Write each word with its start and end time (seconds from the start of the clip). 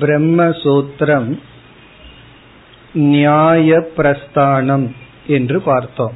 பிரம்மசூத்திரம் 0.00 1.38
நியாய 2.92 3.84
பிரஸ்தானம் 3.96 4.90
என்று 5.26 5.60
பார்த்தோம். 5.60 6.12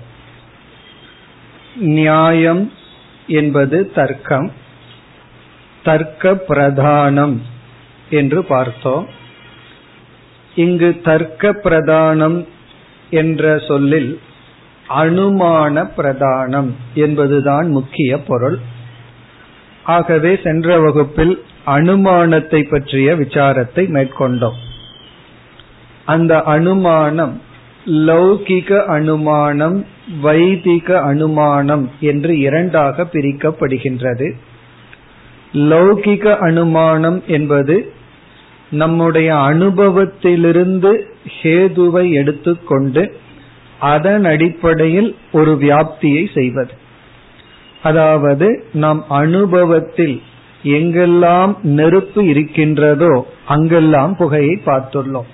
நியாயம் 1.77 2.73
என்பது 3.27 3.91
தர்க்கம் 3.91 4.53
தர்க்க 5.83 6.33
பிரதானம் 6.49 7.37
என்று 8.11 8.45
பார்த்தோம். 8.45 9.09
இங்கு 10.55 11.01
தர்க்க 11.05 11.53
பிரதானம் 11.53 12.47
என்ற 13.11 13.59
சொல்லில் 13.59 14.21
அனுமான 14.89 15.91
பிரதானம் 15.97 16.71
என்பதுதான் 16.95 17.69
முக்கிய 17.69 18.19
பொருள். 18.19 18.59
ஆகவே 19.87 20.33
சென்ற 20.43 20.79
வகுப்பில் 20.81 21.35
அனுமானத்தை 21.65 22.61
பற்றிய 22.63 23.15
விசாரத்தை 23.15 23.85
மேற்கொண்டோம். 23.97 24.59
அந்த 26.05 26.43
அனுமானம் 26.43 27.35
லௌகிக 27.87 28.85
அனுமானம் 28.87 29.85
வைதிக 30.21 30.89
அனுமானம் 31.01 31.91
என்று 32.01 32.39
இரண்டாக 32.39 33.07
பிரிக்கப்படுகின்றது. 33.13 34.29
லௌகிக 35.53 36.37
அனுமானம் 36.39 37.23
என்பது 37.27 37.77
நம்முடைய 38.71 39.35
அனுபவத்திலிருந்து 39.35 40.93
ஹேதுவை 41.43 42.13
எடுத்துக்கொண்டு 42.13 43.05
அதன் 43.81 44.25
அடிப்படையில் 44.25 45.17
ஒரு 45.33 45.53
வியாப்தியை 45.61 46.25
செய்வது. 46.35 46.75
அதாவது 47.89 48.49
நாம் 48.83 49.01
அனுபவத்தில் 49.21 50.17
எங்கெல்லாம் 50.77 51.53
நெருப்பு 51.79 52.21
இருக்கின்றதோ 52.33 53.13
அங்கெல்லாம் 53.55 54.13
புகையை 54.17 54.55
பார்த்துள்ளோம். 54.69 55.29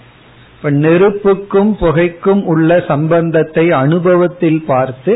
இப்ப 0.55 0.71
நெருப்புக்கும் 0.85 1.71
புகைக்கும் 1.83 2.43
உள்ள 2.53 2.71
சம்பந்தத்தை 2.91 3.65
அனுபவத்தில் 3.83 4.61
பார்த்து 4.67 5.13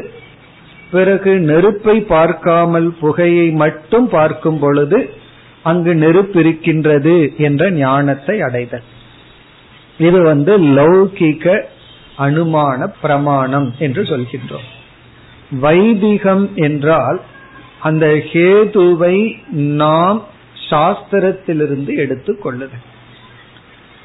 பிறகு 0.90 1.32
நெருப்பை 1.50 1.96
பார்க்காமல் 2.14 2.88
புகையை 3.00 3.46
மட்டும் 3.62 4.08
பார்க்கும் 4.08 4.58
பொழுது 4.58 4.98
அங்கு 5.62 5.92
நெருப்பு 6.02 6.38
இருக்கின்றது 6.42 7.14
என்ற 7.46 7.62
ஞானத்தை 7.78 8.36
அடைதல். 8.48 8.86
இது 9.98 10.18
வந்து 10.22 10.52
லௌகிக 10.78 11.44
அனுமான 12.26 12.88
பிரமாணம் 13.02 13.68
என்று 13.86 14.02
சொல்கின்றோம். 14.02 14.66
வைதிகம் 15.50 16.50
என்றால் 16.54 17.20
அந்த 17.80 18.06
ஹேதுவை 18.06 19.38
நாம் 19.52 20.24
சாஸ்திரத்திலிருந்து 20.70 21.96
எடுத்து 21.96 22.38
கொள்ளுது 22.44 22.76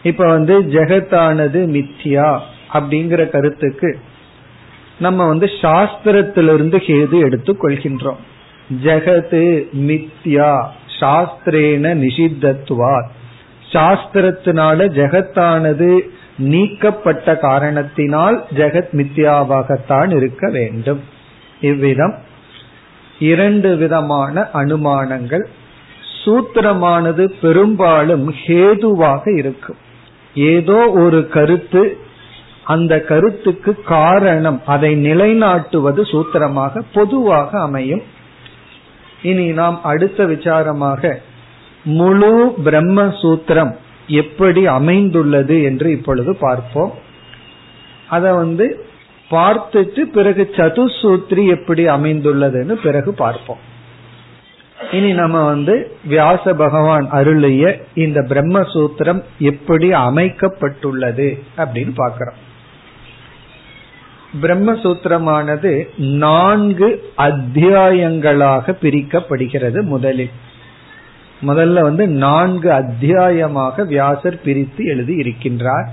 இப்ப 0.03 0.27
வந்து 0.27 0.61
ஜெகத்தானது 0.61 1.59
மித்யா 1.67 2.39
அப்படிங்கிற 2.73 3.29
கருத்துக்கு 3.29 3.99
நம்ம 4.99 5.27
வந்து 5.27 5.45
சாஸ்திரத்திலிருந்து 5.45 6.77
ஹேது 6.77 7.19
எடுத்து 7.19 7.53
கொள்கின்றோம். 7.53 8.19
ஜெகது 8.83 9.63
மித்யா 9.75 10.67
சாஸ்திரேன 10.99 11.95
நிஷித்தத்துவார். 11.95 13.07
சாஸ்திரத்தினால 13.71 14.89
ஜெகத்தானது 14.89 15.99
நீக்கப்பட்ட 16.37 17.37
காரணத்தினால் 17.37 18.45
ஜெகத் 18.55 18.91
மித்யாவாகத்தான் 18.91 20.15
இருக்க 20.15 20.49
வேண்டும். 20.49 21.19
இவ்விதம் 21.61 22.15
இரண்டு 23.19 23.77
விதமான 23.77 24.47
அனுமானங்கள். 24.53 25.45
சூத்திரமானது 26.25 27.23
பெரும்பாலும் 27.41 28.35
ஹேதுவாக 28.45 29.37
இருக்கும். 29.37 29.77
ஏதோ 30.35 30.89
ஒரு 31.03 31.27
கருத்து 31.27 31.97
அந்த 32.63 32.93
கருத்துக்கு 33.01 33.71
காரணம் 33.83 34.61
அதை 34.65 34.91
நிலைநாட்டுவது 35.05 36.01
சூத்திரமாக 36.11 36.81
பொதுவாக 36.93 37.59
அமையும். 37.59 38.03
இனி 39.21 39.47
நாம் 39.51 39.79
அடுத்த 39.83 40.25
விசாரமாக 40.25 41.15
முழு 41.83 42.53
பிரம்ம 42.63 43.03
சூத்திரம் 43.21 43.73
எப்படி 44.07 44.65
அமைந்துள்ளது 44.65 45.63
என்று 45.63 45.91
இப்பொழுது 45.91 46.35
பார்ப்போம். 46.35 46.93
அதை 48.07 48.31
வந்து 48.31 48.85
பார்த்துட்டு 49.31 49.99
பிறகு 49.99 50.49
சதுசூத்ரி 50.53 51.47
எப்படி 51.47 51.87
அமைந்துள்ளதுன்னு 51.87 52.71
பிறகு 52.71 53.13
பார்ப்போம். 53.13 53.69
இனி 54.91 55.11
நம்ம 55.13 55.45
வந்து 55.45 55.97
வியாச 56.09 56.53
பகவான் 56.53 57.09
அருளிய 57.09 57.81
இந்த 57.93 58.21
பிரம்மசூத்திரம் 58.21 59.23
எப்படி 59.39 59.91
அமைக்கப்பட்டுள்ளது 59.91 61.39
அப்படின்னு 61.57 61.91
பார்க்கிறோம். 61.95 62.39
பிரம்மசூத்திரமானது 64.41 65.87
நான்கு 65.97 67.11
அத்தியாயங்களாக 67.17 68.75
பிரிக்கப்படுகிறது 68.81 69.81
முதலில். 69.81 70.29
முதல்ல 71.47 71.81
வந்து 71.81 72.07
நான்கு 72.07 72.71
அத்தியாயமாக 72.71 73.83
வியாசர் 73.83 74.41
பிரித்து 74.41 74.85
எழுதி 74.85 75.15
இருக்கின்றார். 75.15 75.87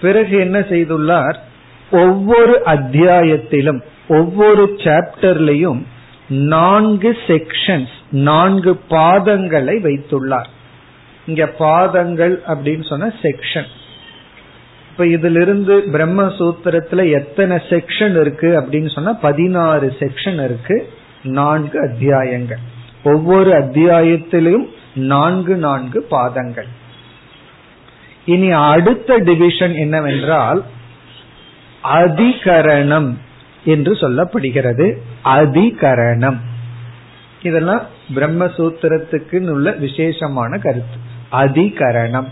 பிறகு 0.00 0.38
என்ன 0.38 0.58
செய்துள்ளார்? 0.58 1.36
ஒவ்வொரு 1.90 2.62
அத்தியாயத்திலும் 2.66 3.80
ஒவ்வொரு 4.08 4.74
சாப்டர்லையும் 4.76 5.82
நான்கு 6.28 7.18
செக்ஷன்ஸ் 7.26 7.94
நான்கு 8.10 8.80
பாதங்களை 8.90 9.74
வைத்துள்ளார். 9.82 10.46
இங்க 11.26 11.46
பாதங்கள் 11.46 12.42
அப்படின்னு 12.46 12.86
சொன்ன 12.88 13.12
செக்ஷன் 13.22 13.64
இப்ப 14.90 15.06
இதிலிருந்து 15.06 15.82
பிரம்மசூத்திரத்துல 15.92 17.12
எத்தனை 17.12 17.56
செக்ஷன் 17.56 18.20
இருக்கு 18.20 18.60
அப்படின்னு 18.60 18.92
சொன்னா 18.94 19.12
பதினாறு 19.12 19.96
செக்ஷன் 19.98 20.44
இருக்கு 20.44 20.92
நான்கு 21.22 21.80
அத்தியாயங்கள். 21.80 22.58
ஒவ்வொரு 23.04 23.50
அத்தியாயத்திலும் 23.50 24.66
நான்கு 24.94 25.56
நான்கு 25.56 26.02
பாதங்கள். 26.02 26.66
இனி 28.24 28.50
அடுத்த 28.50 29.16
டிவிஷன் 29.16 29.74
என்னவென்றால் 29.74 30.64
அதிகரணம் 31.94 33.14
என்று 33.64 33.92
சொல்லப்படுகிறது. 33.92 34.96
அதிகரணம். 35.24 36.36
இதெல்லாம் 37.42 37.82
பிரம்மசூத்திரத்துக்கு 38.14 39.48
உள்ள 39.48 39.70
விசேஷமான 39.70 40.58
கருத்து. 40.58 40.98
அதிகரணம். 41.32 42.26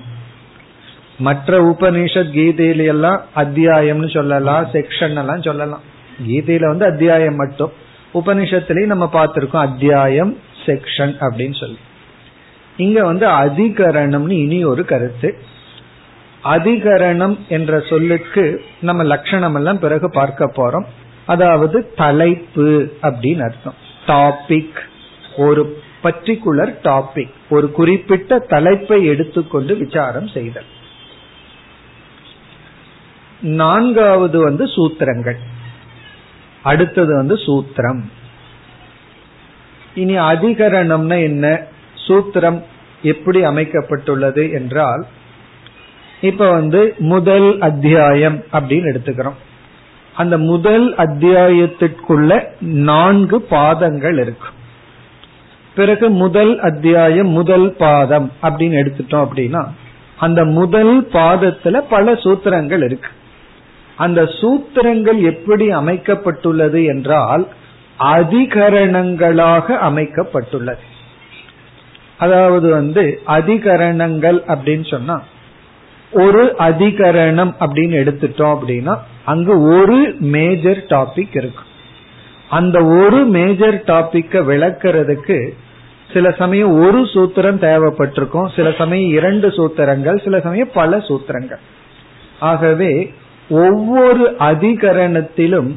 மற்ற 1.19 1.63
உபனிஷத் 1.63 2.33
கீதையில 2.33 2.87
எல்லாம் 2.87 3.23
அத்தியாயம்னு 3.37 4.11
சொல்லலாம் 4.11 4.69
செக்ஷன் 4.73 5.17
எல்லாம் 5.17 5.43
சொல்லலாம். 5.43 5.81
கீதையில 6.27 6.67
வந்து 6.67 6.85
அத்தியாயம் 6.85 7.35
மட்டும். 7.35 7.73
உபனிஷத்திலையும் 8.15 8.87
நம்ம 8.87 9.11
பார்த்திருக்கோம் 9.13 9.57
அத்தியாயம் 9.57 10.39
செக்ஷன் 10.67 11.17
அப்படின்னு 11.21 11.61
சொல்லி. 11.61 11.79
இங்க 12.77 13.05
வந்து 13.05 13.29
அதிகரணம்னு 13.29 14.31
இனி 14.31 14.65
ஒரு 14.65 14.85
கருத்து. 14.85 15.43
அதிகரணம் 16.45 17.39
என்ற 17.49 17.81
சொல்லுக்கு 17.81 18.65
நம்ம 18.81 19.03
லட்சணம் 19.03 19.55
எல்லாம் 19.55 19.79
பிறகு 19.79 20.11
பார்க்க 20.11 20.47
போறோம். 20.47 20.85
அதாவது 21.27 21.95
தலைப்பு 21.95 22.97
அப்படின்னு 23.03 23.43
அர்த்தம். 23.43 23.75
டாபிக் 24.07 24.79
ஒரு 25.37 25.83
பர்டிகுலர் 26.03 26.75
டாபிக் 26.83 27.31
ஒரு 27.51 27.71
குறிப்பிட்ட 27.71 28.39
தலைப்பை 28.39 29.05
எடுத்துக்கொண்டு 29.05 29.77
விசாரம் 29.77 30.29
செய்தல். 30.29 30.65
நான்காவது 33.41 34.39
வந்து 34.39 34.65
சூத்திரங்கள். 34.65 35.37
அடுத்தது 36.63 37.17
வந்து 37.17 37.35
சூத்திரம். 37.35 38.03
இனி 39.95 40.19
அதிகரணம்னா 40.19 41.23
என்ன? 41.23 41.67
சூத்திரம் 42.09 42.63
எப்படி 43.03 43.43
அமைக்கப்பட்டுள்ளது 43.43 44.53
என்றால் 44.53 45.07
இப்ப 46.21 46.51
வந்து 46.51 46.95
முதல் 46.99 47.61
அத்தியாயம் 47.61 48.43
அப்படின்னு 48.53 48.95
எடுத்துக்கிறோம். 48.95 49.39
அந்த 50.15 50.39
முதல் 50.39 50.95
அத்தியாயத்திற்குள்ள 50.95 52.47
நான்கு 52.61 53.41
பாதங்கள் 53.41 54.19
இருக்கும் 54.19 54.63
பிறகு 55.75 56.11
முதல் 56.11 56.59
அத்தியாயம் 56.59 57.29
முதல் 57.29 57.73
பாதம் 57.73 58.33
அப்படின்னு 58.43 58.83
எடுத்துட்டோம் 58.83 59.29
அப்படின்னா 59.29 59.67
அந்த 60.17 60.45
முதல் 60.45 61.09
பாதத்துல 61.13 61.83
பல 61.89 62.13
சூத்திரங்கள் 62.13 62.85
இருக்கு. 62.85 63.09
அந்த 63.97 64.23
சூத்திரங்கள் 64.23 65.21
எப்படி 65.23 65.69
அமைக்கப்பட்டுள்ளது 65.69 66.87
என்றால் 66.87 67.49
அதிகரணங்களாக 67.99 69.67
அமைக்கப்பட்டுள்ளது. 69.67 70.85
அதாவது 72.19 72.71
வந்து 72.71 73.23
அதிகரணங்கள் 73.27 74.43
அப்படின்னு 74.49 74.91
சொன்னா 74.91 75.23
ஒரு 76.15 76.55
அதிகரணம் 76.59 77.53
அப்படின்னு 77.61 77.97
எடுத்துட்டோம் 78.03 78.55
அப்படின்னா 78.55 78.97
அங்கு 79.25 79.63
ஒரு 79.63 80.15
மேஜர் 80.19 80.85
டாபிக் 80.89 81.37
இருக்கும் 81.37 81.71
அந்த 82.49 82.85
ஒரு 82.85 83.25
மேஜர் 83.25 83.83
டாபிக்க 83.87 84.43
விளக்கிறதுக்கு 84.51 85.49
சில 86.13 86.31
சமயம் 86.31 86.81
ஒரு 86.81 87.01
சூத்திரம் 87.01 87.59
தேவைப்பட்டிருக்கும் 87.59 88.57
சில 88.57 88.73
சமயம் 88.79 89.11
இரண்டு 89.11 89.49
சூத்திரங்கள் 89.49 90.25
சில 90.25 90.41
சமயம் 90.41 90.71
பல 90.75 90.97
சூத்திரங்கள். 90.97 91.63
ஆகவே 92.41 93.13
ஒவ்வொரு 93.49 94.37
அதிகரணத்திலும் 94.39 95.71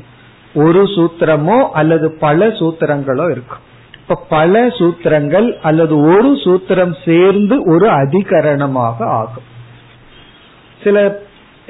ஒரு 0.54 0.84
சூத்திரமோ 0.84 1.57
அல்லது 1.69 2.18
பல 2.19 2.48
சூத்திரங்களோ 2.48 3.31
இருக்கும். 3.31 3.63
இப்ப 4.01 4.25
பல 4.30 4.68
சூத்திரங்கள் 4.68 5.54
அல்லது 5.62 5.98
ஒரு 5.98 6.31
சூத்திரம் 6.44 6.95
சேர்ந்து 7.06 7.63
ஒரு 7.63 7.89
அதிகரணமாக 7.89 9.06
ஆகும். 9.06 9.48
சில 10.88 10.98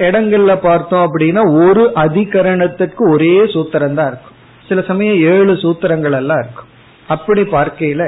இடங்கள்ல 0.06 0.52
பார்த்தோம் 0.68 1.04
அப்படின்னா 1.06 1.44
ஒரு 1.66 1.84
அதிகரணத்துக்கு 2.06 3.02
ஒரே 3.12 3.36
சூத்திரம் 3.54 3.98
தான் 4.00 4.10
இருக்கும். 4.10 4.36
சில 4.68 4.80
சமயம் 4.88 5.20
ஏழு 5.34 5.52
சூத்திரங்கள் 5.62 6.16
எல்லாம் 6.22 6.42
இருக்கும். 6.44 6.68
அப்படி 7.14 7.42
பார்க்கையில 7.54 8.04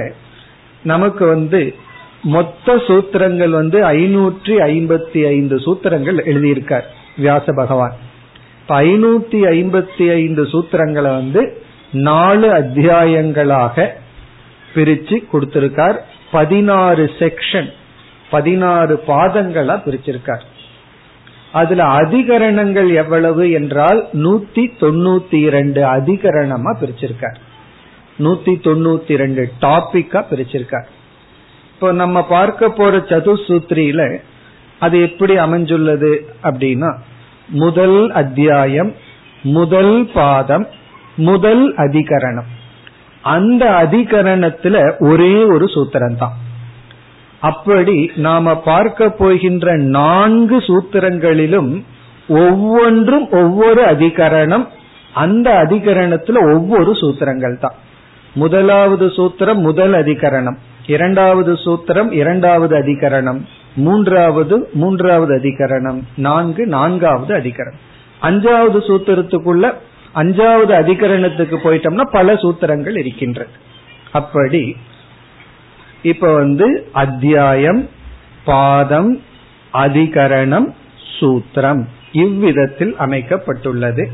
நமக்கு 0.82 1.24
வந்து 1.34 1.60
மொத்த 2.34 2.74
சூத்திரங்கள் 2.86 3.52
வந்து 3.58 3.78
ஐநூற்றி 3.98 4.54
ஐம்பத்தி 4.72 5.20
ஐந்து 5.34 5.56
சூத்திரங்கள் 5.64 6.18
எழுதியிருக்கார் 6.30 6.86
வியாச 7.16 7.52
பகவான். 7.60 7.94
இப்ப 8.60 8.74
ஐநூத்தி 8.88 9.40
ஐம்பத்தி 9.54 10.06
ஐந்து 10.14 10.42
சூத்திரங்களை 10.52 11.10
வந்து 11.20 11.42
நாலு 12.08 12.48
அத்தியாயங்களாக 12.58 13.86
பிரிச்சு 14.74 15.16
கொடுத்திருக்கார். 15.32 15.98
பதினாறு 16.36 17.04
செக்ஷன் 17.18 17.70
பதினாறு 18.34 18.96
பாதங்களா 19.08 19.76
பிரிச்சிருக்கார். 19.86 20.44
அதுல 21.52 21.84
அதிகரணங்கள் 21.84 22.94
எவ்வளவு 22.94 23.50
என்றால் 23.50 24.08
நூத்தி 24.12 24.64
தொண்ணூத்தி 24.80 25.38
இரண்டு 25.46 25.80
அதிகரணமா 25.82 26.72
பிரிச்சிருக்கார். 26.80 27.38
நூத்தி 28.18 28.54
தொண்ணூத்தி 28.66 29.16
ரெண்டு 29.16 29.52
டாபிக்கா 29.60 30.20
பிரிச்சிருக்கார். 30.30 30.88
இப்போ 31.74 31.92
நம்ம 31.92 32.22
பார்க்க 32.22 32.68
போற 32.68 32.96
சதுசூத்ரியில 32.96 34.20
அது 34.78 35.00
எப்படி 35.00 35.36
அமைஞ்சுள்ளது 35.36 36.12
அப்படின்னா 36.42 36.90
முதல் 37.48 38.10
அத்தியாயம் 38.10 38.94
முதல் 39.42 40.10
பாதம் 40.14 40.66
முதல் 41.16 41.74
அதிகரணம். 41.74 42.48
அந்த 43.22 43.64
அதிகரணத்துல 43.84 44.76
ஒரே 44.98 45.44
ஒரு 45.44 45.64
சூத்திரம் 45.64 46.16
தான் 46.16 46.36
அப்படி 47.40 48.10
நாம 48.16 48.56
பார்க்க 48.56 49.08
போகின்ற 49.10 49.76
நான்கு 49.76 50.58
சூத்திரங்களிலும் 50.58 51.82
ஒவ்வொன்றும் 52.28 53.30
ஒவ்வொரு 53.30 53.82
அதிகரணம் 53.84 54.66
அந்த 55.14 55.50
அதிகரணத்துல 55.50 56.54
ஒவ்வொரு 56.54 56.92
சூத்திரங்கள் 56.92 57.58
தான். 57.58 57.74
முதலாவது 58.34 59.06
சூத்திரம் 59.06 59.60
முதல் 59.60 59.92
அதிகரணம் 59.92 60.56
இரண்டாவது 60.86 61.52
சூத்திரம் 61.52 62.12
இரண்டாவது 62.12 62.78
அதிகரணம் 62.78 63.40
மூன்றாவது 63.74 64.68
மூன்றாவது 64.72 65.38
அதிகரணம் 65.38 66.00
நான்கு 66.16 66.66
நான்காவது 66.66 67.34
அதிகரணம். 67.36 67.80
அஞ்சாவது 68.22 68.78
சூத்திரத்துக்குள்ள 68.88 69.74
அஞ்சாவது 70.14 70.72
அதிகரணத்துக்கு 70.82 71.56
போயிட்டோம்னா 71.64 72.04
பல 72.10 72.32
சூத்திரங்கள் 72.34 72.96
இருக்கின்றது. 72.98 73.50
அப்படி 74.12 74.76
இப்ப 76.02 76.34
வந்து 76.34 76.88
அத்தியாயம் 76.92 77.88
பாதம் 78.44 79.22
அதிகரணம் 79.72 80.72
சூத்திரம் 81.20 81.86
இவ்விதத்தில் 82.12 82.94
அமைக்கப்பட்டுள்ளது. 82.98 84.06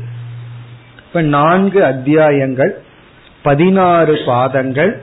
இப்ப 1.07 1.21
நான்கு 1.21 1.83
அத்தியாயங்கள் 1.83 2.81
பதினாறு 3.43 4.19
பாதங்கள் 4.25 5.01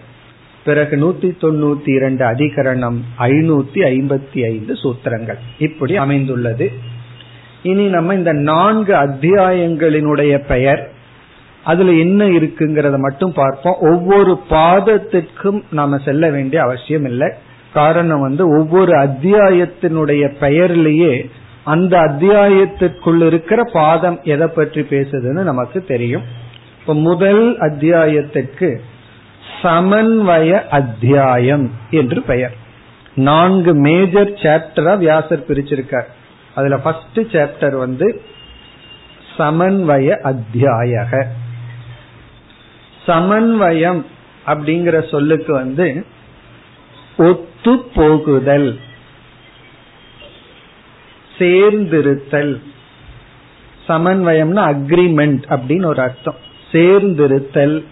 பிறகு 0.64 0.96
நூத்தி 0.96 1.26
தொண்ணூத்தி 1.26 1.94
இரண்டு 1.94 2.25
அதிகரணம் 2.25 2.98
ஐநூத்தி 3.19 3.75
ஐம்பத்தி 3.75 4.44
ஐந்து 4.44 4.75
சூத்திரங்கள். 4.75 5.38
இப்படி 5.58 5.96
அமைந்துள்ளது. 5.96 6.72
இனி 7.62 7.86
நம்ம 7.86 8.14
இந்த 8.14 8.32
நான்கு 8.32 8.94
அத்தியாயங்களினுடைய 8.94 10.38
பெயர் 10.38 10.92
அதுல 11.64 11.93
என்ன 11.93 12.25
இருக்குங்கிறத 12.25 12.99
மட்டும் 12.99 13.32
பார்ப்போம். 13.32 13.76
ஒவ்வொரு 13.81 14.40
பாதத்திற்கும் 14.50 15.62
நாம 15.70 15.99
செல்ல 15.99 16.31
வேண்டிய 16.31 16.62
அவசியம் 16.62 17.05
இல்லை. 17.05 17.32
காரணம் 17.72 18.20
வந்து 18.20 18.49
ஒவ்வொரு 18.49 18.93
அத்தியாயத்தினுடைய 18.93 20.25
பெயர்லேயே 20.40 21.31
அந்த 21.64 21.99
அத்தியாயத்திற்குள் 21.99 23.26
இருக்கிற 23.26 23.62
பாதம் 23.72 24.20
எதை 24.22 24.46
பற்றி 24.46 24.81
பேசுதுன்னு 24.81 25.43
நமக்கு 25.43 25.84
தெரியும். 25.84 26.22
இப்ப 26.81 26.94
முதல் 26.94 27.58
அத்தியாயத்திற்கு 27.58 28.81
சமன்வய 29.62 30.69
அத்தியாயம் 30.69 31.70
என்று 31.90 32.22
பெயர். 32.22 32.55
நான்கு 33.14 33.75
மேஜர் 33.75 34.31
சாப்டரா 34.31 34.99
வியாசர் 34.99 35.49
பிரிச்சிருக்கார். 35.49 36.08
அதுல 36.55 36.76
ஃபர்ஸ்ட் 36.78 37.19
சாப்டர் 37.19 37.76
வந்து 37.78 38.22
சமன்வய 39.38 40.10
அத்தியாயக. 40.25 41.25
சமன்வயம் 43.06 44.04
அப்படிங்கிற 44.46 45.08
சொல்லுக்கு 45.08 45.52
வந்து 45.52 46.06
ஒத்து 47.16 47.78
போகுதல் 47.94 48.78
சேர்ந்திருத்தல். 51.38 52.60
சமன்வயம்னா 53.88 54.62
அக்ரிமெண்ட் 54.72 55.42
அப்படின்னு 55.48 55.84
ஒரு 55.84 56.02
அர்த்தம். 56.02 56.36
சேர்ந்திருத்தல். 56.72 57.84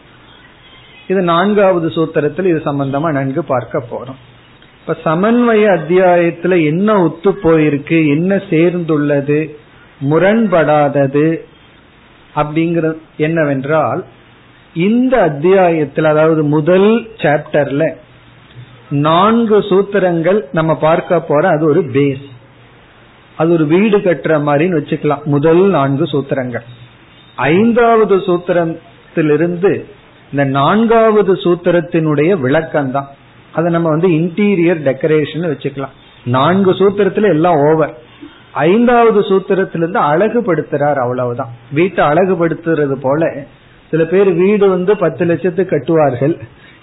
இது 1.09 1.21
நான்காவது 1.21 1.89
சூத்திரத்தில் 1.89 2.45
இது 2.45 2.63
சம்பந்தமா 2.65 3.11
நன்கு 3.13 3.45
பார்க்க 3.45 3.85
போறோம். 3.91 4.21
இப்ப 4.81 4.97
சமன்வய 5.05 5.79
அத்தியாயத்துல 5.79 6.65
என்ன 6.65 7.03
ஒத்து 7.03 7.33
போயிருக்கு 7.33 8.09
என்ன 8.09 8.37
சேர்ந்துள்ளது 8.37 9.55
முரண்படாதது 10.11 11.37
அப்படிங்கிற 12.37 12.97
என்னவென்றால் 13.17 14.05
இந்த 14.75 15.21
அத்தியாயத்தில் 15.21 16.05
அதாவது 16.05 16.43
முதல் 16.45 17.09
சாப்டர்ல 17.17 17.95
நான்கு 18.89 19.59
சூத்திரங்கள் 19.59 20.45
நம்ம 20.53 20.77
பார்க்க 20.77 21.21
போற 21.21 21.49
அது 21.49 21.67
ஒரு 21.67 21.81
பேஸ் 21.81 22.25
அது 23.37 23.53
ஒரு 23.53 23.67
வீடு 23.67 23.99
கட்டுற 23.99 24.35
மாதிரின்னு 24.47 24.79
வச்சுக்கலாம். 24.81 25.25
முதல் 25.25 25.71
நான்கு 25.71 26.05
சூத்திரங்கள். 26.05 26.63
ஐந்தாவது 27.37 28.17
சூத்திரத்திலிருந்து 28.17 29.85
இந்த 30.31 30.45
நான்காவது 30.45 31.35
சூத்திரத்தினுடைய 31.35 32.41
விளக்கம் 32.41 32.91
தான் 32.91 33.09
அதை 33.53 33.73
நம்ம 33.73 33.89
வந்து 33.89 34.09
இன்டீரியர் 34.09 34.81
டெக்கரேஷன் 34.89 35.51
வச்சுக்கலாம். 35.53 35.97
நான்கு 36.25 36.73
சூத்திரத்துல 36.73 37.23
எல்லாம் 37.23 37.55
ஓவர் 37.55 37.99
ஐந்தாவது 38.53 39.21
சூத்திரத்திலிருந்து 39.21 40.01
அழகுபடுத்துறார் 40.01 40.95
அவ்வளவுதான். 40.95 41.53
வீட்டை 41.73 42.05
அழகுபடுத்துறது 42.05 42.93
போல 42.93 43.47
சில 43.93 44.05
பேர் 44.05 44.29
வீடு 44.33 44.69
வந்து 44.69 44.93
பத்து 44.97 45.25
லட்சத்துக்கு 45.25 45.73
கட்டுவார்கள். 45.73 46.35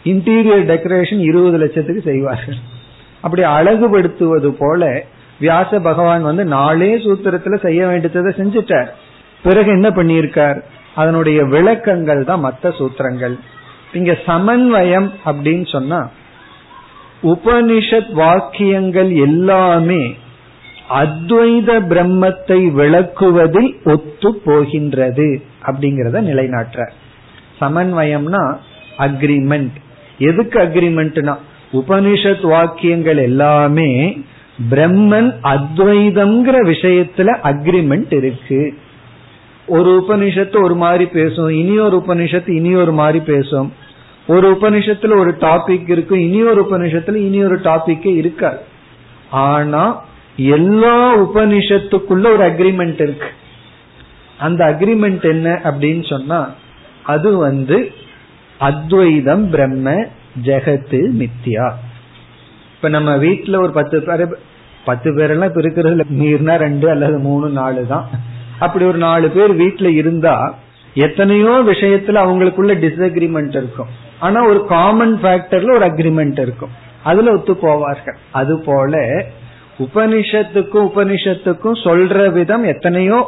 இன்டீரியர் 0.04 0.66
டெக்கரேஷன் 0.72 1.22
இருபது 1.30 1.58
லட்சத்துக்கு 1.58 2.02
செய்வார்கள். 2.02 2.60
அப்படி 3.22 3.44
அழகுபடுத்துவது 3.44 4.50
போல 4.60 5.04
வியாச 5.42 5.80
பகவான் 5.80 6.24
வந்து 6.24 6.46
நாளே 6.46 6.92
சூத்திரத்துல 6.96 7.58
செய்ய 7.62 7.88
வேண்டியதை 7.88 8.34
செஞ்சுட்டார். 8.38 8.90
பிறகு 9.44 9.70
என்ன 9.72 9.90
பண்ணியிருக்கார்? 9.90 10.60
அதனுடைய 10.96 11.44
விளக்கங்கள் 11.44 12.26
தான் 12.26 12.40
மற்ற 12.40 12.70
சூத்திரங்கள். 12.70 13.36
இங்க 13.94 14.18
சமன்வயம் 14.26 15.12
அப்படின்னு 15.26 15.68
சொன்னா 15.72 16.10
உபனிஷத் 17.24 18.12
வாக்கியங்கள் 18.14 19.12
எல்லாமே 19.28 20.04
அத்வைத 20.90 21.70
பிரம்மத்தை 21.90 22.60
விளக்குவதில் 22.72 23.74
ஒத்து 23.84 24.36
போகின்றது 24.36 25.42
அப்படிங்கறத 25.66 26.22
நிலைநாட்டுற. 26.30 26.90
சமன்வயம்னா 27.62 28.58
அக்ரிமெண்ட் 28.98 29.76
எதுக்கு 30.18 30.60
அக்ரிமெண்ட்னா 30.60 31.38
உபனிஷத் 31.74 32.48
வாக்கியங்கள் 32.48 33.18
எல்லாமே 33.18 34.22
பிரம்மன் 34.72 35.34
அத்வைதம்ங்கிற 35.44 36.56
விஷயத்துல 36.66 37.38
அக்ரிமெண்ட் 37.44 38.14
இருக்கு. 38.14 38.74
ஒரு 39.68 40.06
உபனிஷத்து 40.08 40.64
ஒரு 40.64 40.76
மாதிரி 40.76 41.06
பேசும் 41.06 41.50
இனி 41.50 41.80
ஒரு 41.80 42.04
உபனிஷத்து 42.08 42.52
இனி 42.52 42.76
ஒரு 42.76 42.92
மாதிரி 42.92 43.20
பேசும். 43.20 43.74
ஒரு 44.28 44.58
உபனிஷத்துல 44.62 45.18
ஒரு 45.18 45.32
டாபிக் 45.32 45.90
இருக்கும் 45.90 46.20
இனி 46.20 46.44
ஒரு 46.44 46.68
உபனிஷத்துல 46.72 47.16
இனி 47.16 47.44
ஒரு 47.44 47.56
டாபிக்கே 47.56 48.16
இருக்காது. 48.16 48.58
ஆனா 49.30 50.08
எல்லா 50.36 51.18
உபனிஷத்துக்குள்ள 51.18 52.26
ஒரு 52.34 52.44
அக்ரிமெண்ட் 52.48 53.02
இருக்கு. 53.02 53.30
அந்த 54.40 54.66
அக்ரிமெண்ட் 54.66 55.24
என்ன 55.24 55.62
அப்படின்னு 55.64 56.10
சொன்னா 56.10 56.54
அது 57.04 57.38
வந்து 57.38 57.92
அத்வைதம் 58.58 59.50
பிரம்ம 59.50 60.06
ஜெகத்து 60.44 61.00
மித்தியா 61.22 61.72
இப்ப 62.76 62.90
நம்ம 62.90 63.16
வீட்டுல 63.18 63.62
ஒரு 63.62 63.72
பத்து 63.72 64.04
பேர் 64.04 64.38
பத்து 64.86 65.16
பேரெல்லாம் 65.16 65.46
இப்ப 65.46 65.60
இருக்கிறது 65.60 66.06
மீறினா 66.10 66.56
ரெண்டு 66.56 66.90
அல்லது 66.90 67.20
மூணு 67.20 67.50
நாலு 67.50 67.88
தான். 67.88 68.10
அப்படி 68.60 68.86
ஒரு 68.86 68.98
நாலு 68.98 69.30
பேர் 69.30 69.58
வீட்டுல 69.58 69.86
இருந்தா 69.86 70.56
எத்தனையோ 70.94 71.64
விஷயத்துல 71.66 72.22
அவங்களுக்குள்ள 72.22 72.74
டிஸ்அக்ரிமெண்ட் 72.86 73.50
இருக்கும். 73.50 73.88
ஆனா 74.20 74.46
ஒரு 74.46 74.66
காமன் 74.66 75.20
ஃபேக்டர்ல 75.24 75.76
ஒரு 75.76 75.86
அக்ரிமெண்ட் 75.86 76.40
இருக்கும். 76.42 76.70
அதுல 77.04 77.32
ஒத்து 77.32 77.54
போவார்கள். 77.54 78.18
அது 78.32 78.60
போல 78.60 79.26
உபனிஷத்துக்கும் 79.80 80.88
உபனிஷத்துக்கும் 80.90 81.78
சொல்ற 81.84 82.32
விதம் 82.32 82.64
எத்தனையோ 82.64 83.20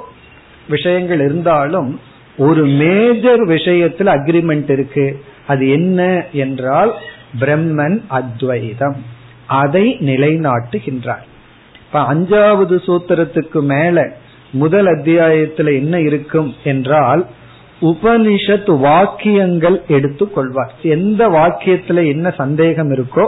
விஷயங்கள் 0.69 1.19
இருந்தாலும் 1.19 1.99
ஒரு 2.37 2.65
மேஜர் 2.65 3.41
விஷயத்துல 3.47 4.09
அக்ரிமெண்ட் 4.15 4.69
இருக்கு. 4.71 5.23
அது 5.47 5.69
என்ன 5.69 6.25
என்றால் 6.31 6.91
பிரம்மன் 7.39 7.97
அத்வைதம். 8.07 8.95
அதை 9.45 9.97
நிலைநாட்டுகின்றார். 9.99 11.25
இப்ப 11.85 12.01
அஞ்சாவது 12.13 12.75
சூத்திரத்துக்கு 12.87 13.61
மேல 13.61 14.13
முதல் 14.53 14.85
அத்தியாயத்துல 14.85 15.73
என்ன 15.73 15.99
இருக்கும் 15.99 16.53
என்றால் 16.63 17.25
உபனிஷத் 17.81 18.77
வாக்கியங்கள் 18.79 19.81
எடுத்துக்கொள்வார் 19.87 20.73
எந்த 20.81 21.29
வாக்கியத்துல 21.29 22.05
என்ன 22.07 22.29
சந்தேகம் 22.31 22.91
இருக்கோ 22.91 23.25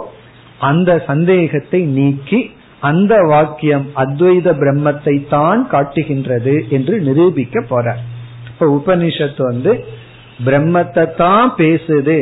அந்த 0.60 1.04
சந்தேகத்தை 1.08 1.82
நீக்கி 1.82 2.52
அந்த 2.84 3.16
வாக்கியம் 3.24 3.86
அத்வைத 3.96 4.48
பிரம்மத்தை 4.62 5.16
தான் 5.30 5.62
காட்டுகின்றது 5.68 6.56
என்று 6.70 6.96
நிரூபிக்க 7.00 7.60
போறார். 7.70 8.02
இப்ப 8.48 8.68
உபனிஷத் 8.78 9.42
வந்து 9.44 9.74
பிரம்மத்தை 10.46 11.04
தான் 11.16 11.54
பேசுது. 11.58 12.18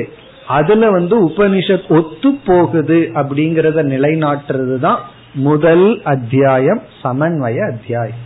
அதுல 0.48 0.90
வந்து 0.90 1.16
உபனிஷத் 1.28 1.88
ஒத்து 1.90 2.30
போகுது 2.46 3.00
அப்படிங்கறத 3.14 3.84
நிலைநாட்டுறது 3.94 4.78
தான் 4.80 5.02
முதல் 5.34 5.88
அத்தியாயம் 6.04 6.82
சமன்வய 7.04 7.58
அத்தியாயம். 7.72 8.22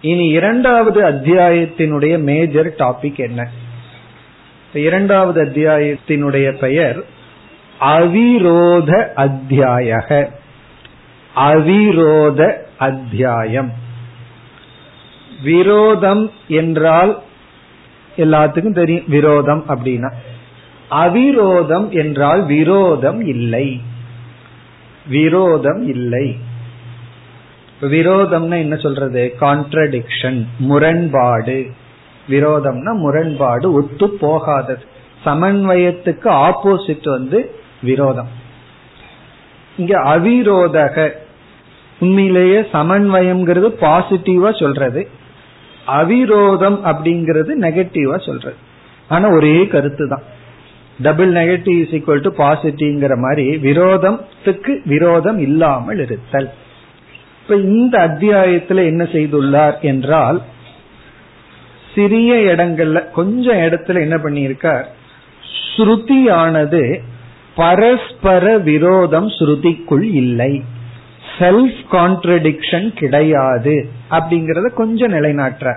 இனி 0.00 0.26
இரண்டாவது 0.28 1.00
அத்தியாயத்தினுடைய 1.02 2.14
மேஜர் 2.22 2.70
டாபிக் 2.78 3.20
என்ன? 3.28 3.48
இரண்டாவது 4.72 5.38
அத்தியாயத்தினுடைய 5.44 6.48
பெயர் 6.58 6.98
அவிரோத 7.80 8.90
அத்தியாயக. 9.16 10.10
அவிரோத 11.36 12.54
அத்தியாயம். 12.78 13.72
விரோதம் 15.42 16.30
என்றால் 16.48 17.22
எல்லாத்துக்கும் 18.16 18.74
தெரியும். 18.74 19.04
விரோதம் 19.06 19.64
அப்படின்னா. 19.68 20.12
அவிரோதம் 20.90 21.90
என்றால் 21.90 22.46
விரோதம் 22.46 23.26
இல்லை. 23.26 23.80
விரோதம் 25.08 25.88
இல்லை. 25.88 26.38
விரோதம்னா 27.80 28.58
என்ன 28.58 28.76
சொல்றது? 28.76 29.34
கான்ட்ரடிக்ஷன் 29.40 30.46
முரண்பாடு. 30.58 31.70
விரோதம்னா 32.28 32.94
முரண்பாடு 32.94 33.72
ஒத்து 33.72 34.10
போகாதது. 34.10 34.84
சமன்வயத்துக்கு 35.24 36.24
ஆப்போசிட் 36.24 37.10
வந்து 37.10 37.60
விரோதம். 37.82 38.28
இங்க 39.76 39.98
அவிரோதக 39.98 41.22
உண்மையிலேயே 42.00 42.60
சமன்வயம்ங்கிறது 42.60 43.68
பாசிட்டிவா 43.80 44.58
சொல்றது. 44.58 45.08
அவிரோதம் 45.86 46.78
அப்படிங்கிறது 46.90 47.52
நெகட்டிவா 47.66 48.24
சொல்றது. 48.24 48.56
ஆனா 49.08 49.28
ஒரே 49.28 49.66
கருத்து 49.66 50.08
தான் 50.08 50.24
double 50.98 51.32
negative 51.32 51.78
is 51.80 51.94
equal 51.98 52.20
to 52.20 52.30
பாசிட்டிவ்ங்கிற 52.36 53.16
மாதிரி 53.16 53.56
விரோதத்துக்கு 53.56 54.80
விரோதம் 54.84 55.38
இல்லாமல் 55.38 55.98
இருத்தல். 55.98 56.50
இப்ப 57.42 57.56
இந்த 57.56 57.98
அத்தியாயத்துல 58.08 58.84
என்ன 58.84 59.04
செய்துள்ளார் 59.04 59.80
என்றால் 59.80 60.42
சிறிய 61.94 62.34
இடங்கள்ல 62.34 63.10
கொஞ்சம் 63.10 63.56
இடத்துல 63.56 64.00
என்ன 64.00 64.16
பண்ணியிருக்கார்? 64.16 64.86
ஸ்ருதியானது 65.76 67.00
பரஸ்பர 67.54 68.58
விரோதம் 68.58 69.28
ஸ்ருதிக்குள் 69.28 70.02
இல்லை. 70.02 70.62
செல்ஃப் 71.38 71.84
கான்ட்ரடிக்ஷன் 71.92 72.88
கிடையாது 72.88 73.88
அப்படிங்கறத 74.10 74.74
கொஞ்சம் 74.74 75.12
நிலைநாட்டுற. 75.12 75.76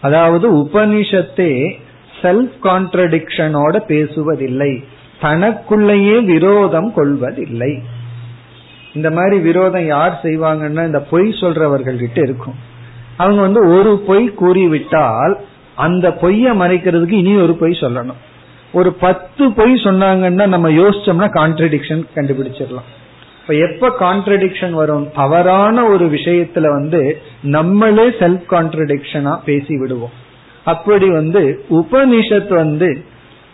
அதாவது 0.00 0.56
உபனிஷத்தே 0.56 1.78
செல்ஃப் 2.22 2.52
கான்ட்ரடிக்ஷனோட 2.62 3.82
பேசுவதில்லை. 3.88 4.84
தனக்குள்ளேயே 5.20 6.18
விரோதம் 6.18 6.94
கொள்வதில்லை. 6.94 7.82
இந்த 8.94 9.10
மாதிரி 9.10 9.38
விரோதம் 9.38 9.86
யார் 9.86 10.20
செய்வாங்கன்னா 10.22 10.86
இந்த 10.86 11.00
பொய் 11.00 11.28
சொல்றவர்கள் 11.28 11.96
கிட்ட 11.96 12.20
இருக்கும். 12.20 12.54
அவங்க 13.16 13.40
வந்து 13.40 13.68
ஒரு 13.68 14.02
பொய் 14.06 14.28
கூறிவிட்டால் 14.28 15.38
அந்த 15.74 16.08
பொய்ய 16.08 16.54
மறைக்கிறதுக்கு 16.54 17.10
இனி 17.10 17.36
ஒரு 17.36 17.54
பொய் 17.54 17.78
சொல்லணும். 17.80 18.20
ஒரு 18.72 18.92
பத்து 18.92 19.52
பொய் 19.52 19.74
சொன்னாங்கன்னா 19.74 20.46
நம்ம 20.46 20.70
யோசிச்சோம்னா 20.70 21.28
கான்ட்ரடிக்ஷன் 21.30 22.04
கண்டுபிடிச்சிடலாம். 22.14 22.90
இப்ப 23.42 23.54
எப்ப 23.54 23.88
கான்ட்ரடிக்ஷன் 24.00 24.70
வரும்? 24.70 25.10
தவறான 25.14 25.84
ஒரு 25.84 26.06
விஷயத்துல 26.06 26.60
வந்து 26.60 27.22
நம்மளே 27.42 28.08
செல்ஃப் 28.08 28.42
கான்ட்ரடிக்ஷனா 28.50 29.38
பேசி 29.44 29.78
விடுவோம். 29.78 30.10
அப்படி 30.64 31.10
வந்து 31.10 31.64
உபனிஷத் 31.70 32.54
வந்து 32.54 33.04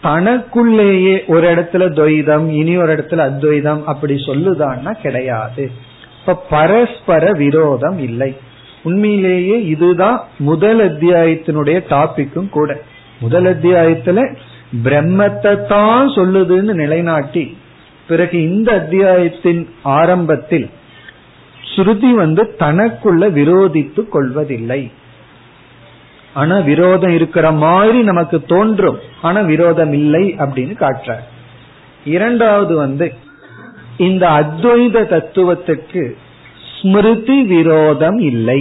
தனக்குள்ளேயே 0.02 1.24
ஒரு 1.26 1.54
இடத்துல 1.54 1.74
துவைதம் 1.74 2.50
இனி 2.50 2.76
ஒரு 2.76 2.94
இடத்துல 2.94 3.16
அத்வைதம் 3.16 3.86
அப்படி 3.86 4.14
சொல்லுதான்னா 4.14 4.92
கிடையாது. 5.00 5.70
இப்ப 6.20 6.44
பரஸ்பர 6.50 7.32
விரோதம் 7.32 7.98
இல்லை. 7.98 8.36
உண்மையிலேயே 8.82 9.64
இதுதான் 9.64 10.24
முதல் 10.38 10.90
அத்தியாயத்தினுடைய 10.90 11.80
டாபிக்கும் 11.90 12.48
கூட. 12.48 12.80
முதல் 13.20 13.44
அத்தியாயத்துல 13.44 14.36
பிரம்மத்தை 14.84 15.66
தான் 15.66 16.08
சொல்லுதுன்னு 16.08 16.72
நிலைநாட்டி 16.72 17.56
பிறகு 18.08 18.36
இந்த 18.42 18.68
அத்தியாயத்தின் 18.72 19.62
ஆரம்பத்தில் 19.82 20.70
ஸ்ருதி 21.70 22.10
வந்து 22.14 22.42
தனக்குள்ள 22.58 23.22
விரோதித்து 23.38 24.08
கொள்வதில்லை. 24.08 24.80
ஆனா 26.34 26.56
விரோதம் 26.58 27.14
இருக்கிற 27.14 27.46
மாதிரி 27.64 27.98
நமக்கு 28.02 28.38
தோன்றும். 28.44 28.98
ஆனா 29.22 29.40
விரோதம் 29.40 29.92
இல்லை 29.92 30.24
அப்படின்னு 30.38 30.74
காட்டுற 30.84 31.14
இரண்டாவது 32.04 32.74
வந்து 32.76 33.06
இந்த 33.96 34.24
அத்வைத 34.40 34.96
தத்துவத்துக்கு 35.14 36.02
ஸ்மிருதி 36.72 37.42
விரோதம் 37.42 38.18
இல்லை. 38.18 38.60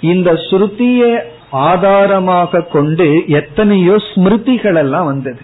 இந்த 0.00 0.32
ஸ்ருதியை 0.32 1.12
ஆதாரமாக 1.50 2.60
கொண்டு 2.60 3.06
எத்தனையோ 3.26 3.94
ஸ்மிருதிகள் 4.08 4.76
எல்லாம் 4.76 5.04
வந்தது. 5.04 5.42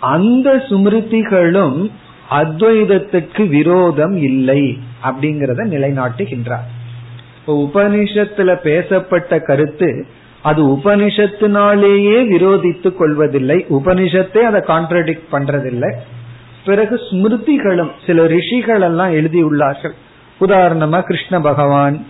அந்த 0.00 0.48
ஸ்மிருதிகளும் 0.70 1.78
அத்வைதத்துக்கு 2.30 3.48
விரோதம் 3.48 4.16
இல்லை 4.16 4.78
அப்படிங்கறத 5.02 5.66
நிலைநாட்டுகின்றார். 5.74 6.66
இப்போ 7.38 7.52
உபனிஷத்துல 7.54 8.54
பேசப்பட்ட 8.54 9.40
கருத்து 9.40 10.06
அது 10.42 10.64
உபனிஷத்தினாலேயே 10.64 12.18
விரோதித்துக் 12.34 12.96
கொள்வதில்லை. 12.96 13.66
உபனிஷத்தை 13.70 14.38
அதை 14.38 14.60
கான்ட்ரடிக்ட் 14.60 15.32
பண்றதில்லை. 15.32 15.92
பிறகு 16.64 17.00
ஸ்மிருதிகளும் 17.10 17.90
சில 18.06 18.26
ரிஷிகள் 18.26 18.80
எல்லாம் 18.80 19.12
எழுதியுள்ளார்கள். 19.12 19.94
உதாரணமா 20.40 21.02
கிருஷ்ண 21.02 21.40
பகவான் 21.40 22.06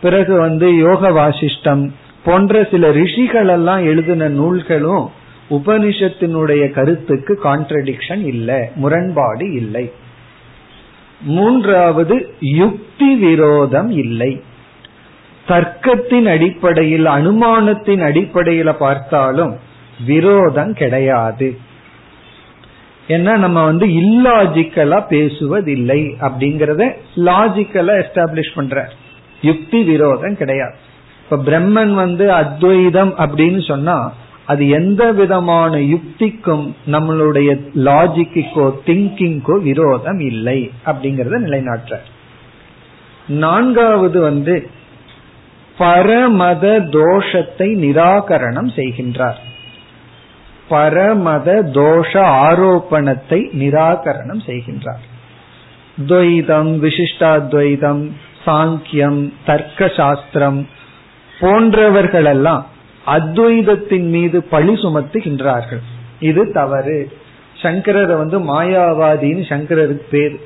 பிறகு 0.00 0.38
வந்து 0.38 0.76
யோக 0.76 1.10
வாசிஷ்டம் 1.10 1.90
போன்ற 2.24 2.64
சில 2.70 2.90
ரிஷிகள் 2.90 3.48
எல்லாம் 3.48 3.84
எழுதின 3.84 4.28
நூல்களும் 4.28 5.10
உபனிஷத்தினுடைய 5.50 6.70
கருத்துக்கு 6.70 7.38
கான்ட்ரடிக்ஷன் 7.44 8.24
இல்லை 8.24 8.60
முரண்பாடு 8.74 9.52
இல்லை. 9.52 9.92
மூன்றாவது 11.20 12.34
யுக்தி 12.40 13.14
விரோதம் 13.14 13.90
இல்லை. 13.90 14.42
தர்க்கத்தின் 15.48 16.28
அடிப்படையில் 16.28 17.04
அனுமானத்தின் 17.04 18.02
அடிப்படையில 18.02 18.72
பார்த்தாலும் 18.72 19.56
விரோதம் 20.06 20.72
கிடையாது. 20.72 21.58
ஏன்னா 23.08 23.36
நம்ம 23.36 23.64
வந்து 23.64 23.86
இல்லாஜிக்கலா 23.86 24.98
பேசுவதில்லை 25.10 26.00
அப்படிங்கறத 26.20 26.92
லாஜிக்கலா 27.16 27.94
எஸ்டாப்ளிஷ் 28.02 28.54
பண்ற 28.54 28.88
யுக்தி 29.42 29.82
விரோதம் 29.82 30.36
கிடையாது. 30.36 30.76
இப்ப 31.24 31.36
பிரம்மன் 31.36 31.92
வந்து 31.92 32.32
அத்வைதம் 32.32 33.14
அப்படின்னு 33.18 33.66
சொன்னா 33.66 34.12
அது 34.46 34.68
எந்த 34.68 35.12
விதமான 35.12 35.76
யுக்திக்கும் 35.76 36.74
நம்மளுடைய 36.90 37.50
லாஜிக்கோ 37.74 38.74
திங்கிங்கோ 38.86 39.62
விரோதம் 39.62 40.20
இல்லை 40.20 40.70
அப்படிங்கறத 40.86 41.38
நிலைநாட்டுற 41.46 41.98
நான்காவது 43.28 44.20
வந்து 44.20 44.70
பரமத 45.78 46.64
தோஷத்தை 46.90 47.68
நிராகரணம் 47.76 48.70
செய்கின்றார். 48.76 49.40
பரமத 50.70 51.62
தோஷ 51.72 52.12
ஆரோப்பணத்தை 52.20 53.40
நிராகரணம் 53.52 54.42
செய்கின்றார். 54.46 55.04
துவைதம் 56.08 56.72
விசிஷ்டாத்வைதம் 56.82 58.10
சாங்கியம் 58.46 59.32
தர்க்க 59.44 59.88
சாஸ்திரம் 59.88 60.68
போன்றவர்களெல்லாம் 61.40 62.64
அத்வைதத்தின் 63.06 64.08
மீது 64.08 64.42
பழி 64.42 64.72
சுமத்துகின்றார்கள். 64.72 65.82
இது 66.20 66.52
தவறு. 66.52 67.12
சங்கரரை 67.62 68.16
வந்து 68.16 68.38
மாயாவாதின்னு 68.40 69.44
சங்கரருக்கு 69.48 70.02
பேர். 70.10 70.40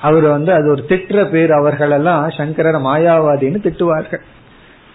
அவர் 0.00 0.22
வந்து 0.22 0.52
அது 0.52 0.70
ஒரு 0.70 0.84
திட்டுற 0.88 1.24
பேர் 1.24 1.52
அவர்களெல்லாம் 1.52 2.30
சங்கரர் 2.30 2.80
மாயாவாதின்னு 2.80 3.60
திட்டுவார்கள். 3.62 4.22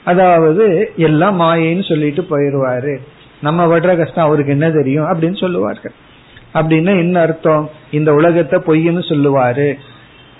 அதாவது 0.03 0.91
எல்லாம் 0.97 1.41
மாயைன்னு 1.41 1.87
சொல்லிட்டு 1.87 2.27
போயிடுவாரு. 2.29 2.97
நம்ம 3.41 3.65
படுற 3.65 3.97
கஷ்டம் 3.97 4.25
அவருக்கு 4.25 4.51
என்ன 4.51 4.71
தெரியும் 4.71 5.05
அப்படின்னு 5.05 5.39
சொல்லுவார்கள். 5.39 5.91
அப்படின்னா 6.53 6.97
என்ன 6.97 7.19
அர்த்தம்? 7.19 7.69
இந்த 7.91 8.13
உலகத்தை 8.13 8.61
பொய்ன்னு 8.67 9.01
சொல்லுவாரு. 9.09 9.73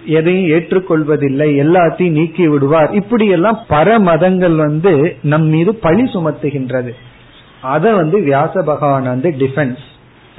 எதையும் 0.06 0.60
ஏற்றுக்கொள்வதில்லை 0.60 1.50
எல்லாத்தையும் 1.64 2.10
நீக்கி 2.10 2.48
விடுவார். 2.48 2.94
இப்படி 2.94 3.28
எல்லாம் 3.28 3.66
பர 3.70 4.00
மதங்கள் 4.00 4.56
வந்து 4.56 5.18
நம் 5.24 5.44
மீது 5.44 5.76
பழி 5.76 6.04
சுமத்துகின்றது. 6.04 6.92
அதை 7.62 7.94
வந்து 7.94 8.20
வியாச 8.20 8.62
பகவான் 8.62 9.04
வந்து 9.04 9.30
டிஃபென்ஸ் 9.30 9.84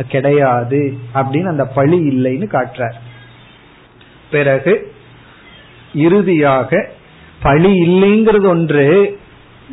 கிடையாது 0.09 0.95
அப்படின்னு 1.15 1.47
அந்த 1.47 1.65
பழி 1.65 2.09
இல்லைன்னு 2.09 2.49
காட்டுறார். 2.53 2.99
பிறகு 4.31 4.93
இறுதியாக 5.95 6.91
பழி 7.43 7.73
இல்லைங்கிறது 7.88 8.47
ஒன்று 8.47 9.19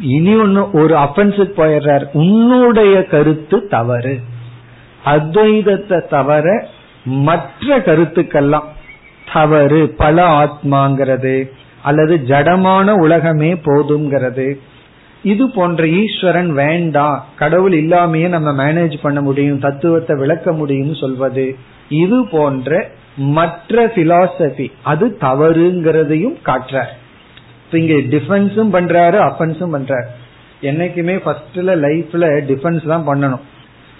இனி 0.02 0.36
ஒன்னு 0.36 0.72
ஒரு 0.72 0.96
அஃபென்ஸுக்கு 0.96 1.54
போயிடுறார். 1.58 2.06
உன்னுடைய 2.14 3.06
கருத்து 3.06 3.68
தவறு. 3.68 4.22
அத்வைதத்தை 5.06 6.08
தவிர 6.08 6.68
மற்ற 7.04 7.80
கருத்துக்கெல்லாம் 7.80 8.74
தவறு 9.34 9.90
பல 9.98 10.26
ஆத்மாங்கிறது 10.44 11.50
அல்லது 11.82 12.16
ஜடமான 12.28 12.92
உலகமே 12.92 13.54
போதுங்கிறது 13.54 14.58
இது 15.24 15.50
போன்ற 15.50 15.88
ஈஸ்வரன் 15.88 16.54
வேண்டாம் 16.54 17.24
கடவுள் 17.36 17.72
இல்லாமையே 17.72 18.28
நம்ம 18.28 18.50
மேனேஜ் 18.64 18.96
பண்ண 19.02 19.22
முடியும் 19.22 19.60
தத்துவத்தை 19.60 20.18
விளக்க 20.18 20.52
முடியும் 20.52 20.94
சொல்வது. 20.94 21.56
இது 21.90 22.26
போன்ற 22.26 22.90
மற்ற 23.18 23.86
பிலாசபி 23.96 24.72
அது 24.84 25.18
தவறுங்கிறதையும் 25.22 26.38
காட்டுறார். 26.46 26.94
இங்க 27.72 27.94
டிஃபென்ஸும் 27.94 28.74
பண்றாரு 28.76 29.18
அஃபென்ஸும் 29.30 29.74
பண்றாரு. 29.76 30.08
என்னைக்குமே 30.62 31.16
ஃபர்ஸ்ட்ல 31.26 31.74
லைஃப்ல 31.86 32.26
டிஃபென்ஸ் 32.52 32.86
தான் 32.88 33.08
பண்ணணும். 33.08 33.46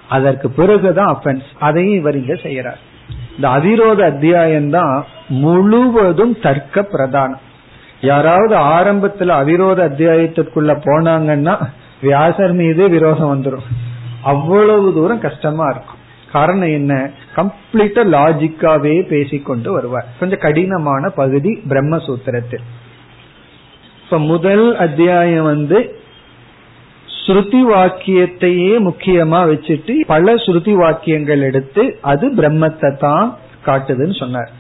அதற்கு 0.10 0.50
பிறகுதான் 0.50 1.12
அஃபென்ஸ் 1.16 1.48
அதையும் 1.60 1.94
இவர் 1.94 2.16
இங்க 2.16 2.34
செய்யறார். 2.34 2.82
இந்த 3.36 3.48
அவிரோத 3.48 4.04
அத்தியாயம் 4.04 4.70
தான் 4.70 5.06
முழுவதும் 5.28 6.40
தர்க்க 6.40 6.88
பிரதானம் 6.92 7.44
யாராவது 8.02 8.56
ஆரம்பத்துல 8.58 9.28
அவிரோத 9.28 9.90
அத்தியாயத்திற்குள்ள 9.90 10.78
போனாங்கன்னா 10.86 11.68
வியாசர் 12.02 12.54
மீதே 12.54 12.88
விரோதம் 12.88 13.44
வந்துடும் 13.44 13.68
அவ்வளவு 14.24 14.94
தூரம் 14.94 15.20
கஷ்டமா 15.20 15.66
இருக்கும். 15.70 16.04
காரணம் 16.32 16.70
என்ன? 16.70 17.10
கம்ப்ளீட்டா 17.36 18.02
லாஜிக்காவே 18.14 19.02
பேசிக்கொண்டு 19.02 19.72
வருவார். 19.72 20.06
கொஞ்சம் 20.20 20.40
கடினமான 20.40 21.10
பகுதி 21.10 21.62
பிரம்மசூத்திரத்தில். 21.70 22.64
இப்ப 24.04 24.20
முதல் 24.20 24.76
அத்தியாயம் 24.76 25.44
வந்து 25.44 26.00
ஸ்ருதி 27.26 27.62
வாக்கியத்தையே 27.74 28.90
முக்கியமா 28.90 29.40
வச்சுட்டு 29.50 29.94
பல 30.08 30.36
ஸ்ருதி 30.36 30.72
வாக்கியங்கள் 30.72 31.42
எடுத்து 31.42 31.98
அது 32.02 32.34
பிரம்மத்தை 32.34 32.98
தான் 32.98 33.38
காட்டுதுன்னு 33.66 34.18
சொன்னார். 34.20 34.52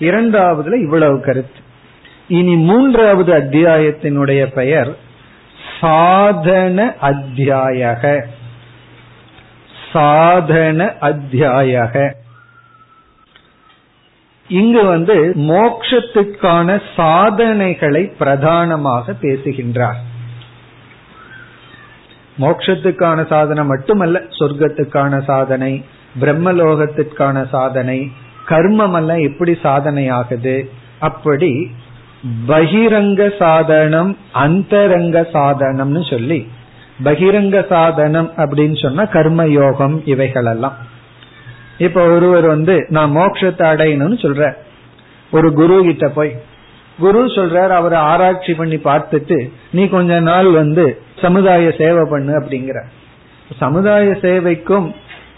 இரண்டாவதுல 0.00 0.80
இவ்வளவு 0.82 1.20
கருத்து. 1.20 1.60
இனி 2.28 2.54
மூன்றாவது 2.54 3.32
அத்தியாயத்தினுடைய 3.32 4.46
பெயர் 4.46 4.96
சாதன 5.80 6.94
அத்தியாயக. 7.02 8.22
சாதன 9.92 10.94
அத்தியாயக. 11.00 12.12
இங்கு 14.48 14.84
வந்து 14.84 15.32
மோக்ஷத்துக்கான 15.36 16.82
சாதனைகளை 16.96 18.12
பிரதானமாக 18.18 19.12
பேசுகின்றார். 19.12 20.07
மோட்சத்துக்கான 22.38 23.24
சாதனை 23.28 23.62
மட்டுமல்ல 23.64 24.18
சொர்க்கத்துக்கான 24.38 25.20
சாதனை 25.24 25.72
பிரம்மலோகத்திற்கான 26.14 27.38
சாதனை 27.50 27.98
கர்மம் 28.46 28.96
எல்லாம் 28.96 29.22
எப்படி 29.22 29.52
சாதனை 29.62 30.04
ஆகுது 30.10 30.56
அப்படி 31.00 31.50
பகிரங்க 32.48 33.22
சாதனம் 33.38 34.12
அந்தரங்க 34.36 35.18
சாதனம்னு 35.32 36.02
சொல்லி 36.10 36.38
பகிரங்க 37.04 37.56
சாதனம் 37.68 38.30
அப்படின்னு 38.36 38.76
சொன்னா 38.76 39.04
கர்ம 39.08 39.42
யோகம் 39.52 39.96
இவைகள் 40.04 40.48
எல்லாம் 40.48 40.78
இப்ப 41.78 42.04
ஒருவர் 42.14 42.46
வந்து 42.46 42.76
நான் 42.88 43.12
மோட்சத்தை 43.12 43.66
அடையணும்னு 43.66 44.18
சொல்ற 44.22 44.44
ஒரு 45.32 45.48
குரு 45.52 45.76
கிட்ட 45.82 46.06
போய் 46.10 46.32
குரு 47.00 47.20
சொல்றாரு 47.36 47.72
அவரை 47.80 47.98
ஆராய்ச்சி 47.98 48.54
பண்ணி 48.54 48.76
பார்த்துட்டு 48.76 49.38
நீ 49.72 49.82
கொஞ்ச 49.88 50.20
நாள் 50.20 50.48
வந்து 50.50 50.84
சமுதாய 51.22 51.70
சேவை 51.80 52.04
பண்ணு 52.10 52.32
அப்படிங்கிற. 52.40 52.78
சமுதாய 53.58 54.16
சேவைக்கும் 54.22 54.88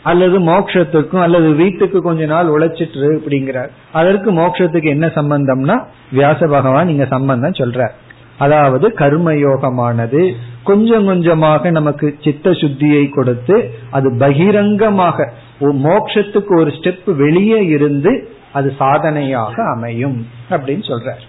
அல்லது 0.03 0.37
மோக்ஷத்துக்கும் 0.41 1.25
அல்லது 1.25 1.49
வீட்டுக்கு 1.55 1.99
கொஞ்ச 2.03 2.27
நாள் 2.27 2.47
உழைச்சிட்டு 2.47 3.09
அப்படிங்கிறார். 3.17 3.71
அதற்கு 3.93 4.31
மோக்ஷத்துக்கு 4.33 4.89
என்ன 4.97 5.07
சம்பந்தம்னா 5.19 5.77
வியாச 6.13 6.47
பகவான் 6.47 6.89
இங்க 6.89 7.07
சம்பந்தம் 7.07 7.59
சொல்ற 7.63 7.89
அதாவது 8.39 8.87
கர்மயோகமானது 8.89 10.23
கொஞ்சம் 10.65 11.07
கொஞ்சமாக 11.07 11.71
நமக்கு 11.71 12.07
சித்த 12.21 12.51
சுத்தியை 12.51 13.05
கொடுத்து 13.09 13.57
அது 13.91 14.09
பகிரங்கமாக 14.19 15.27
மோக்ஷத்துக்கு 15.89 16.53
ஒரு 16.61 16.71
ஸ்டெப் 16.71 17.11
வெளியே 17.15 17.61
இருந்து 17.67 18.13
அது 18.53 18.69
சாதனையாக 18.79 19.55
அமையும் 19.75 20.27
அப்படின்னு 20.51 20.85
சொல்றார். 20.93 21.23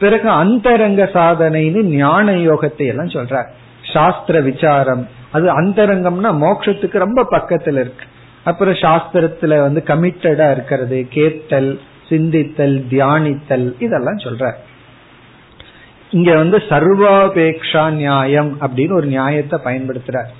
பிறகு 0.00 0.28
அந்தரங்க 0.28 1.10
சாதனைன்னு 1.12 1.82
ஞான 1.82 2.32
யோகத்தை 2.32 2.86
எல்லாம் 2.86 3.08
சொல்றார். 3.08 3.48
சாஸ்திர 3.92 4.40
விசாரம். 4.40 5.08
அது 5.32 5.62
அந்தரங்கம்னா 5.62 6.30
மோட்சத்துக்கு 6.36 6.98
ரொம்ப 6.98 7.26
பக்கத்துல 7.30 7.72
இருக்கு. 7.72 8.04
அப்புறம் 8.44 8.74
சாஸ்திரத்துல 8.74 9.60
வந்து 9.60 9.82
கமிட்டடா 9.86 10.50
இருக்கிறது. 10.50 11.06
கேட்டல் 11.10 11.80
சிந்தித்தல் 12.08 12.84
தியானித்தல் 12.90 13.74
இதெல்லாம் 13.78 14.16
சொல்ற 14.16 14.52
இங்க 16.10 16.36
வந்து 16.36 16.58
சர்வாபேக்ஷா 16.58 17.90
நியாயம் 17.90 18.58
அப்படின்னு 18.60 18.92
ஒரு 18.92 19.06
நியாயத்தை 19.06 19.60
பயன்படுத்துறார். 19.64 20.30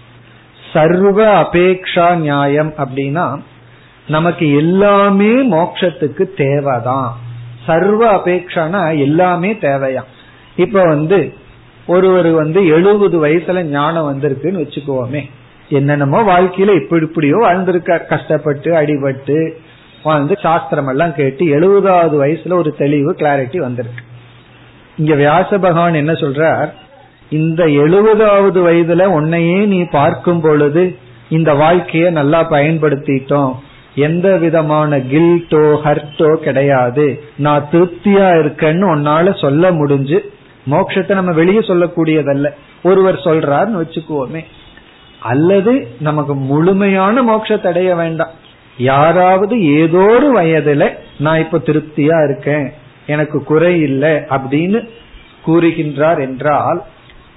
சர்வ 0.73 1.43
அபேக்ஷா 1.43 2.17
நியாயம் 2.17 2.73
அப்படின்னா 2.79 3.41
நமக்கு 4.09 4.57
எல்லாமே 4.57 5.51
மோட்சத்துக்கு 5.51 6.25
தேவைதான். 6.37 7.19
சர்வ 7.67 8.03
அபேக்ஷானா 8.15 8.99
எல்லாமே 8.99 9.53
தேவையா 9.53 10.03
இப்ப 10.57 10.83
வந்து 10.83 11.33
ஒருவர் 11.87 12.31
வந்து 12.31 12.67
எழுபது 12.67 13.27
வயசுல 13.27 13.63
ஞானம் 13.63 14.09
வந்திருக்குன்னு 14.11 14.63
வச்சுக்குவோமே 14.63 15.23
என்னென்னமோ 15.69 16.21
வாழ்க்கையில 16.23 16.83
இப்படி 16.83 17.05
இப்படியோ 17.05 17.37
வாழ்ந்திருக்கார். 17.37 18.07
கஷ்டப்பட்டு 18.07 18.71
அடிபட்டு 18.73 19.53
வாழ்ந்து 20.03 20.37
சாஸ்திரம் 20.41 20.87
எல்லாம் 20.87 21.15
கேட்டு 21.15 21.45
எழுபதாவது 21.45 22.17
வயசுல 22.25 22.53
ஒரு 22.53 22.75
தெளிவு 22.75 23.13
கிளாரிட்டி 23.13 23.57
வந்திருக்கு. 23.57 24.03
இங்க 24.97 25.15
வியாச 25.15 25.59
பகவான் 25.59 25.95
என்ன 25.95 26.13
சொல்றார்? 26.13 26.71
இந்த 27.31 27.67
எழுபதாவது 27.67 28.61
வயதுல 28.69 29.05
உன்னையே 29.05 29.65
நீ 29.65 29.85
பார்க்கும் 29.85 30.41
பொழுது 30.41 30.97
இந்த 31.29 31.55
வாழ்க்கைய 31.55 32.11
நல்லா 32.11 32.51
பயன்படுத்திட்டோம். 32.51 33.53
எந்த 33.95 34.37
விதமான 34.37 34.99
கில்ட்டோ 34.99 35.63
ஹர்ட்டோ 35.85 36.35
கிடையாது. 36.35 37.25
நான் 37.37 37.69
திருப்தியா 37.73 38.29
இருக்கேன்னு 38.41 38.87
உன்னால 38.95 39.41
சொல்ல 39.41 39.73
முடிஞ்சு 39.73 40.33
மோட்சத்தை 40.71 41.15
நம்ம 41.15 41.33
வெளியே 41.33 41.59
சொல்லக்கூடியதல்ல. 41.59 42.49
ஒருவர் 42.83 43.15
சொல்றாருன்னு 43.15 43.83
வச்சுக்குவோமே. 43.83 44.45
அல்லது 45.21 45.89
நமக்கு 46.01 46.35
முழுமையான 46.35 47.23
மோட்சத்தை 47.23 47.67
அடைய 47.67 47.95
வேண்டாம். 47.95 48.31
யாராவது 48.77 49.63
ஏதோ 49.63 49.99
ஒரு 49.99 50.41
வயதுல 50.41 50.97
நான் 51.19 51.39
இப்ப 51.39 51.59
திருப்தியா 51.59 52.25
இருக்கேன் 52.25 52.73
எனக்கு 53.07 53.45
குறை 53.45 53.81
இல்லை 53.81 54.11
அப்படின்னு 54.11 54.89
கூறுகின்றார் 55.47 56.21
என்றால் 56.21 56.83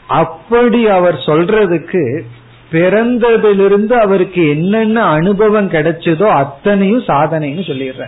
அப்படி 0.07 0.87
அவர் 0.87 1.15
சொல்றதுக்கு 1.15 2.23
பிறந்ததிலிருந்து 2.73 3.95
அவருக்கு 3.99 4.41
என்னென்ன 4.49 5.03
அனுபவம் 5.17 5.69
கிடைச்சதோ 5.69 6.27
அத்தனையும் 6.33 7.07
சாதனைன்னு 7.07 7.63
சொல்லிடுற 7.69 8.05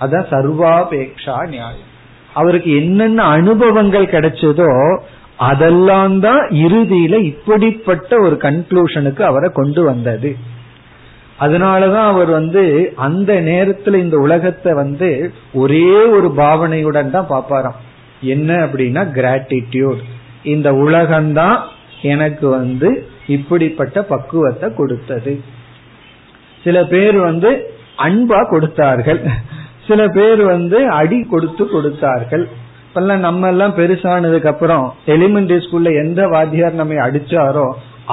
அதான் 0.00 0.28
சர்வாபேக்ஷா 0.30 1.36
நியாயம். 1.48 1.88
அவருக்கு 2.34 2.70
என்னென்ன 2.82 3.22
அனுபவங்கள் 3.22 4.12
கிடைச்சதோ 4.14 4.68
அதெல்லாம் 5.36 6.20
தான் 6.20 6.42
இறுதியில 6.64 7.14
இப்படிப்பட்ட 7.22 8.16
ஒரு 8.20 8.36
கன்க்ளூஷனுக்கு 8.36 9.22
அவரை 9.22 9.48
கொண்டு 9.52 9.82
வந்தது. 9.82 10.30
அதனாலதான் 11.38 12.08
அவர் 12.08 12.30
வந்து 12.30 12.92
அந்த 12.96 13.32
நேரத்துல 13.40 13.94
இந்த 13.94 14.16
உலகத்தை 14.16 14.72
வந்து 14.72 15.08
ஒரே 15.52 15.92
ஒரு 16.06 16.28
பாவனையுடன் 16.36 17.10
தான் 17.10 17.30
பாப்பாராம் 17.30 17.78
என்ன 18.20 18.50
அப்படின்னா 18.66 19.02
கிராட்டிடியூட் 19.18 20.02
இந்த 20.42 20.68
உலகம்தான் 20.84 21.58
எனக்கு 22.02 22.48
வந்து 22.48 22.90
இப்படிப்பட்ட 23.36 24.02
பக்குவத்தை 24.12 24.68
கொடுத்தது. 24.74 25.32
சில 26.64 26.76
பேர் 26.92 27.18
வந்து 27.28 27.50
அன்பா 28.06 28.40
கொடுத்தார்கள். 28.50 29.20
சில 29.86 30.00
பேர் 30.16 30.42
வந்து 30.54 30.78
அடி 31.00 31.18
கொடுத்து 31.30 31.62
கொடுத்தார்கள். 31.68 32.44
இப்பெல்லாம் 32.84 33.24
நம்ம 33.26 33.48
எல்லாம் 33.52 33.74
பெருசானதுக்கு 33.76 34.50
அப்புறம் 34.52 34.84
எலிமெண்டரி 35.14 35.60
ஸ்கூல்ல 35.64 35.90
எந்த 36.04 36.20
வாத்தியார் 36.34 36.80
நம்ம 36.80 37.02
அடிச்சாரோ 37.06 37.66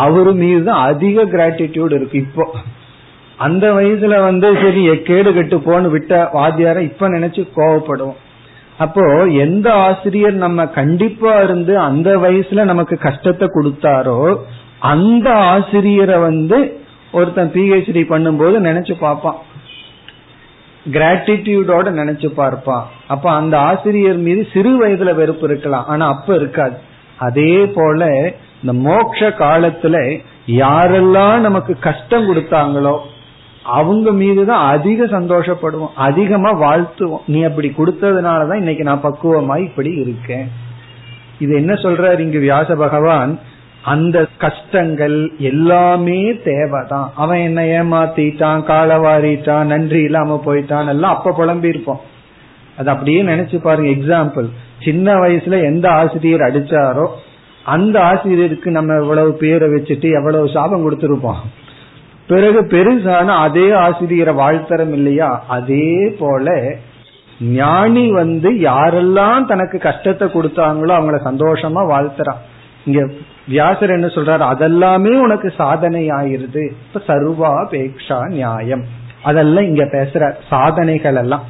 அவரு 0.05 0.31
மீது 0.41 0.69
அதிக 0.87 1.23
கிராட்டிடியூட் 1.33 1.93
இருக்கு 1.97 2.17
இப்போ. 2.25 2.45
அந்த 3.45 3.65
வயசுல 3.77 4.15
வந்து 4.27 4.47
சரி 4.61 4.83
கேடு 5.09 5.29
கெட்டு 5.33 5.57
போன்னு 5.65 5.89
விட்ட 5.95 6.13
வாத்தியார 6.33 6.77
இப்ப 6.89 7.09
நினைச்சு 7.09 7.41
கோவப்படுவோம். 7.57 8.19
அப்போ 8.83 9.03
எந்த 9.45 9.67
ஆசிரியர் 9.87 10.35
நம்ம 10.45 10.65
கண்டிப்பா 10.79 11.33
இருந்து 11.41 11.73
அந்த 11.87 12.09
வயசுல 12.23 12.63
நமக்கு 12.63 12.95
கஷ்டத்தை 13.07 13.47
கொடுத்தாரோ 13.55 14.17
அந்த 14.79 15.33
ஆசிரியரை 15.33 16.19
வந்து 16.19 16.79
ஒருத்தன் 17.11 17.51
பிஹெச்டி 17.51 18.03
பண்ணும்போது 18.09 18.55
நினைச்சு 18.59 18.95
பார்ப்பான். 18.99 19.35
கிராட்டிடியூடோட 20.91 21.87
நினைச்சு 21.89 22.27
பார்ப்பான். 22.27 22.89
அப்ப 23.07 23.31
அந்த 23.31 23.59
ஆசிரியர் 23.59 24.17
மீது 24.17 24.47
சிறு 24.53 24.87
வயதுல 24.87 25.15
வெறுப்பு 25.15 25.47
இருக்கலாம். 25.47 25.85
ஆனா 25.87 26.07
அப்ப 26.07 26.35
இருக்காது. 26.35 26.77
அதே 27.17 27.65
போல 27.65 28.33
இந்த 28.63 28.89
மோக்ஷ 28.89 29.29
காலத்துல 29.29 30.21
யாரெல்லாம் 30.47 31.37
நமக்கு 31.37 31.79
கஷ்டம் 31.79 32.35
கொடுத்தாங்களோ 32.35 32.99
அவங்க 33.63 34.11
மீதுதான் 34.11 34.67
அதிக 34.67 35.05
சந்தோஷப்படுவோம். 35.05 35.93
அதிகமா 35.95 36.49
வாழ்த்துவோம். 36.49 37.21
நீ 37.27 37.43
அப்படி 37.43 37.73
கொடுத்ததுனாலதான் 37.77 38.55
இன்னைக்கு 38.55 38.83
நான் 38.83 39.03
பக்குவமா 39.03 39.63
இப்படி 39.63 39.89
இருக்கேன். 39.89 40.51
இது 41.39 41.55
என்ன 41.55 41.73
சொல்றாரு 41.73 42.19
இங்கு 42.19 42.39
வியாச 42.39 42.75
பகவான்? 42.75 43.39
அந்த 43.93 44.17
கஷ்டங்கள் 44.37 45.17
எல்லாமே 45.51 46.19
தேவைதான். 46.47 47.07
அவன் 47.15 47.41
என்ன 47.47 47.61
ஏமாத்திட்டான் 47.77 48.61
காலவாரிட்டான் 48.71 49.71
நன்றி 49.73 50.01
இல்லாம 50.01 50.39
போயிட்டான் 50.45 50.91
எல்லாம் 50.93 51.15
அப்ப 51.15 51.33
புலம்பி 51.39 51.67
இருப்போம் 51.67 52.01
அது 52.77 52.89
அப்படியே 52.89 53.21
நினைச்சு 53.23 53.57
பாருங்க 53.57 53.91
எக்ஸாம்பிள் 53.91 54.47
சின்ன 54.85 55.13
வயசுல 55.13 55.59
எந்த 55.63 55.85
ஆசிரியர் 55.91 56.47
அடிச்சாரோ 56.49 57.05
அந்த 57.65 57.95
ஆசிரியருக்கு 58.01 58.69
நம்ம 58.71 58.99
எவ்வளவு 59.01 59.31
பேரை 59.33 59.67
வச்சுட்டு 59.69 60.09
எவ்வளவு 60.19 60.49
சாபம் 60.49 60.83
கொடுத்துருப்போம். 60.83 61.39
பிறகு 62.27 62.59
பெருசான 62.71 63.27
அதே 63.37 63.65
ஆசிரியரை 63.71 64.33
வாழ்த்தரம் 64.35 64.93
இல்லையா? 64.93 65.29
அதே 65.47 65.89
போல 66.19 66.47
ஞானி 67.39 68.05
வந்து 68.11 68.49
யாரெல்லாம் 68.67 69.45
தனக்கு 69.45 69.77
கஷ்டத்தை 69.79 70.27
கொடுத்தாங்களோ 70.27 70.93
அவங்கள 70.97 71.17
சந்தோஷமா 71.29 71.83
வாழ்த்துறான். 71.93 72.41
இங்க 72.85 73.01
வியாசர் 73.47 73.89
என்ன 73.89 74.05
சொல்றாரு? 74.05 74.53
அதெல்லாமே 74.53 75.17
உனக்கு 75.17 75.53
சாதனை 75.57 76.09
ஆயிருது 76.09 76.71
இப்ப 76.93 77.13
சர்வாபேக்ஷா 77.13 78.27
நியாயம். 78.27 78.83
அதெல்லாம் 79.23 79.63
இங்க 79.63 79.83
பேசுற 79.83 80.33
சாதனைகள் 80.49 81.15
எல்லாம். 81.15 81.43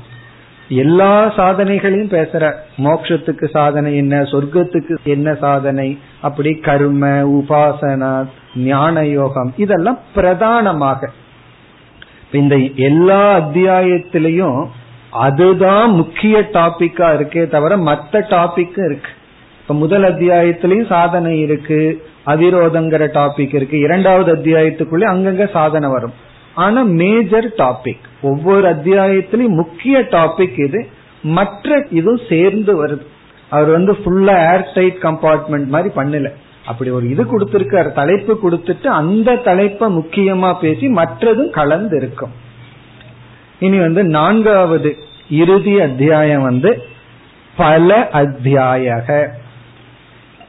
எல்லா 0.70 1.26
சாதனைகளையும் 1.26 2.14
பேசுற. 2.14 2.54
மோக்ஷத்துக்கு 2.78 3.50
சாதனை 3.50 3.96
என்ன? 3.96 4.22
சொர்க்கத்துக்கு 4.22 4.96
என்ன 5.04 5.34
சாதனை? 5.34 6.00
அப்படி 6.22 6.56
கர்ம 6.56 7.08
உபாசனா 7.08 8.26
ஞான 8.56 9.06
யோகம் 9.06 9.54
இதெல்லாம் 9.58 10.00
பிரதானமாக. 10.16 11.10
இந்த 12.32 12.58
எல்லா 12.76 13.40
அத்தியாயத்திலையும் 13.40 14.68
அதுதான் 15.12 15.92
முக்கிய 15.92 16.40
டாபிக்கா 16.40 17.08
இருக்கே 17.18 17.48
தவிர 17.48 17.78
மற்ற 17.78 18.20
டாபிக்கும் 18.20 18.86
இருக்கு. 18.86 19.10
இப்ப 19.68 19.80
முதல் 19.80 20.04
அத்தியாயத்திலயும் 20.04 20.86
சாதனை 20.86 21.40
இருக்கு 21.40 22.04
அதிரோதங்கிற 22.26 23.06
டாபிக் 23.16 23.56
இருக்கு. 23.56 23.80
இரண்டாவது 23.80 24.36
அத்தியாயத்துக்குள்ளே 24.36 25.06
அங்கங்க 25.14 25.50
சாதனை 25.50 25.90
வரும். 25.90 26.14
ஆனா 26.54 26.82
மேஜர் 26.82 27.54
டாபிக் 27.58 28.06
ஒவ்வொரு 28.22 28.70
அத்தியாயத்திலயும் 28.70 29.56
முக்கிய 29.62 30.00
டாபிக் 30.00 30.66
இது 30.66 30.88
மற்ற 31.22 31.86
இதுவும் 31.90 32.20
சேர்ந்து 32.30 32.88
வருது. 32.88 33.06
அவர் 33.50 33.70
வந்து 33.70 33.94
ஃபுல்லா 33.94 34.54
ஏர் 34.54 34.72
டைட் 34.74 35.02
கம்பார்ட்மெண்ட் 35.02 35.66
மாதிரி 35.66 35.94
பண்ணல. 35.96 36.32
அப்படி 36.66 36.90
ஒரு 36.90 37.10
இது 37.10 37.24
கொடுத்திருக்காரு 37.24 37.92
தலைப்பு 37.92 38.40
கொடுத்துட்டு 38.44 38.88
அந்த 38.88 39.36
தலைப்பை 39.36 39.98
முக்கியமா 39.98 40.60
பேசி 40.60 40.88
மற்றதும் 40.88 41.50
கலந்து 41.50 41.98
இருக்கும். 41.98 42.32
இனி 43.60 43.80
வந்து 43.80 44.04
நான்காவது 44.04 44.98
இறுதி 45.30 45.82
அத்தியாயம் 45.82 46.42
வந்து 46.42 46.82
பல 47.58 48.10
அத்தியாயக. 48.14 49.28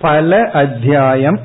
பல 0.01 0.51
அத்தியாயம். 0.51 1.41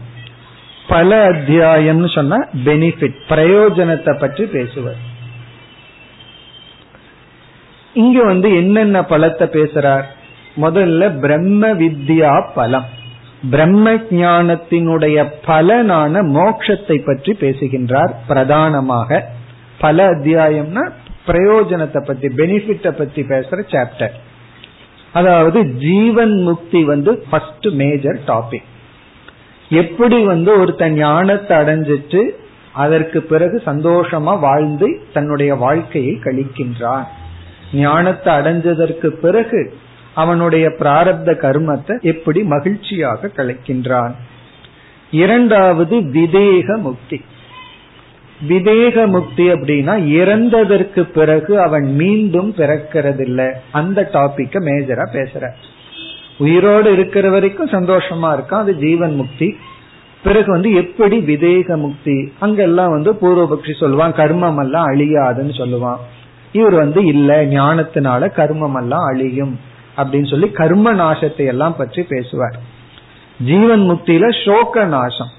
பல 0.87 1.29
அத்தியாயம்னு 1.29 2.15
சொன்னா 2.15 2.37
பெனிஃபிட் 2.65 3.15
பிரயோஜனத்தை 3.29 4.19
பற்றி 4.19 4.45
பேசுவார். 4.45 4.99
இங்க 7.93 8.23
வந்து 8.23 8.55
என்னென்ன 8.55 9.01
பலத்தை 9.01 9.45
பேசுறார்? 9.57 10.03
முதல்ல 10.61 11.19
பிரம்ம 11.19 11.73
வித்யா 11.73 12.47
பலம். 12.55 12.85
பிரம்ம 13.49 13.93
ஞானத்தினுடைய 13.93 15.31
பலனான 15.47 16.21
மோட்சத்தை 16.35 17.05
பற்றி 17.05 17.33
பேசுகின்றார் 17.33 18.13
பிரதானமாக. 18.27 19.29
பல 19.79 20.09
அத்தியாயம்னா 20.09 20.91
பிரயோஜனத்தை 21.27 22.05
பத்தி 22.05 22.27
பெனிஃபிட்டை 22.27 22.91
பத்தி 22.91 23.21
பேசுற 23.21 23.59
சாப்டர் 23.73 24.11
அதாவது 25.13 25.59
ஜீவன் 25.77 26.35
முக்தி 26.41 26.83
வந்து 26.83 27.25
ஃபர்ஸ்ட் 27.29 27.67
மேஜர் 27.67 28.19
டாபிக் 28.27 28.69
எப்படி 29.69 30.17
வந்து 30.23 30.59
ஒருத்தன் 30.59 30.93
ஞானத்தை 30.93 31.57
அடைஞ்சிட்டு 31.57 32.21
அதற்கு 32.73 33.21
பிறகு 33.21 33.61
சந்தோஷமா 33.65 34.39
வாழ்ந்து 34.39 34.87
தன்னுடைய 35.13 35.55
வாழ்க்கையை 35.55 36.13
கழிக்கின்றான். 36.23 37.05
ஞானத்தை 37.73 38.33
அடைஞ்சதற்கு 38.33 39.07
பிறகு 39.07 39.61
அவனுடைய 40.13 40.65
பிராரப்த 40.79 41.31
கர்மத்தை 41.43 42.01
எப்படி 42.01 42.43
மகிழ்ச்சியாக 42.43 43.31
கழிக்கின்றான். 43.35 44.13
இரண்டாவது 45.11 45.95
விதேக 45.99 46.77
முக்தி. 46.77 47.21
விதேக 48.49 49.07
முக்தி 49.07 49.51
அப்படின்னா 49.51 49.93
இறந்ததற்கு 50.19 51.01
பிறகு 51.01 51.61
அவன் 51.61 51.95
மீண்டும் 51.95 52.53
பிறக்கிறதில்ல. 52.57 53.51
அந்த 53.71 54.09
டாபிக்க 54.13 54.59
மேஜரா 54.67 55.05
பேசுற. 55.13 55.49
உயிரோடு 56.37 56.91
இருக்கிற 56.91 57.29
வரைக்கும் 57.29 57.69
சந்தோஷமா 57.69 58.29
இருக்கான் 58.35 58.63
அது 58.63 58.75
ஜீவன் 58.75 59.15
முக்தி. 59.15 59.57
பிறகு 60.23 60.51
வந்து 60.51 60.73
எப்படி 60.73 61.17
விதேக 61.17 61.77
முக்தி 61.77 62.31
அங்கெல்லாம் 62.39 62.89
வந்து 62.89 63.11
பூர்வபக்ஷி 63.13 63.73
சொல்லுவான் 63.79 64.15
கர்மம் 64.19 64.59
எல்லாம் 64.59 64.87
அழியாதுன்னு 64.87 65.53
சொல்லுவான். 65.61 66.01
இவர் 66.51 66.73
வந்து 66.73 67.05
இல்ல 67.05 67.45
ஞானத்தினால 67.45 68.29
கர்மம் 68.37 68.77
எல்லாம் 68.81 69.05
அழியும் 69.05 69.59
அப்படின்னு 69.97 70.29
சொல்லி 70.29 70.49
கர்ம 70.51 70.93
நாசத்தை 70.93 71.45
எல்லாம் 71.45 71.75
பற்றி 71.75 72.03
பேசுவார். 72.03 72.57
ஜீவன் 73.43 73.89
முக்தியில 73.89 74.45
சோக 74.45 74.85
நாசம் 74.85 75.31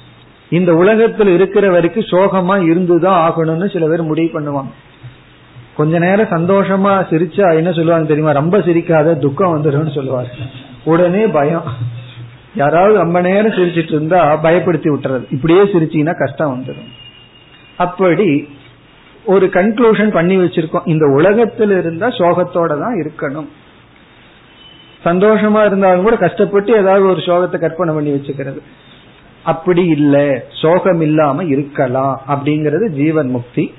இந்த 0.50 0.74
உலகத்தில் 0.74 1.28
இருக்கிற 1.28 1.70
வரைக்கும் 1.70 2.10
சோகமா 2.10 2.70
இருந்துதான் 2.70 3.30
ஆகணும்னு 3.30 3.72
சில 3.72 3.86
பேர் 3.86 4.02
முடிவு 4.02 4.40
பண்ணுவாங்க. 4.40 4.72
கொஞ்ச 5.76 5.98
நேரம் 5.98 6.26
சந்தோஷமா 6.26 6.92
சிரிச்சா 7.10 7.54
என்ன 7.54 7.72
சொல்லுவாங்க 7.72 8.06
தெரியுமா? 8.06 8.32
ரொம்ப 8.32 8.58
சிரிக்காத 8.58 9.18
துக்கம் 9.18 9.54
வந்துடும் 9.54 9.96
சொல்லுவாரு. 9.98 10.26
உடனே 10.84 11.26
பயம். 11.26 11.62
யாராவது 12.54 12.98
ரொம்ப 12.98 13.20
நேரம் 13.20 13.52
சிரிச்சிட்டு 13.52 13.92
இருந்தா 13.92 14.42
பயப்படுத்தி 14.42 14.88
விட்டுறது. 14.90 15.24
இப்படியே 15.30 15.62
சிரிச்சீங்கன்னா 15.62 16.18
கஷ்டம் 16.18 16.54
வந்துடும் 16.54 16.92
அப்படி 17.76 18.48
ஒரு 19.24 19.46
கன்க்ளூஷன் 19.46 20.12
பண்ணி 20.12 20.36
வச்சிருக்கோம். 20.36 20.88
இந்த 20.88 21.06
உலகத்தில் 21.06 21.70
இருந்தா 21.70 22.08
சோகத்தோட 22.08 22.78
தான் 22.80 23.00
இருக்கணும். 23.02 23.48
சந்தோஷமா 25.04 25.64
இருந்தாலும் 25.64 26.02
கூட 26.02 26.16
கஷ்டப்பட்டு 26.16 26.72
ஏதாவது 26.74 27.06
ஒரு 27.06 27.20
சோகத்தை 27.20 27.58
கற்பனை 27.58 27.94
பண்ணி 27.94 28.10
வச்சுக்கிறது. 28.10 28.62
அப்படி 29.44 29.86
இல்ல 29.86 30.44
சோகம் 30.62 31.00
இல்லாம 31.00 31.44
இருக்கலாம் 31.44 32.22
அப்படிங்கறது 32.28 32.86
ஜீவன் 32.86 33.28
முக்தி. 33.28 33.74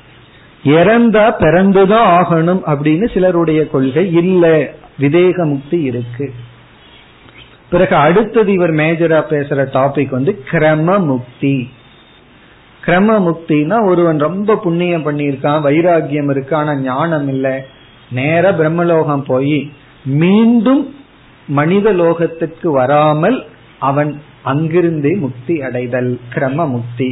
இறந்தா 0.63 1.32
பிறந்துதான் 1.38 2.10
ஆகணும் 2.17 2.62
அப்படின்னு 2.65 3.13
சிலருடைய 3.13 3.67
கொள்கை 3.67 4.13
இல்ல 4.13 4.73
விதேக 4.99 5.45
முக்தி 5.45 5.82
இருக்கு. 5.82 6.34
பிறகு 7.69 7.95
அடுத்தது 7.95 8.51
இவர் 8.51 8.73
மேஜரா 8.73 9.19
பேசுற 9.30 9.62
டாபிக் 9.73 10.10
வந்து 10.10 10.43
கிரம 10.51 10.99
முக்தி. 10.99 11.69
கிரம 12.86 13.17
முக்தினா 13.19 13.86
ஒருவன் 13.86 14.19
ரொம்ப 14.19 14.56
புண்ணியம் 14.56 15.06
பண்ணியிருக்கான் 15.06 15.63
வைராகியம் 15.67 16.30
இருக்கு 16.30 16.56
ஆனா 16.56 16.75
ஞானம் 16.75 17.28
இல்ல. 17.28 17.65
நேர 18.12 18.51
பிரம்மலோகம் 18.51 19.25
போய் 19.28 19.71
மீண்டும் 20.06 20.95
மனித 21.47 21.93
லோகத்திற்கு 21.93 22.67
வராமல் 22.71 23.45
அவன் 23.80 24.21
அங்கிருந்தே 24.45 25.12
முக்தி 25.15 25.55
அடைதல் 25.62 26.12
கிரம 26.34 26.67
முக்தி 26.69 27.10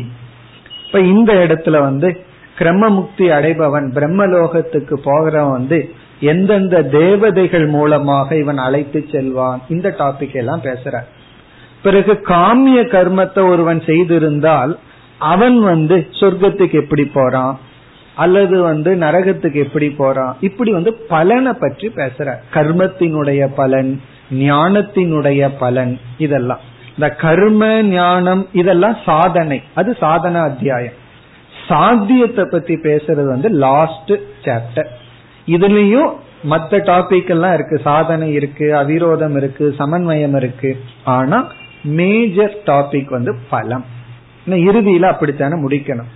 இப்ப 0.85 0.99
இந்த 1.13 1.33
இடத்துல 1.33 1.79
வந்து 1.79 2.09
கிரம 2.57 2.89
முக்தி 2.89 3.25
அடைபவன் 3.29 3.87
பிரம்மலோகத்துக்கு 3.97 4.95
போகிறவன் 5.03 5.57
வந்து 5.57 5.79
எந்தெந்த 6.19 6.81
தேவதைகள் 6.97 7.67
மூலமாக 7.67 8.35
இவன் 8.35 8.57
அழைத்து 8.57 8.99
செல்வான் 9.11 9.61
இந்த 9.69 9.87
டாபிக் 9.99 10.39
எல்லாம் 10.41 10.61
பேசுற 10.61 10.97
பிறகு 11.83 12.13
காமிய 12.27 12.79
கர்மத்தை 12.95 13.41
ஒருவன் 13.49 13.79
செய்திருந்தால் 13.79 14.73
அவன் 15.31 15.57
வந்து 15.61 15.95
சொர்க்கத்துக்கு 16.19 16.77
எப்படி 16.83 17.03
போறான்? 17.05 17.55
அல்லது 18.15 18.55
வந்து 18.61 18.91
நரகத்துக்கு 18.95 19.59
எப்படி 19.65 19.87
போறான்? 19.89 20.33
இப்படி 20.41 20.71
வந்து 20.71 20.93
பலனை 20.93 21.53
பற்றி 21.53 21.87
பேசுற 21.95 22.29
கர்மத்தினுடைய 22.53 23.43
பலன் 23.55 23.91
ஞானத்தினுடைய 24.33 25.49
பலன் 25.59 25.93
இதெல்லாம். 26.17 26.63
இந்த 26.97 27.13
கர்ம 27.13 27.81
ஞானம் 27.81 28.47
இதெல்லாம் 28.53 28.97
சாதனை. 29.05 29.61
அது 29.75 29.97
சாதன 29.99 30.39
அத்தியாயம். 30.39 31.01
சாத்தியத்தை 31.67 32.45
பத்தி 32.49 32.75
பேசுறது 32.75 33.25
வந்து 33.25 33.49
லாஸ்ட் 33.49 34.11
சாப்டர் 34.41 34.87
இதுலயும் 35.47 36.13
மற்ற 36.43 36.77
டாபிக் 36.77 37.29
எல்லாம் 37.29 37.53
இருக்கு. 37.53 37.81
சாதனை 37.83 38.33
இருக்கு 38.33 38.73
அவிரோதம் 38.75 39.35
இருக்கு 39.35 39.75
சமன்வயம் 39.79 40.35
இருக்கு. 40.35 40.83
ஆனா 41.03 41.47
மேஜர் 41.83 42.57
டாபிக் 42.65 43.09
வந்து 43.09 43.37
பலம். 43.49 43.85
இறுதியில 44.47 45.01
அப்படித்தானே 45.01 45.53
முடிக்கணும். 45.53 46.11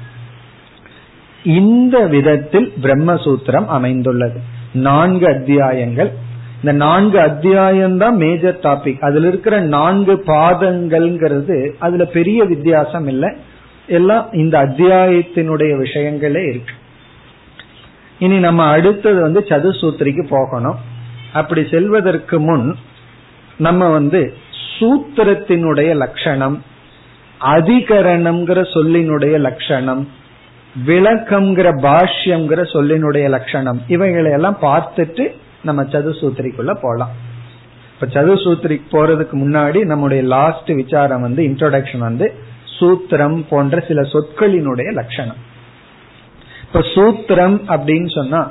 இந்த 1.43 1.99
விதத்தில் 1.99 2.73
பிரம்மசூத்திரம் 2.81 3.65
அமைந்துள்ளது. 3.65 4.41
நான்கு 4.73 5.27
அத்தியாயங்கள் 5.27 6.11
இந்த 6.59 6.71
நான்கு 6.71 7.19
அத்தியாயம் 7.19 7.97
தான் 7.97 8.15
மேஜர் 8.15 8.59
டாபிக் 8.63 8.99
அதுல 8.99 9.27
இருக்கிற 9.27 9.59
நான்கு 9.59 10.23
பாதங்கள்ங்கிறது 10.27 11.71
அதுல 11.79 12.05
பெரிய 12.05 12.43
வித்தியாசம் 12.43 13.07
இல்லை. 13.07 13.29
எல்லாம் 13.87 14.27
இந்த 14.31 14.55
அத்தியாயத்தினுடைய 14.59 15.71
விஷயங்களே 15.83 16.43
இருக்கு. 16.49 16.73
இனி 18.19 18.37
நம்ம 18.39 18.63
அடுத்தது 18.63 19.21
வந்து 19.21 19.45
சதுசூத்திரிக்கு 19.49 20.27
போகணும். 20.29 20.77
அப்படி 21.33 21.67
செல்வதற்கு 21.71 22.39
முன் 22.39 22.75
நம்ம 23.57 23.89
வந்து 23.89 24.33
சூத்திரத்தினுடைய 24.79 25.95
லட்சணம் 25.95 26.63
அதிகரணம்ங்கிற 27.41 28.59
சொல்லினுடைய 28.75 29.39
லட்சணம் 29.39 30.07
விளக்கம்ங்கிற 30.87 31.69
பாஷ்யம்ங்கிற 31.85 32.61
சொல்லினுடைய 32.73 33.29
லட்சணம் 33.29 33.81
இவைகளை 33.87 34.31
எல்லாம் 34.31 34.57
பார்த்துட்டு 34.61 35.25
நம்ம 35.67 35.83
சதுசூத்திரிக்குள்ள 35.83 36.73
போலாம். 36.81 37.13
இப்ப 37.93 38.07
சதுசூத்திரி 38.15 38.75
போறதுக்கு 38.91 39.35
முன்னாடி 39.43 39.79
நம்முடைய 39.83 40.21
லாஸ்ட் 40.23 40.69
விசாரம் 40.71 41.25
வந்து 41.27 41.43
இன்ட்ரோடக்ஷன் 41.43 42.05
வந்து 42.09 42.27
சூத்திரம் 42.77 43.37
போன்ற 43.49 43.83
சில 43.87 44.01
சொற்களினுடைய 44.13 44.89
லட்சணம். 44.91 45.39
இப்ப 46.65 46.79
சூத்திரம் 46.95 47.57
அப்படின்னு 47.75 48.09
சொன்னா 48.15 48.41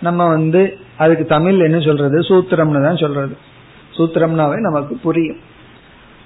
நம்ம 0.00 0.28
வந்து 0.28 0.62
அதுக்கு 0.96 1.24
தமிழ் 1.24 1.58
என்ன 1.58 1.78
சொல்றது? 1.80 2.18
சூத்திரம்னு 2.20 2.84
தான் 2.84 2.96
சொல்றது. 2.96 3.34
சூத்திரம்னாவே 3.96 4.58
நமக்கு 4.68 4.94
புரியும். 5.02 5.38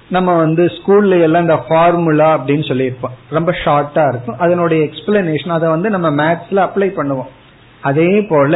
நம்ம 0.09 0.29
வந்து 0.37 0.63
ஸ்கூல்ல 0.65 1.21
எல்லாம் 1.21 1.41
இந்த 1.41 1.57
ஃபார்முலா 1.67 2.29
அப்படின்னு 2.37 2.65
சொல்லியிருப்போம். 2.69 3.17
ரொம்ப 3.29 3.51
ஷார்ட்டா 3.65 4.03
இருக்கும். 4.07 4.39
அதனுடைய 4.39 4.79
எக்ஸ்பிளனேஷன் 4.83 5.57
அதை 5.57 5.69
வந்து 5.69 5.89
நம்ம 5.89 6.09
மேத்ஸ்ல 6.19 6.59
அப்ளை 6.67 6.89
பண்ணுவோம். 6.95 7.31
அதே 7.81 8.09
போல 8.21 8.53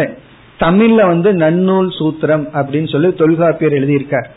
தமிழ்ல 0.59 1.07
வந்து 1.07 1.33
நன்னூல் 1.33 1.89
சூத்திரம் 1.99 2.45
அப்படின்னு 2.53 2.91
சொல்லி 2.91 3.13
தொல்காப்பியர் 3.13 3.73
எழுதியிருக்கார். 3.73 4.27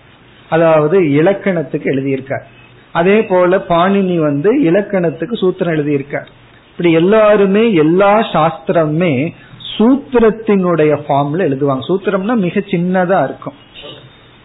அதாவது 0.48 1.12
இலக்கணத்துக்கு 1.12 1.90
எழுதியிருக்கார். 1.94 2.44
அதே 2.92 3.24
போல 3.24 3.56
பாணினி 3.68 4.18
வந்து 4.18 4.62
இலக்கணத்துக்கு 4.62 5.36
சூத்திரம் 5.36 5.74
எழுதியிருக்கார். 5.76 6.28
இப்படி 6.70 6.92
எல்லாருமே 6.92 7.72
எல்லா 7.72 8.18
சாஸ்திரமுமே 8.18 9.32
சூத்திரத்தினுடைய 9.76 10.92
ஃபார்ம்ல 11.08 11.40
எழுதுவாங்க. 11.48 11.84
சூத்திரம்னா 11.88 12.36
மிக 12.36 12.60
சின்னதா 12.60 13.24
இருக்கும். 13.24 13.54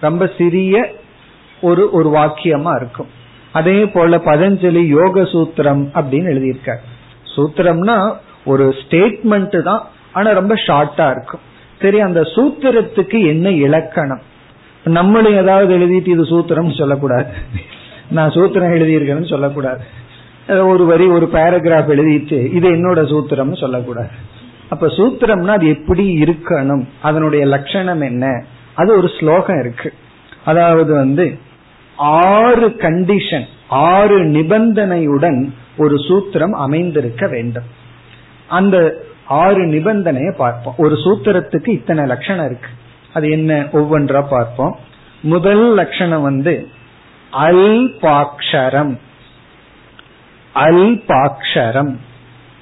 ரொம்ப 0.02 0.32
சிறிய 0.38 0.92
ஒரு 1.62 1.90
ஒரு 1.92 2.10
வாக்கியமா 2.10 2.76
இருக்கும். 2.76 3.08
அதே 3.52 3.86
போல 3.86 4.18
பதஞ்சலி 4.18 4.86
யோக 4.88 5.22
சூத்திரம் 5.22 5.84
அப்படின்னு 5.94 6.30
எழுதியிருக்கார். 6.34 6.84
சூத்திரம்னா 7.36 8.16
ஒரு 8.46 8.76
ஸ்டேட்மெண்ட் 8.82 9.62
தான் 9.62 9.84
ஆனா 10.14 10.32
ரொம்ப 10.32 10.56
ஷார்ட்டா 10.68 11.12
இருக்கும். 11.12 11.40
சரி 11.84 12.00
அந்த 12.00 12.22
சூத்திரத்துக்கு 12.22 13.19
என்ன 13.28 13.50
இலக்கணம்? 13.50 14.22
நம்மளும் 14.84 15.36
ஏதாவது 15.36 15.78
எழுதிட்டு 15.78 16.08
இது 16.08 16.24
சூத்திரம் 16.24 16.78
சொல்லக்கூடாது. 16.78 17.26
நான் 18.10 18.30
சூத்திரம் 18.30 18.74
எழுதியிருக்கேன்னு 18.76 19.30
சொல்லக்கூடாது. 19.30 19.84
ஒரு 20.48 20.86
வரி 20.86 21.06
ஒரு 21.08 21.30
பேராகிராஃப் 21.34 21.91
எழுதிட்டு 21.96 22.54
இது 22.54 22.72
என்னோட 22.72 22.98
சூத்திரம்னு 22.98 23.60
சொல்லக்கூடாது. 23.60 24.10
அப்ப 24.69 24.88
சூத்திரம்னா 24.88 25.56
அது 25.58 25.67
எப்படி 25.67 26.06
இருக்கணும்? 26.22 26.86
அதனுடைய 27.02 27.46
லட்சணம் 27.46 28.02
என்ன? 28.02 28.46
அது 28.74 28.98
ஒரு 28.98 29.10
ஸ்லோகம் 29.19 29.60
இருக்கு. 29.60 29.93
அதாவது 30.46 30.93
வந்து 30.93 31.38
ஆறு 31.96 32.67
கண்டிஷன் 32.69 33.46
ஆறு 33.67 34.24
நிபந்தனையுடன் 34.24 35.50
ஒரு 35.78 35.96
சூத்திரம் 35.96 36.52
அமைந்திருக்க 36.52 37.28
வேண்டும். 37.28 37.69
அந்த 38.48 38.78
ஆறு 39.34 39.65
நிபந்தனையை 39.65 40.36
பார்ப்போம். 40.36 40.74
ஒரு 40.78 40.96
சூத்திரத்துக்கு 40.96 41.69
இத்தனை 41.69 42.06
லட்சணம் 42.06 42.46
இருக்கு. 42.46 42.67
அது 43.13 43.30
என்ன? 43.30 43.67
ஒவ்வொன்றா 43.74 44.28
பார்ப்போம். 44.30 44.78
முதல் 45.22 45.74
லட்சணம் 45.74 46.22
வந்து 46.22 46.67
அல்பாக்ஷரம். 47.34 48.98
அல்பாக்ஷரம். 50.56 51.96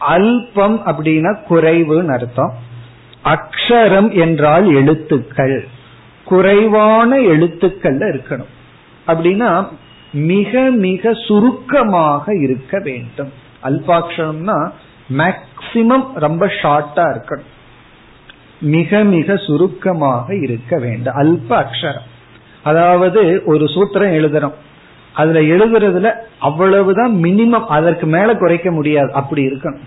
அல்பம் 0.09 0.81
அப்படின்னா 0.85 1.37
குறைவுன்னு 1.49 2.13
அர்த்தம். 2.13 2.53
அக்ஷரம் 3.25 4.19
என்றால் 4.19 4.73
எழுத்துக்கள். 4.73 5.67
குறைவான 6.25 7.17
எழுத்துக்கள்ல 7.17 8.17
இருக்கணும். 8.17 8.51
அப்படின்னா 9.07 9.67
மிக 10.13 10.59
மிக 10.59 11.13
சுருக்கமாக 11.13 12.35
இருக்க 12.35 12.79
வேண்டும். 12.79 13.33
அல்பாட்சரம்னா 13.63 14.71
மேக்சிமம் 15.17 16.05
ரொம்ப 16.13 16.45
ஷார்ட்டா 16.45 16.95
இருக்கணும். 16.95 17.49
மிக 18.61 19.03
மிக 19.03 19.37
சுருக்கமாக 19.37 20.35
இருக்க 20.35 20.77
வேண்டும். 20.77 21.15
அல்ப 21.15 21.49
அக்ஷரம். 21.49 22.09
அதாவது 22.63 23.41
ஒரு 23.45 23.65
சூத்திரம் 23.65 24.13
எழுதுறோம் 24.13 24.53
அதுல 25.13 25.39
எழுதுறதுல 25.39 26.13
அவ்வளவுதான் 26.39 27.11
மினிமம் 27.11 27.65
அதற்கு 27.65 28.05
மேல 28.05 28.35
குறைக்க 28.35 28.71
முடியாது. 28.71 29.13
அப்படி 29.13 29.45
இருக்கணும். 29.45 29.81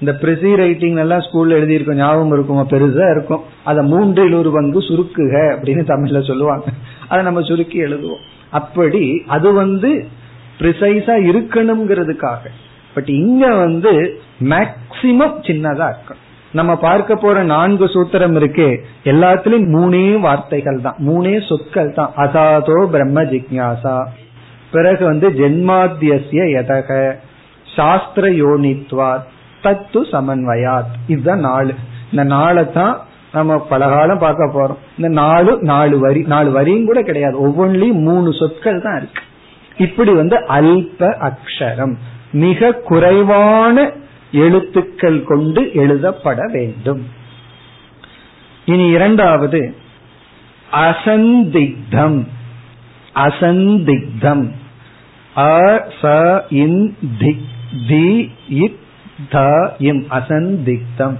இந்த 0.00 0.18
பிரிசி 0.20 0.56
ரைட்டிங் 0.56 0.96
எல்லாம் 0.96 1.20
ஸ்கூல்ல 1.20 1.52
எழுதியிருக்கோம். 1.52 1.94
ஞாபகம் 1.94 2.32
இருக்குமா? 2.32 2.60
பெருசா 2.60 3.10
இருக்கும். 3.10 3.42
அதை 3.64 3.84
மூன்றில் 3.84 4.32
ஒரு 4.32 4.52
பங்கு 4.52 4.80
சுருக்குக 4.80 5.56
அப்படின்னு 5.56 5.84
தமிழ்ல 5.84 6.26
சொல்லுவாங்க. 6.26 6.64
அதை 7.08 7.24
நம்ம 7.24 7.42
சுருக்கி 7.42 7.82
எழுதுவோம். 7.82 8.22
அப்படி 8.50 9.22
அது 9.26 9.52
வந்து 9.52 10.08
ப்ரிசைஸா 10.58 11.14
இருக்கணுங்கிறதுக்காக 11.30 12.50
பட் 12.94 13.08
இங்க 13.08 13.54
வந்து 13.54 14.20
மேக்சிமம் 14.40 15.40
சின்னதா 15.42 15.92
இருக்கணும் 15.92 16.20
நம்ம 16.52 16.76
பார்க்க 16.76 17.16
போற 17.16 17.42
நான்கு 17.42 17.84
சூத்திரம் 17.84 18.34
இருக்கு 18.34 18.84
எல்லாத்துலயும் 19.04 19.68
மூணே 19.68 20.20
வார்த்தைகள் 20.20 20.80
தான். 20.80 20.94
மூணே 20.98 21.46
சொற்கள் 21.48 21.92
தான். 21.92 22.12
அசாதோ 22.16 22.86
பிரம்ம 22.86 23.22
ஜிக்யாசா. 23.22 24.04
பிறகு 24.72 25.04
வந்து 25.04 25.30
ஜென்மாத்தியசிய 25.30 26.46
எதக. 26.60 27.12
சாஸ்திர 27.76 28.28
யோனித்வாத். 28.28 29.22
தத்து 29.62 30.02
சமன்வயாத். 30.12 30.92
இதுதான் 31.06 31.40
நாலு. 31.40 31.74
இந்த 32.10 32.24
நாளை 32.24 32.72
தான் 32.72 33.00
நம்ம 33.32 33.58
பல 33.58 33.88
காலம் 33.88 34.18
பார்க்க 34.18 34.46
போறோம். 34.46 34.76
இந்த 34.96 35.08
நாலு 35.08 35.58
நாலு 35.60 35.98
வரி 35.98 36.20
நாலு 36.20 36.50
வரியும் 36.50 36.86
கூட 36.86 37.02
கிடையாது. 37.02 37.48
ஒவ்வொன்றிலையும் 37.48 38.02
மூணு 38.02 38.32
சொற்கள் 38.32 38.82
தான் 38.82 38.96
இருக்கு. 38.96 39.22
இப்படி 39.76 40.12
வந்து 40.12 40.36
அல்ப 40.36 41.30
அக்ஷரம். 41.30 41.94
மிக 42.32 42.72
குறைவான 42.72 43.90
எழுத்துக்கள் 44.32 45.22
கொண்டு 45.22 45.72
எழுதப்பட 45.72 46.46
வேண்டும். 46.52 47.06
இனி 48.64 48.86
இரண்டாவது 48.86 49.74
அசந்திக்தம். 50.72 52.26
அசந்திக்தம். 53.14 54.50
அ 55.36 55.86
ச 56.02 56.40
தி 57.88 58.78
த 59.30 59.40
இம். 59.78 60.06
அசந்திக்தம். 60.10 61.16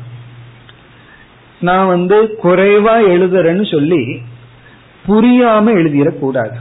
நான் 1.61 1.87
வந்து 1.87 2.38
குறைவா 2.42 2.94
எழுதுறேன்னு 3.09 3.70
சொல்லி 3.70 4.22
புரியாம 5.09 5.66
எழுதிடக்கூடாது. 5.75 6.57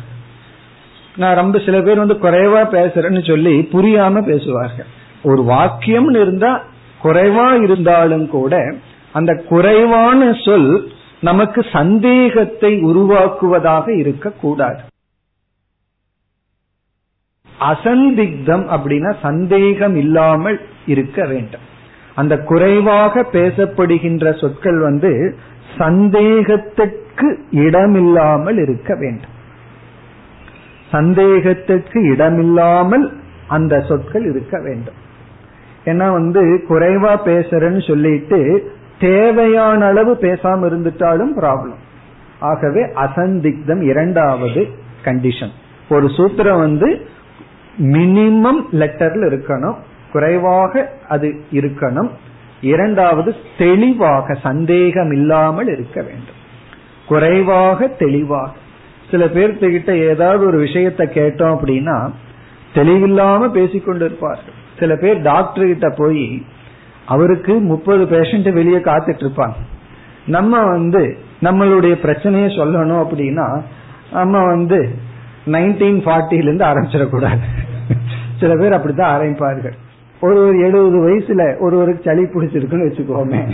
நான் 1.15 1.35
ரொம்ப 1.35 1.59
சில 1.59 1.81
பேர் 1.81 1.97
வந்து 1.97 2.13
குறைவா 2.13 2.61
பேசுறேன்னு 2.75 3.27
சொல்லி 3.27 3.67
புரியாம 3.71 4.21
பேசுவார்கள். 4.25 4.85
ஒரு 5.23 5.43
வாக்கியம்னு 5.43 6.21
இருந்தா 6.21 6.63
குறைவா 7.03 7.61
இருந்தாலும் 7.61 8.27
கூட 8.27 8.73
அந்த 9.11 9.43
குறைவான 9.49 10.33
சொல் 10.33 10.91
நமக்கு 11.21 11.65
சந்தேகத்தை 11.71 12.83
உருவாக்குவதாக 12.83 13.97
இருக்கக்கூடாது. 13.97 14.79
அசந்திக்தம் 17.59 18.65
அப்படின்னா 18.75 19.15
சந்தேகம் 19.21 19.95
இல்லாமல் 19.95 20.59
இருக்க 20.85 21.25
வேண்டும். 21.25 21.61
அந்த 22.15 22.37
குறைவாக 22.37 23.23
பேசப்படுகின்ற 23.31 24.39
சொற்கள் 24.39 24.77
வந்து 24.77 25.37
சந்தேகத்துக்கு 25.77 27.39
இடமில்லாமல் 27.51 28.57
இருக்க 28.57 28.95
வேண்டும். 28.95 29.39
சந்தேகத்துக்கு 30.91 31.99
இடமில்லாமல் 32.03 33.05
அந்த 33.47 33.79
சொற்கள் 33.81 34.25
இருக்க 34.25 34.59
வேண்டும். 34.59 34.99
ஏன்னா 35.85 36.11
வந்து 36.11 36.65
குறைவா 36.69 37.13
பேசுறேன்னு 37.25 37.87
சொல்லிட்டு 37.87 38.71
தேவையான 38.99 39.85
அளவு 39.85 40.17
பேசாம 40.21 40.67
இருந்துட்டாலும் 40.69 41.33
ப்ராப்ளம் 41.37 41.79
ஆகவே 42.39 42.81
அசந்திக்தம் 42.95 43.81
இரண்டாவது 43.81 44.67
கண்டிஷன் 45.03 45.53
ஒரு 45.89 46.07
சூத்திரம் 46.07 46.59
வந்து 46.59 46.89
மினிமம் 47.81 48.61
லெட்டர்ல 48.71 49.23
இருக்கணும் 49.31 49.77
குறைவாக 50.11 50.91
அது 51.09 51.27
இருக்கணும். 51.51 52.09
இரண்டாவது 52.61 53.35
தெளிவாக 53.57 54.33
சந்தேகம் 54.33 55.11
இல்லாமல் 55.11 55.67
இருக்க 55.67 56.01
வேண்டும். 56.01 56.39
குறைவாக 57.07 57.87
தெளிவாக. 57.87 58.51
சில 59.11 59.25
பேர்த்துக்கிட்ட 59.25 60.09
ஏதாவது 60.09 60.45
ஒரு 60.45 60.63
விஷயத்த 60.63 61.05
கேட்டோம் 61.13 61.57
அப்படின்னா 61.57 62.11
தெளிவில்லாம 62.73 63.51
பேசிக்கொண்டு 63.51 64.17
சில 64.79 64.95
பேர் 64.95 65.21
டாக்டர் 65.21 65.65
கிட்ட 65.65 65.93
போய் 65.97 66.45
அவருக்கு 67.05 67.59
முப்பது 67.59 68.05
பேஷண்ட் 68.05 68.51
வெளியே 68.51 68.77
காத்துட்டு 68.77 69.29
இருப்பாங்க 69.29 69.53
நம்ம 70.25 70.63
வந்து 70.63 71.17
நம்மளுடைய 71.41 71.93
பிரச்சனையை 71.93 72.49
சொல்லணும் 72.57 73.05
அப்படின்னா 73.05 73.61
நம்ம 74.11 74.45
வந்து 74.45 74.95
நைன்டீன் 75.45 76.01
ஃபார்ட்டில 76.05 76.33
இருந்து 76.33 76.65
ஆரம்பிச்சிடக்கூடாது. 76.65 77.39
சில 78.39 78.55
பேர் 78.55 78.73
அப்படித்தான் 78.73 79.21
ஆரம்பிப்பார்கள். 79.21 79.73
ஒரு 80.21 80.35
ஒரு 80.35 80.59
எழுபது 80.59 80.97
வயசுல 80.99 81.59
ஒருவருக்கு 81.59 82.01
சளி 82.03 82.21
பிடிச்சிருக்குன்னு 82.21 82.91
வச்சுக்கோமே. 82.91 83.51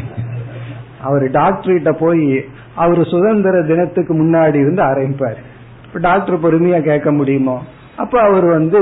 அவர் 1.02 1.32
டாக்டர் 1.32 1.74
கிட்ட 1.74 1.92
போய் 1.92 2.46
அவர் 2.78 3.02
சுதந்திர 3.04 3.62
தினத்துக்கு 3.62 4.14
முன்னாடி 4.14 4.58
இருந்து 4.64 4.82
ஆரம்பிப்பார். 4.84 5.40
இப்ப 5.86 6.00
டாக்டர் 6.00 6.44
பொறுமையா 6.44 6.80
கேட்க 6.82 7.12
முடியுமோ? 7.12 7.58
அப்ப 7.96 8.16
அவர் 8.22 8.46
வந்து 8.46 8.82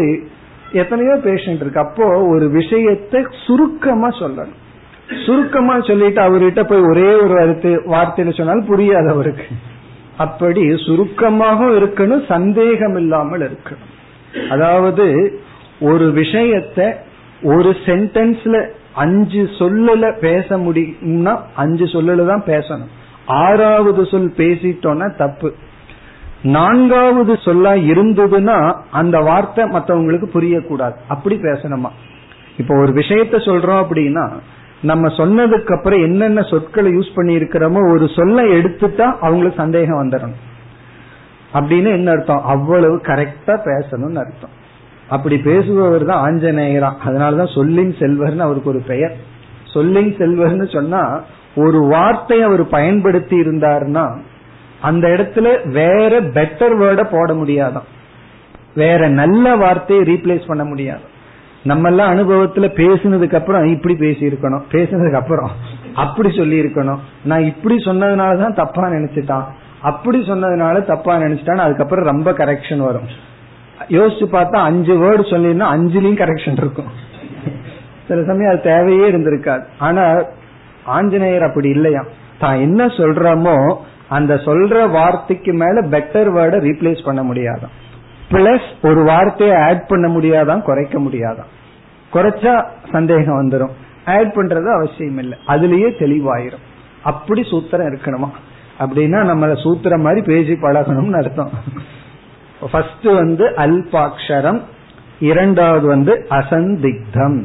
எத்தனையோ 0.71 1.13
பேஷண்ட் 1.23 1.61
இருக்கு. 1.63 1.79
அப்போ 1.79 2.05
ஒரு 2.27 2.45
விஷயத்தை 2.49 3.19
சுருக்கமா 3.45 4.09
சொல்லணும். 4.19 4.61
சுருக்கமா 5.25 5.75
சொல்லிட்டு 5.81 6.21
அவர்கிட்ட 6.21 6.61
போய் 6.63 6.87
ஒரே 6.89 7.09
ஒரு 7.15 7.33
வார்த்தை 7.33 7.71
வார்த்தையில 7.95 8.37
சொன்னாலும் 8.37 8.69
புரியாது 8.69 9.09
அவருக்கு. 9.09 9.47
அப்படி 10.17 10.61
சுருக்கமாக 10.85 11.65
இருக்கணும் 11.79 12.23
சந்தேகம் 12.25 12.95
இல்லாமல் 12.95 13.45
இருக்கணும். 13.47 13.93
அதாவது 14.49 15.05
ஒரு 15.79 16.05
விஷயத்த 16.15 16.79
ஒரு 17.53 17.71
சென்டென்ஸ்ல 17.85 18.57
அஞ்சு 18.93 19.41
சொல்லல 19.59 20.05
பேச 20.19 20.57
முடியும்னா 20.57 21.33
அஞ்சு 21.55 21.85
சொல்லல 21.85 22.25
தான் 22.25 22.47
பேசணும். 22.47 22.93
ஆறாவது 23.25 24.05
சொல் 24.05 24.33
பேசிட்டோம்னா 24.37 25.15
தப்பு. 25.15 25.53
நான்காவது 26.43 27.33
சொல்லா 27.33 27.77
இருந்ததுன்னா 27.77 28.75
அந்த 28.91 29.19
வார்த்தை 29.19 29.65
மற்றவங்களுக்கு 29.65 30.29
புரியக்கூடாது. 30.33 30.93
அப்படி 31.07 31.35
பேசணுமா? 31.35 31.89
இப்ப 32.57 32.77
ஒரு 32.77 32.93
விஷயத்த 32.93 33.35
சொல்றோம் 33.35 33.85
அப்படின்னா 33.89 34.31
நம்ம 34.81 35.07
சொன்னதுக்கு 35.07 35.77
அப்புறம் 35.77 36.01
என்னென்ன 36.01 36.41
சொற்களை 36.41 36.91
யூஸ் 36.91 37.15
பண்ணி 37.15 37.37
இருக்கிறோமோ 37.37 37.91
ஒரு 37.91 38.09
சொல்ல 38.15 38.41
எடுத்துட்டா 38.41 39.01
அவங்களுக்கு 39.01 39.61
சந்தேகம் 39.61 40.09
வந்துடணும். 40.09 40.53
அப்படின்னு 41.53 41.85
என்ன 41.85 42.11
அர்த்தம்? 42.11 42.43
அவ்வளவு 42.45 42.95
கரெக்டா 42.95 43.47
பேசணும்னு 43.47 44.15
அர்த்தம். 44.15 44.63
அப்படி 45.09 45.35
பேசுபவர் 45.35 46.05
தான் 46.05 46.31
ஆஞ்சநேயரா. 46.31 46.91
அதனாலதான் 47.05 47.53
சொல்லின் 47.53 47.95
செல்வர்னு 47.99 48.37
அவருக்கு 48.37 48.69
ஒரு 48.69 48.83
பெயர். 48.87 49.15
சொல்லின் 49.73 50.15
செல்வர்னு 50.15 50.73
சொன்னா 50.73 51.21
ஒரு 51.55 51.79
வார்த்தை 51.79 52.41
அவர் 52.41 52.67
பயன்படுத்தி 52.67 53.39
இருந்தாருன்னா 53.39 54.17
அந்த 54.81 55.07
இடத்துல 55.07 55.69
வேற 55.69 56.21
பெட்டர் 56.21 56.75
வேர்ட 56.81 57.03
போட 57.11 57.33
முடியாதான். 57.33 57.89
வேற 58.75 59.07
நல்ல 59.07 59.55
வார்த்தையை 59.55 60.05
ரீப்ளேஸ் 60.05 60.47
பண்ண 60.47 60.63
முடியாது. 60.63 60.99
நம்ம 61.63 61.87
எல்லாம் 61.87 62.11
அனுபவத்துல 62.11 62.67
பேசினதுக்கு 62.79 63.35
அப்புறம் 63.35 63.65
இப்படி 63.65 63.95
பேசி 63.95 64.25
இருக்கணும் 64.25 64.63
பேசினதுக்கு 64.71 65.13
அப்புறம் 65.13 65.51
அப்படி 65.95 66.33
சொல்லி 66.37 66.61
இருக்கணும் 66.61 66.97
நான் 67.23 67.43
இப்படி 67.43 67.75
சொன்னதுனாலதான் 67.75 68.53
தப்பா 68.53 68.83
நினைச்சிட்டான். 68.87 69.43
அப்படி 69.81 70.19
சொன்னதுனால 70.19 70.83
தப்பா 70.83 71.17
நினைச்சிட்டான் 71.17 71.57
அதுக்கப்புறம் 71.57 72.05
ரொம்ப 72.05 72.31
கரெக்ஷன் 72.31 72.77
வரும். 72.77 73.07
யோசிச்சு 73.89 74.25
பார்த்தா 74.31 74.55
அஞ்சு 74.55 74.93
வேர்டு 74.93 75.21
சொல்லிருந்தா 75.21 75.67
அஞ்சுலயும் 75.75 76.21
கரெக்ஷன் 76.21 76.57
இருக்கும். 76.57 76.91
சில 78.07 78.23
சமயம் 78.23 78.51
அது 78.51 78.61
தேவையே 78.61 79.11
இருந்திருக்காது. 79.11 79.63
ஆனா 79.79 80.23
ஆஞ்சநேயர் 80.85 81.43
அப்படி 81.43 81.69
இல்லையா? 81.69 82.05
தான் 82.39 82.59
என்ன 82.59 82.85
சொல்றமோ 82.85 83.77
அந்த 84.09 84.33
சொல்ற 84.33 84.91
வார்த்தைக்கு 84.91 85.53
மேல 85.53 85.81
பெட்டர் 85.81 86.29
வேர்டை 86.37 86.57
ரீப்ளேஸ் 86.59 87.03
பண்ண 87.03 87.23
முடியாதான். 87.23 87.73
பிளஸ் 88.29 88.67
ஒரு 88.83 89.03
வார்த்தையை 89.03 89.55
ஆட் 89.55 89.87
பண்ண 89.87 90.07
முடியாதான் 90.07 90.61
குறைக்க 90.61 90.99
முடியாதான். 90.99 91.49
குறைச்சா 92.13 92.65
சந்தேகம் 92.91 93.49
வந்துடும் 93.49 93.71
ஆட் 94.05 94.33
பண்றது 94.35 94.73
அவசியம் 94.73 95.17
இல்லை. 95.17 95.37
அதுலயே 95.47 95.87
தெளிவாயிரும். 95.99 96.63
அப்படி 97.03 97.41
சூத்திரம் 97.41 97.95
இருக்கணுமா? 97.95 98.29
அப்படின்னா 98.79 99.19
நம்மள 99.21 99.57
சூத்திரம் 99.63 100.01
மாதிரி 100.01 100.21
பேசி 100.21 100.53
பழகணும்னு 100.53 101.17
அர்த்தம். 101.17 101.49
ஃபர்ஸ்ட் 102.71 103.03
வந்து 103.03 103.49
அல்பாட்சரம் 103.49 104.61
இரண்டாவது 105.19 105.87
வந்து 105.87 106.27
அசந்திக்தம். 106.29 107.43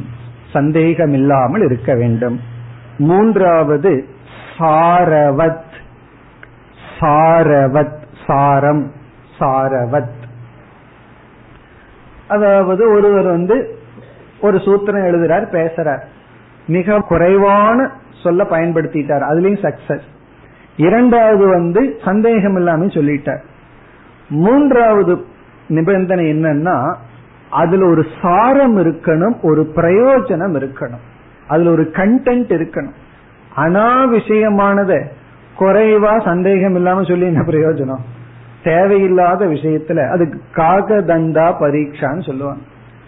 சந்தேகம் 0.51 1.13
இல்லாமல் 1.13 1.61
இருக்க 1.61 1.95
வேண்டும். 1.95 2.39
மூன்றாவது 3.01 4.05
சாரவத். 4.57 5.69
சாரவத் 6.99 7.99
சாரம் 8.27 8.91
சாரவத். 9.39 10.19
அதாவது 12.27 12.91
ஒருவர் 12.91 13.25
வந்து 13.25 13.79
ஒரு 14.41 14.57
சூத்திரம் 14.57 15.05
எழுதுறார் 15.05 15.45
பேசுறார். 15.51 16.01
மிக 16.67 16.99
குறைவான 16.99 17.91
சொல்ல 18.23 18.43
பயன்படுத்திட்டார் 18.43 19.23
அதுலயும் 19.29 19.67
சக்சஸ் 19.67 20.07
இரண்டாவது 20.77 21.47
வந்து 21.47 21.99
சந்தேகம் 22.05 22.55
இல்லாம 22.55 22.85
சொல்லிட்டார். 22.85 23.41
மூன்றாவது 24.29 25.25
நிபந்தனை 25.67 26.25
என்னன்னா 26.25 26.95
அதுல 27.49 27.85
ஒரு 27.85 28.05
சாரம் 28.21 28.77
இருக்கணும் 28.77 29.41
ஒரு 29.41 29.71
பிரயோஜனம் 29.75 30.59
இருக்கணும். 30.59 31.09
அதுல 31.47 31.71
ஒரு 31.71 31.91
கண்டென்ட் 31.93 32.51
இருக்கணும். 32.57 32.97
அனாவிஷயமானத 33.57 35.05
குறைவா 35.59 36.23
சந்தேகம் 36.23 36.75
இல்லாம 36.75 37.03
சொல்லி 37.03 37.25
என்ன 37.25 37.41
பிரயோஜனம்? 37.41 37.99
தேவையில்லாத 38.63 39.45
விஷயத்துல 39.45 40.09
அது 40.09 40.41
காக 40.51 41.01
தண்டா 41.01 41.53
பரீட்சான்னு 41.59 42.25
சொல்லுவாங்க. 42.25 42.61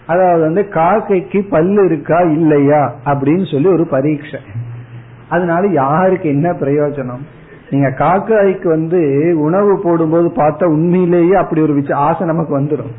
அதாவது 0.08 0.42
வந்து 0.42 0.62
காக்கைக்கு 0.74 1.50
பல்லு 1.50 1.86
இருக்கா 1.86 2.20
இல்லையா 2.20 2.94
அப்படின்னு 3.06 3.52
சொல்லி 3.52 3.68
ஒரு 3.68 3.88
பரீட்சை. 3.88 4.40
அதனால 5.30 5.68
யாருக்கு 5.68 6.30
என்ன 6.30 6.52
பிரயோஜனம்? 6.52 7.22
நீங்க 7.70 7.90
காக்காய்க்கு 7.90 8.68
வந்து 8.68 9.34
உணவு 9.38 9.82
போடும்போது 9.84 10.32
பார்த்தா 10.36 10.64
உண்மையிலேயே 10.64 11.34
அப்படி 11.34 11.62
ஒரு 11.62 11.84
ஆசை 11.94 12.28
நமக்கு 12.28 12.60
வந்துடும் 12.60 12.92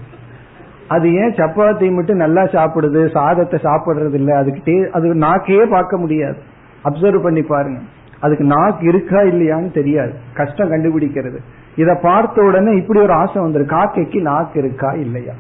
அது 0.89 1.15
ஏன் 1.15 1.31
சப்பாத்தி 1.31 1.95
மட்டும் 1.95 2.17
நல்லா 2.17 2.43
சாப்பிடுது 2.43 3.11
சாதத்தை 3.11 3.61
சாப்பிடுறது 3.63 4.15
இல்லை 4.15 4.35
அதுக்கு 4.37 4.91
அது 4.93 5.15
நாக்கையே 5.15 5.71
பார்க்க 5.71 5.99
முடியாது. 5.99 6.37
அப்சர்வ் 6.85 7.23
பண்ணி 7.23 7.43
பாருங்க. 7.43 7.79
அதுக்கு 8.21 8.45
நாக்கு 8.45 8.89
இருக்கா 8.89 9.21
இல்லையான்னு 9.21 9.73
தெரியாது. 9.73 10.13
கஷ்டம் 10.35 10.71
கண்டுபிடிக்கிறது. 10.71 11.37
இதை 11.77 11.97
பார்த்த 12.03 12.43
உடனே 12.43 12.73
இப்படி 12.77 13.01
ஒரு 13.01 13.13
ஆசை 13.13 13.43
வந்துரு 13.43 13.65
காக்கைக்கு 13.65 14.21
நாக்கு 14.21 14.59
இருக்கா 14.59 14.93
இல்லையா? 14.93 15.33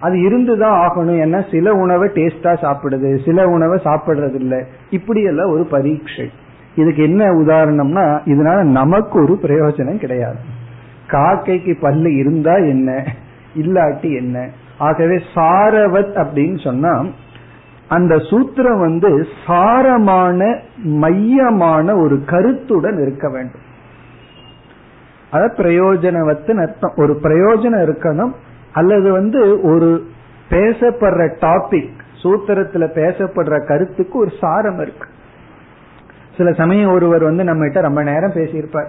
அது 0.00 0.20
இருந்துதான் 0.20 0.88
ஆகணும். 0.88 1.18
ஏன்னா 1.24 1.50
சில 1.50 1.72
உணவை 1.72 2.08
டேஸ்டா 2.08 2.56
சாப்பிடுது. 2.62 3.24
சில 3.24 3.48
உணவை 3.48 3.80
சாப்பிடுறது 3.84 4.34
இல்லை 4.34 4.64
இப்படி 4.90 5.22
எல்லாம் 5.22 5.50
ஒரு 5.50 5.64
பரீட்சை. 5.64 6.30
இதுக்கு 6.74 7.02
என்ன 7.02 7.24
உதாரணம்னா 7.24 8.20
இதனால 8.24 8.62
நமக்கு 8.62 9.22
ஒரு 9.22 9.38
பிரயோஜனம் 9.42 9.98
கிடையாது. 9.98 10.36
காக்கைக்கு 11.06 11.80
பல்லு 11.80 12.16
இருந்தா 12.16 12.54
என்ன? 12.54 13.04
இல்லாட்டி 13.56 14.16
என்ன? 14.16 14.48
ஆகவே 14.78 15.22
சாரவத் 15.34 16.26
அப்படின்னு 16.26 16.62
சொன்னா 16.62 17.04
அந்த 17.88 18.16
சூத்திரம் 18.16 18.80
வந்து 18.80 19.26
சாரமான 19.46 20.58
மையமான 20.84 21.96
ஒரு 21.96 22.24
கருத்துடன் 22.24 22.98
இருக்க 23.06 23.30
வேண்டும். 23.30 23.64
அத 25.30 25.52
பிரயோஜனவத்து 25.56 26.60
அர்த்தம். 26.60 26.92
ஒரு 26.96 27.18
பிரயோஜனம் 27.22 27.90
இருக்கணும் 27.90 28.32
அல்லது 28.72 29.12
வந்து 29.12 29.60
ஒரு 29.62 30.06
பேசப்படுற 30.50 31.36
டாபிக் 31.40 31.90
சூத்திரத்துல 32.22 32.86
பேசப்படுற 32.86 33.66
கருத்துக்கு 33.66 34.18
ஒரு 34.18 34.30
சாரம் 34.40 34.80
இருக்கு. 34.80 35.08
சில 36.36 36.52
சமயம் 36.52 36.92
ஒருவர் 36.92 37.22
வந்து 37.22 37.44
நம்ம 37.44 37.62
கிட்ட 37.62 37.80
ரொம்ப 37.80 38.02
நேரம் 38.02 38.32
பேசியிருப்பார். 38.32 38.88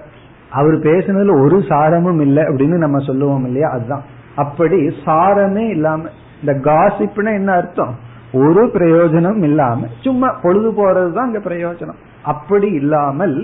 அவர் 0.52 0.74
பேசுனதுல 0.74 1.44
ஒரு 1.44 1.58
சாரமும் 1.58 2.22
இல்லை 2.22 2.44
அப்படின்னு 2.44 2.78
நம்ம 2.78 3.06
சொல்லுவோம் 3.06 3.46
இல்லையா? 3.46 3.70
அதுதான். 3.70 4.04
அப்படி 4.38 4.80
சாரமே 5.06 5.66
இல்லாம 5.70 6.10
இந்த 6.42 6.54
காசிப்னா 6.72 7.32
என்ன 7.34 7.52
அர்த்தம்? 7.52 7.96
ஒரு 8.34 8.64
பிரயோஜனம் 8.66 9.42
இல்லாம 9.44 9.88
சும்மா 10.02 10.40
பொழுது 10.42 10.70
போறதுதான் 10.72 11.28
அங்க 11.28 11.40
பிரயோஜனம். 11.40 12.02
அப்படி 12.24 12.68
இல்லாமல் 12.72 13.38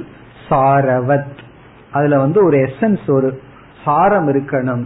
சாரவத் 0.50 1.40
அதுல 1.92 2.20
வந்து 2.20 2.40
ஒரு 2.46 2.58
எசன்ஸ் 2.58 3.06
ஒரு 3.08 3.30
சாரம் 3.86 4.28
இருக்கணும் 4.28 4.84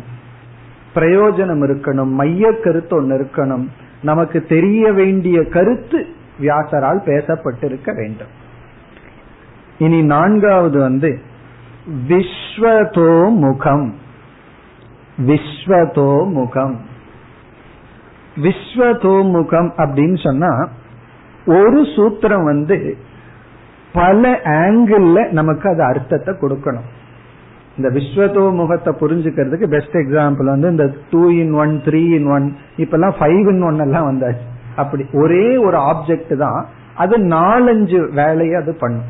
பிரயோஜனம் 0.95 1.63
இருக்கணும் 1.67 2.13
மைய 2.19 2.51
கருத்து 2.63 2.95
ஒன்னு 2.95 3.15
இருக்கணும். 3.17 3.65
நமக்கு 4.01 4.39
தெரிய 4.43 4.91
வேண்டிய 4.91 5.37
கருத்து 5.45 5.99
வியாசரால் 6.39 7.01
பேசப்பட்டிருக்க 7.05 7.89
வேண்டும். 7.95 8.33
இனி 9.77 10.01
நான்காவது 10.01 10.79
வந்து 10.79 11.19
விஸ்வதோ 12.07 13.11
முகம். 13.35 13.87
விஸ்வதோமுகம். 15.17 16.75
விஸ்வதோமுகம் 18.45 19.69
அப்படின்னு 19.83 20.17
சொன்னா 20.23 20.51
ஒரு 21.45 21.79
சூத்திரம் 21.95 22.43
வந்து 22.43 22.77
பல 23.93 24.31
ஆங்கிள் 24.43 25.07
நமக்கு 25.31 25.65
அது 25.69 25.83
அர்த்தத்தை 25.83 26.33
கொடுக்கணும். 26.41 26.87
இந்த 27.77 27.89
விஸ்வதோ 27.89 28.43
முகத்தை 28.59 28.91
புரிஞ்சுக்கிறதுக்கு 29.01 29.67
பெஸ்ட் 29.67 29.97
எக்ஸாம்பிள் 30.01 30.47
வந்து 30.53 30.69
இந்த 30.69 30.85
two 31.09 31.23
in 31.41 31.53
one 31.53 31.73
three 31.87 32.01
in 32.17 32.29
one 32.35 32.45
இப்பெல்லாம் 32.77 33.15
ஃபைவ் 33.19 33.49
இன் 33.53 33.63
ஒன் 33.69 33.79
எல்லாம் 33.85 34.07
வந்தாச்சு. 34.09 34.45
அப்படி 34.75 35.05
ஒரே 35.13 35.57
ஒரு 35.57 35.77
ஆப்ஜெக்ட் 35.91 36.33
தான் 36.37 36.59
அது 36.95 37.17
நாலஞ்சு 37.17 37.99
வேலையை 38.21 38.55
அது 38.61 38.73
பண்ணும். 38.83 39.09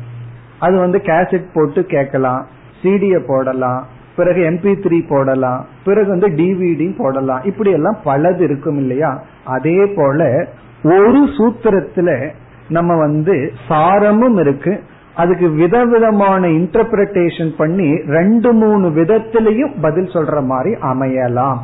அது 0.58 0.76
வந்து 0.78 0.98
கேசட் 0.98 1.46
போட்டு 1.54 1.80
கேட்கலாம் 1.86 2.42
சிடிய 2.82 3.14
போடலாம் 3.26 3.82
பிறகு 4.18 4.40
எம்பி 4.50 4.66
த்ரீ 4.66 5.06
போடலாம் 5.08 5.66
பிறகு 5.84 6.08
வந்து 6.08 6.28
டிவிடி 6.28 6.94
போடலாம். 6.98 7.44
இப்படி 7.44 7.70
எல்லாம் 7.70 7.96
பலது 8.04 8.40
இருக்கும் 8.40 8.76
இல்லையா? 8.76 9.22
அதே 9.44 9.86
போல 9.86 10.46
ஒரு 10.82 11.28
சூத்திரத்துல 11.38 12.28
நம்ம 12.68 12.96
வந்து 12.96 13.52
சாரமும் 13.68 14.40
இருக்கு. 14.40 14.82
அதுக்கு 15.14 15.50
விதவிதமான 15.50 16.46
இன்டர்பிரேஷன் 16.46 17.56
பண்ணி 17.56 17.94
ரெண்டு 18.08 18.52
மூணு 18.52 18.88
விதத்திலையும் 18.88 19.74
பதில் 19.80 20.04
சொல்ற 20.04 20.44
மாதிரி 20.44 20.74
அமையலாம். 20.80 21.58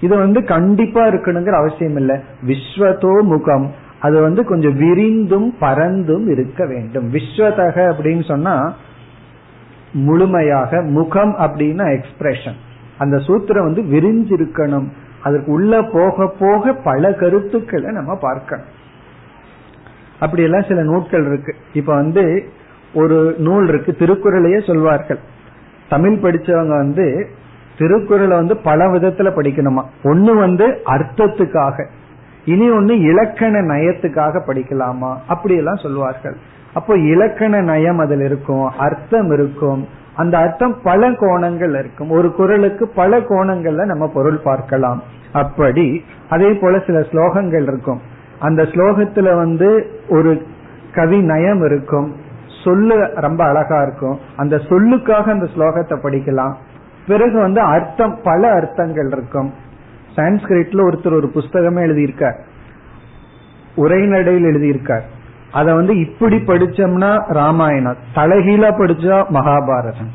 இது 0.00 0.16
வந்து 0.16 0.44
கண்டிப்பா 0.44 1.06
இருக்கணுங்கிற 1.06 1.50
அவசியம் 1.50 1.96
இல்லை. 1.96 2.16
விஸ்வதோ 2.46 3.20
முகம். 3.20 3.70
அது 4.00 4.20
வந்து 4.20 4.44
கொஞ்சம் 4.44 4.76
விரிந்தும் 4.76 5.54
பரந்தும் 5.60 6.28
இருக்க 6.28 6.66
வேண்டும். 6.66 7.12
விஸ்வதக 7.12 7.92
அப்படின்னு 7.92 8.24
சொன்னா 8.24 8.74
முழுமையாக 9.96 10.82
முகம் 10.82 11.34
அப்படின்னா 11.38 11.98
எக்ஸ்பிரஷன் 11.98 12.56
அந்த 12.98 13.16
சூத்திரம் 13.16 13.62
வந்து 13.62 13.82
விரிஞ்சிருக்கணும். 13.82 14.88
அதற்கு 15.22 15.52
உள்ள 15.52 15.82
போக 15.82 16.34
போக 16.38 16.72
பல 16.72 17.12
கருத்துக்களை 17.12 17.90
நம்ம 17.90 18.16
பார்க்கணும். 18.16 18.64
அப்படி 20.20 20.42
எல்லாம் 20.42 20.64
சில 20.68 20.82
நூல்கள் 20.82 21.26
இருக்கு. 21.26 21.54
இப்ப 21.72 21.94
வந்து 21.94 22.48
ஒரு 22.94 23.34
நூல் 23.38 23.68
இருக்கு. 23.68 23.96
திருக்குறளையே 23.98 24.66
சொல்வார்கள். 24.66 25.18
தமிழ் 25.88 26.18
படிச்சவங்க 26.22 26.68
வந்து 26.68 27.28
திருக்குறளை 27.78 28.36
வந்து 28.36 28.56
பல 28.56 28.86
விதத்துல 28.86 29.30
படிக்கணுமா? 29.36 29.84
ஒண்ணு 30.04 30.38
வந்து 30.38 30.82
அர்த்தத்துக்காக. 30.86 31.86
இனி 32.44 32.70
ஒன்னு 32.70 33.00
இலக்கண 33.00 33.60
நயத்துக்காக 33.60 34.42
படிக்கலாமா? 34.46 35.16
அப்படி 35.26 35.56
எல்லாம் 35.56 35.82
சொல்வார்கள். 35.82 36.36
அப்போ 36.76 36.94
இலக்கண 36.98 37.60
நயம் 37.60 37.98
அதில் 37.98 38.20
இருக்கும் 38.20 38.64
அர்த்தம் 38.64 39.30
இருக்கும். 39.32 39.82
அந்த 40.16 40.38
அர்த்தம் 40.38 40.76
பல 40.82 41.10
கோணங்கள் 41.10 41.78
இருக்கும். 41.78 42.10
ஒரு 42.10 42.32
குரலுக்கு 42.32 42.88
பல 42.88 43.18
கோணங்கள்ல 43.18 43.84
நம்ம 43.84 44.10
பொருள் 44.14 44.40
பார்க்கலாம். 44.44 45.02
அப்படி 45.32 46.04
அதே 46.28 46.52
போல 46.52 46.82
சில 46.86 46.98
ஸ்லோகங்கள் 47.00 47.62
இருக்கும். 47.62 48.00
அந்த 48.38 48.62
ஸ்லோகத்துல 48.62 49.36
வந்து 49.36 49.68
ஒரு 50.08 50.46
கவி 50.94 51.22
நயம் 51.22 51.64
இருக்கும். 51.64 52.14
சொல்லு 52.64 53.12
ரொம்ப 53.14 53.44
அழகா 53.44 53.82
இருக்கும். 53.82 54.18
அந்த 54.36 54.56
சொல்லுக்காக 54.56 55.30
அந்த 55.30 55.46
ஸ்லோகத்தை 55.56 55.96
படிக்கலாம். 56.02 56.54
பிறகு 57.06 57.38
வந்து 57.38 57.60
அர்த்தம் 57.60 58.18
பல 58.22 58.50
அர்த்தங்கள் 58.50 59.08
இருக்கும். 59.12 59.52
சான்ஸ்கிரிட்ல 60.16 60.80
ஒருத்தர் 60.88 61.14
ஒரு 61.14 61.30
புஸ்தகமே 61.34 61.82
எழுதியிருக்கார். 61.82 62.38
உரைநடையில் 63.76 64.48
எழுதியிருக்கார். 64.52 65.06
அத 65.58 65.74
வந்து 65.74 65.94
இப்படி 66.00 66.36
படிச்சோம்னா 66.36 67.10
ராமாயணம். 67.28 67.98
தலைகீழா 68.14 68.70
படிச்சா 68.80 69.16
மகாபாரதம். 69.36 70.12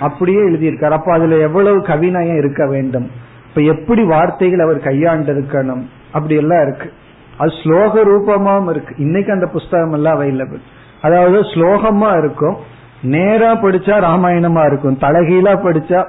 அப்படியே 0.00 0.40
எழுதியிருக்கார். 0.48 0.96
அப்ப 0.98 1.12
அதுல 1.12 1.36
எவ்வளவு 1.36 1.78
கவிநயம் 1.78 2.38
இருக்க 2.38 2.62
வேண்டும்? 2.66 3.06
இப்ப 3.48 3.60
எப்படி 3.74 4.02
வார்த்தைகள் 4.04 4.64
அவர் 4.64 4.86
கையாண்டு 4.88 5.32
இருக்கணும் 5.34 5.84
அப்படி 6.12 6.34
எல்லாம் 6.34 6.62
இருக்கு. 6.62 6.88
அது 7.36 7.50
ஸ்லோக 7.62 7.92
ரூபமாவும் 8.10 8.70
இருக்கு. 8.70 8.94
இன்னைக்கு 8.98 9.32
அந்த 9.32 9.46
புஸ்தகம் 9.46 9.92
எல்லாம் 9.92 10.20
அவைலபிள் 10.20 10.62
அதாவது 11.02 11.38
ஸ்லோகமா 11.52 12.10
இருக்கும். 12.18 12.56
நேரா 13.02 13.50
படிச்சா 13.52 13.94
ராமாயணமா 14.08 14.62
இருக்கும். 14.66 14.98
தலைகீழா 15.00 15.52
படிச்சா 15.66 16.00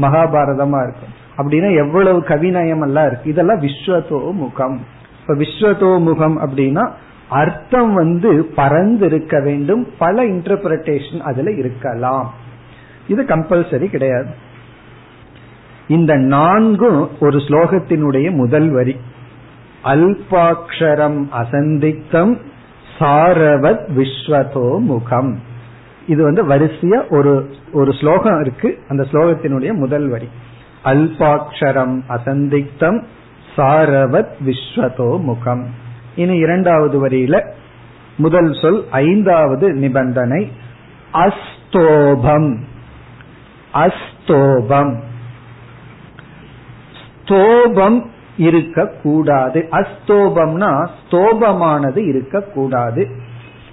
மகாபாரதமா 0.00 0.80
இருக்கும். 0.86 1.12
அப்படின்னா 1.38 1.70
எவ்வளவு 1.76 2.18
கவிநயம் 2.28 2.82
எல்லாம் 2.82 3.06
இருக்கு. 3.06 3.30
இதெல்லாம் 3.30 3.62
விஸ்வதோ 3.62 4.20
முகம். 4.32 4.78
இப்ப 5.20 5.34
விஸ்வதோ 5.34 5.90
முகம் 5.98 6.36
அப்படின்னா 6.40 6.84
அர்த்தம் 7.28 7.94
வந்து 7.94 8.44
பறந்து 8.44 9.06
இருக்க 9.06 9.40
வேண்டும். 9.40 9.88
பல 9.98 10.24
இன்டர்பிரேஷன் 10.24 11.20
அதுல 11.20 11.52
இருக்கலாம். 11.52 12.34
இது 13.08 13.22
கம்பல்சரி 13.22 13.84
கிடையாது. 13.84 14.26
இந்த 15.88 16.14
நான்கும் 16.14 17.18
ஒரு 17.20 17.38
ஸ்லோகத்தினுடைய 17.38 18.30
முதல் 18.30 18.70
வரி. 18.70 18.96
அல்பாட்சரம் 19.84 21.28
அசந்தித்தம் 21.38 22.40
சாரவத் 22.98 23.88
விஸ்வதோ 23.96 24.78
முகம். 24.78 25.38
இது 26.06 26.22
வந்து 26.22 26.46
வரிசையா 26.48 27.10
ஒரு 27.10 27.54
ஒரு 27.72 27.92
ஸ்லோகம் 27.92 28.40
இருக்கு. 28.40 28.78
அந்த 28.88 29.06
ஸ்லோகத்தினுடைய 29.12 29.74
முதல் 29.74 30.08
வரி. 30.08 30.28
அல்பாட்சரம் 30.84 32.00
அசந்திக்தம் 32.08 33.04
சாரவத் 33.56 34.32
விஸ்வதோ 34.46 35.20
முகம். 35.20 35.84
இனி 36.16 36.36
இரண்டாவது 36.36 37.08
வரியில 37.08 37.52
முதல் 38.16 38.52
சொல் 38.52 38.84
ஐந்தாவது 38.90 39.72
நிபந்தனை. 39.72 40.52
அஸ்தோபம். 41.12 42.56
அஸ்தோபம். 43.74 45.00
ஸ்தோபம் 47.24 48.06
இருக்கக்கூடாது. 48.36 49.68
அஸ்தோபம்னா 49.70 50.88
ஸ்தோபமானது 51.02 52.08
இருக்கக்கூடாது. 52.08 53.08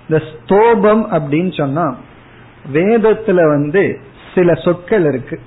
இந்த 0.07 0.23
ஸ்தோபம் 0.25 1.11
அப்படின்னு 1.11 1.57
சொன்னா 1.57 1.95
வேதத்துல 2.73 3.47
வந்து 3.47 3.99
சில 4.35 4.53
சொற்கள் 4.53 5.05
இருக்கு. 5.05 5.39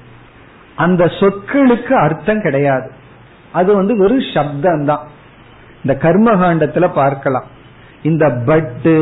அந்த 0.77 1.05
சொற்களுக்கு 1.05 1.93
அர்த்தம் 1.93 2.43
கிடையாது. 2.43 2.91
அது 3.53 3.75
வந்து 3.75 3.97
வெறும் 3.97 4.23
சப்தம் 4.35 4.85
தான் 4.85 5.07
இந்த 5.87 5.97
கர்மகாண்டத்துல 6.05 6.87
பார்க்கலாம். 7.01 7.49
இந்த 8.11 8.25
பட்டு 8.51 8.97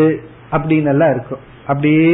அப்படின்னு 0.57 0.91
எல்லாம் 0.95 1.13
இருக்கும். 1.15 1.45
அப்படியே 1.71 2.09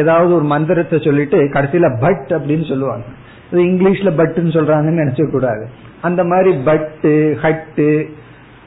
ஏதாவது 0.00 0.30
ஒரு 0.38 0.46
மந்திரத்தை 0.52 0.98
சொல்லிட்டு 1.06 1.38
கடைசியில 1.56 1.88
பட் 2.04 2.30
அப்படின்னு 2.36 2.66
சொல்லுவாங்க. 2.68 3.06
இது 3.50 3.62
இங்கிலீஷ்ல 3.70 4.10
பட்டுன்னு 4.18 4.56
சொல்றாங்கன்னு 4.56 5.02
நினைச்ச 5.02 5.24
கூடாது. 5.30 5.64
அந்த 6.08 6.22
மாதிரி 6.30 6.52
பட்டு 6.68 7.12
ஹட்டு 7.42 7.86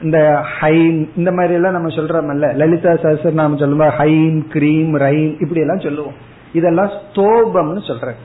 இந்த 0.04 0.18
ஹைன் 0.58 0.98
இந்த 1.16 1.30
மாதிரி 1.32 1.54
எல்லாம் 1.58 1.76
நம்ம 1.76 1.90
சொல்றோம்ல. 1.96 2.48
லலிதா 2.60 2.92
சஹசர் 3.02 3.40
நாம 3.40 3.58
சொல்லுவோம் 3.62 3.94
ஹைன் 3.98 4.38
கிரீம் 4.54 4.94
ரைன் 5.04 5.32
இப்படி 5.44 5.64
எல்லாம் 5.64 5.84
சொல்லுவோம். 5.86 6.16
இதெல்லாம் 6.58 6.90
ஸ்தோபம்னு 6.98 7.82
சொல்றேன் 7.90 8.20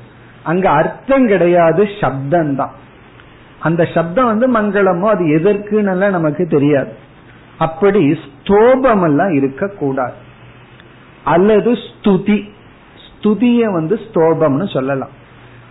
அங்க 0.51 0.66
அர்த்தம் 0.80 1.26
கிடையாது 1.28 1.84
சப்தம் 2.01 2.55
தான் 2.62 2.74
அந்த 3.62 3.86
சப்தம் 3.93 4.30
வந்து 4.32 4.47
மங்களமோ 4.57 5.07
அது 5.14 5.24
எதற்குன்னு 5.38 6.09
நமக்கு 6.09 6.47
தெரியாது. 6.47 6.91
அப்படி 7.57 8.18
ஸ்தோபம் 8.26 9.03
எல்லாம் 9.03 9.32
இருக்கக்கூடாது. 9.32 10.14
அல்லது 11.24 11.72
ஸ்துதி. 11.72 12.38
ஸ்துதிய 13.05 13.64
வந்து 13.72 13.99
ஸ்தோபம்னு 14.05 14.68
சொல்லலாம். 14.74 15.12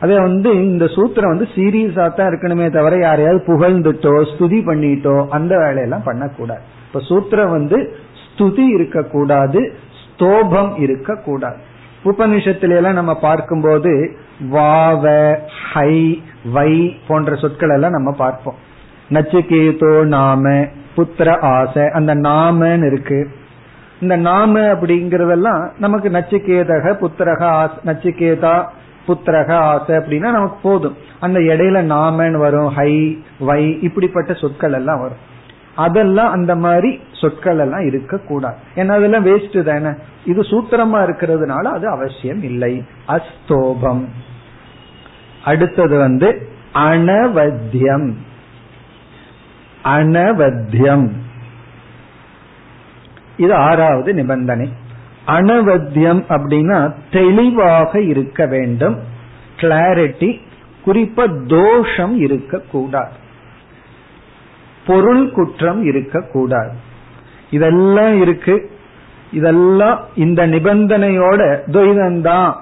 அதே 0.01 0.17
வந்து 0.19 0.51
இந்த 0.65 0.85
சூத்திரம் 0.85 1.33
வந்து 1.33 1.49
சீரியஸா 1.55 2.05
தான் 2.15 2.29
இருக்கணுமே 2.31 2.71
தவிர 2.71 2.99
யாரையாவது 2.99 3.41
புகழ்ந்துட்டோ 3.47 4.13
ஸ்துதி 4.31 4.59
பண்ணிட்டோ 4.69 5.17
அந்த 5.29 5.59
வேலையெல்லாம் 5.59 6.03
பண்ணக்கூடாது. 6.03 6.63
இப்ப 6.87 7.01
சூத்திரம் 7.09 7.51
வந்து 7.51 7.79
ஸ்துதி 8.23 8.67
இருக்கக்கூடாது 8.77 9.61
ஸ்தோபம் 10.03 10.73
இருக்கக்கூடாது. 10.79 11.61
உபனிஷத்துல 12.05 12.77
எல்லாம் 12.77 12.93
நம்ம 12.93 13.15
பார்க்கும்போது 13.15 14.17
வாவ 14.51 15.35
ஹை 15.73 16.23
வை 16.53 17.01
போன்ற 17.09 17.35
சொற்கள் 17.35 17.71
எல்லாம் 17.71 17.91
நம்ம 17.91 18.13
பார்ப்போம். 18.13 18.55
நச்சுக்கேதோ 19.11 20.05
நாம 20.05 20.67
புத்திர 20.97 21.39
ஆசை 21.41 21.89
அந்த 21.89 22.15
நாமன்னு 22.15 22.87
இருக்கு. 22.87 23.31
இந்த 24.01 24.17
நாம 24.17 24.61
அப்படிங்கறதெல்லாம் 24.61 25.71
நமக்கு 25.79 26.09
நச்சுக்கேதக 26.09 26.95
புத்திரக 27.03 27.71
நச்சுக்கேதா 27.85 28.55
புத்திரக 29.09 29.53
ஆசை 29.53 29.97
அப்படின்னா 29.97 30.31
நமக்கு 30.31 30.57
போதும். 30.63 30.97
அந்த 31.21 31.39
இடையில 31.39 31.79
நாமன்னு 31.95 32.39
வரும் 32.39 32.69
ஹை 32.69 33.23
வை 33.39 33.79
இப்படிப்பட்ட 33.81 34.33
சொற்கள் 34.35 34.73
எல்லாம் 34.73 35.01
வரும். 35.01 35.23
அதெல்லாம் 35.75 36.31
அந்த 36.31 36.57
மாதிரி 36.57 37.01
சொற்கள் 37.21 37.59
எல்லாம் 37.59 37.87
இருக்க 37.87 38.19
கூடாது 38.19 38.57
ஏன்னா 38.75 38.89
அதெல்லாம் 38.89 39.27
வேஸ்ட் 39.27 39.63
தானே. 39.63 39.97
இது 40.25 40.41
சூத்திரமா 40.41 40.99
இருக்கிறதுனால 40.99 41.63
அது 41.63 41.89
அவசியம் 41.89 42.43
இல்லை. 42.43 42.85
அஸ்தோபம். 43.09 44.05
அடுத்தது 45.45 45.99
வந்து 45.99 46.49
அனவத்தியம். 46.75 48.13
அனவத்தியம். 49.85 51.11
இது 53.37 53.55
ஆறாவது 53.55 54.15
நிபந்தனை. 54.15 54.73
அனவத்தியம் 55.27 56.23
அப்படின்னா 56.29 56.95
தெளிவாக 57.11 58.01
இருக்க 58.01 58.47
வேண்டும். 58.47 59.01
கிளாரிட்டி 59.57 60.41
குறிப்பா 60.87 61.47
தோஷம் 61.47 62.17
இருக்கக்கூடாது. 62.17 63.13
பொருள் 64.87 65.31
குற்றம் 65.31 65.85
இருக்கக்கூடாது. 65.85 66.89
இதெல்லாம் 67.51 68.21
இருக்கு. 68.21 68.71
இதெல்லாம் 69.33 70.01
இந்த 70.15 70.47
நிபந்தனையோட 70.47 71.61
துவைதம்தான். 71.67 72.55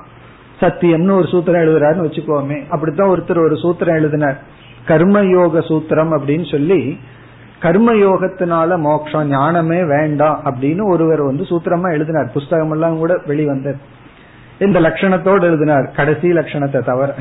சத்தியம்னு 0.61 1.11
ஒரு 1.11 1.22
சூத்திரம் 1.22 1.66
எழுதுறாருன்னு 1.66 2.07
வச்சுக்கோமே. 2.07 2.68
அப்படித்தான் 2.68 3.09
ஒருத்தர் 3.09 3.39
ஒரு 3.39 3.55
சூத்திரம் 3.55 3.97
எழுதினார். 3.97 4.43
கர்மயோக 4.86 5.61
சூத்திரம் 5.61 6.11
அப்படின்னு 6.16 6.51
சொல்லி 6.51 6.99
கர்மயோகத்தினால 7.62 8.78
மோட்சம் 8.78 9.28
ஞானமே 9.28 9.84
வேண்டாம் 9.84 10.41
அப்படின்னு 10.45 10.84
ஒருவர் 10.84 11.22
வந்து 11.22 11.43
சூத்திரமா 11.43 11.93
எழுதினார். 11.93 12.30
புஸ்தகம் 12.32 12.70
எல்லாம் 12.70 12.97
கூட 12.97 13.20
வெளிவந்தது. 13.26 13.78
இந்த 14.59 14.80
லட்சணத்தோடு 14.80 15.43
எழுதினார். 15.43 15.93
கடைசி 15.97 16.32
லட்சணத்தை 16.32 16.84
தவிர. 16.84 17.14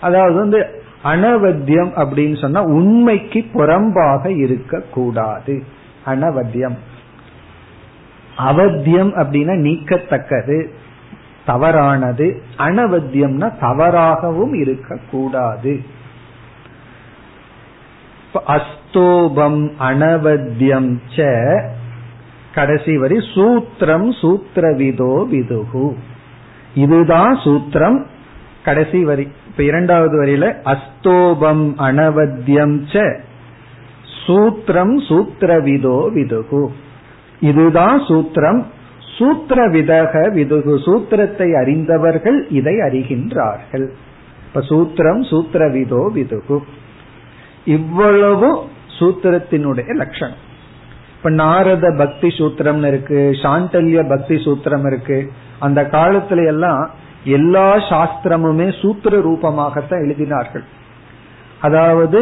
அதாவது 0.00 0.34
வந்து 0.34 0.82
அனவத்தியம் 1.04 1.90
அப்படின்னு 1.96 2.40
சொன்னா 2.40 2.62
உண்மைக்கு 2.62 3.44
புறம்பாக 3.52 4.38
இருக்க 4.38 4.82
கூடாது 4.90 5.62
அனவத்தியம். 6.06 6.76
அவத்தியம் 8.36 9.14
அப்படின்னா 9.14 9.54
நீக்கத்தக்கது 9.60 10.68
தவறானது 11.46 12.42
அனவத்தியம்னா 12.58 13.52
தவறாகவும் 13.60 14.54
இருக்கக்கூடாது. 14.54 15.82
அஸ்தோபம் 18.46 19.70
அனவத்தியம் 19.80 20.96
ச 21.16 21.46
கடைசி 22.54 22.98
வரி 22.98 23.16
சூத்திரம் 23.16 24.12
சூத்திரவிதோ 24.22 25.26
விதுகு. 25.30 25.94
இதுதான் 26.74 27.36
சூத்திரம். 27.36 28.04
கடைசி 28.64 29.04
வரி 29.04 29.28
இப்ப 29.46 29.62
இரண்டாவது 29.62 30.22
வரியில 30.22 30.54
அஸ்தோபம் 30.64 31.74
அனவத்தியம் 31.78 32.80
ச 32.92 33.20
சூத்திரம் 34.26 34.94
சூத்திரவிதோ 35.08 36.10
விதுகு. 36.14 36.68
இதுதான் 37.42 37.98
சூத்திரம். 38.00 38.60
சூத்திர 39.18 39.68
விதக 39.68 40.12
விதுகு 40.36 40.74
சூத்திரத்தை 40.86 41.48
அறிந்தவர்கள் 41.60 42.38
இதை 42.50 42.74
அறிகின்றார்கள். 42.74 43.86
இப்ப 44.46 44.60
சூத்திரம் 44.70 45.20
சூத்திரவிதோ 45.30 46.02
விதுகு. 46.14 46.58
இவ்வளவு 47.64 48.48
சூத்திரத்தினுடைய 48.98 49.90
லட்சணம். 49.94 50.40
இப்ப 51.16 51.30
நாரத 51.30 51.94
பக்தி 51.98 52.28
சூத்திரம் 52.28 52.82
இருக்கு 52.86 53.20
சாண்டல்ய 53.42 54.08
பக்தி 54.08 54.34
சூத்திரம் 54.34 54.86
இருக்கு. 54.86 55.18
அந்த 55.58 55.80
காலத்துல 55.92 56.46
எல்லாம் 56.46 56.84
எல்லா 57.24 57.68
சாஸ்திரமுமே 57.90 58.68
சூத்திர 58.80 59.18
ரூபமாகத்தான் 59.18 60.02
எழுதினார்கள். 60.06 60.64
அதாவது 61.62 62.20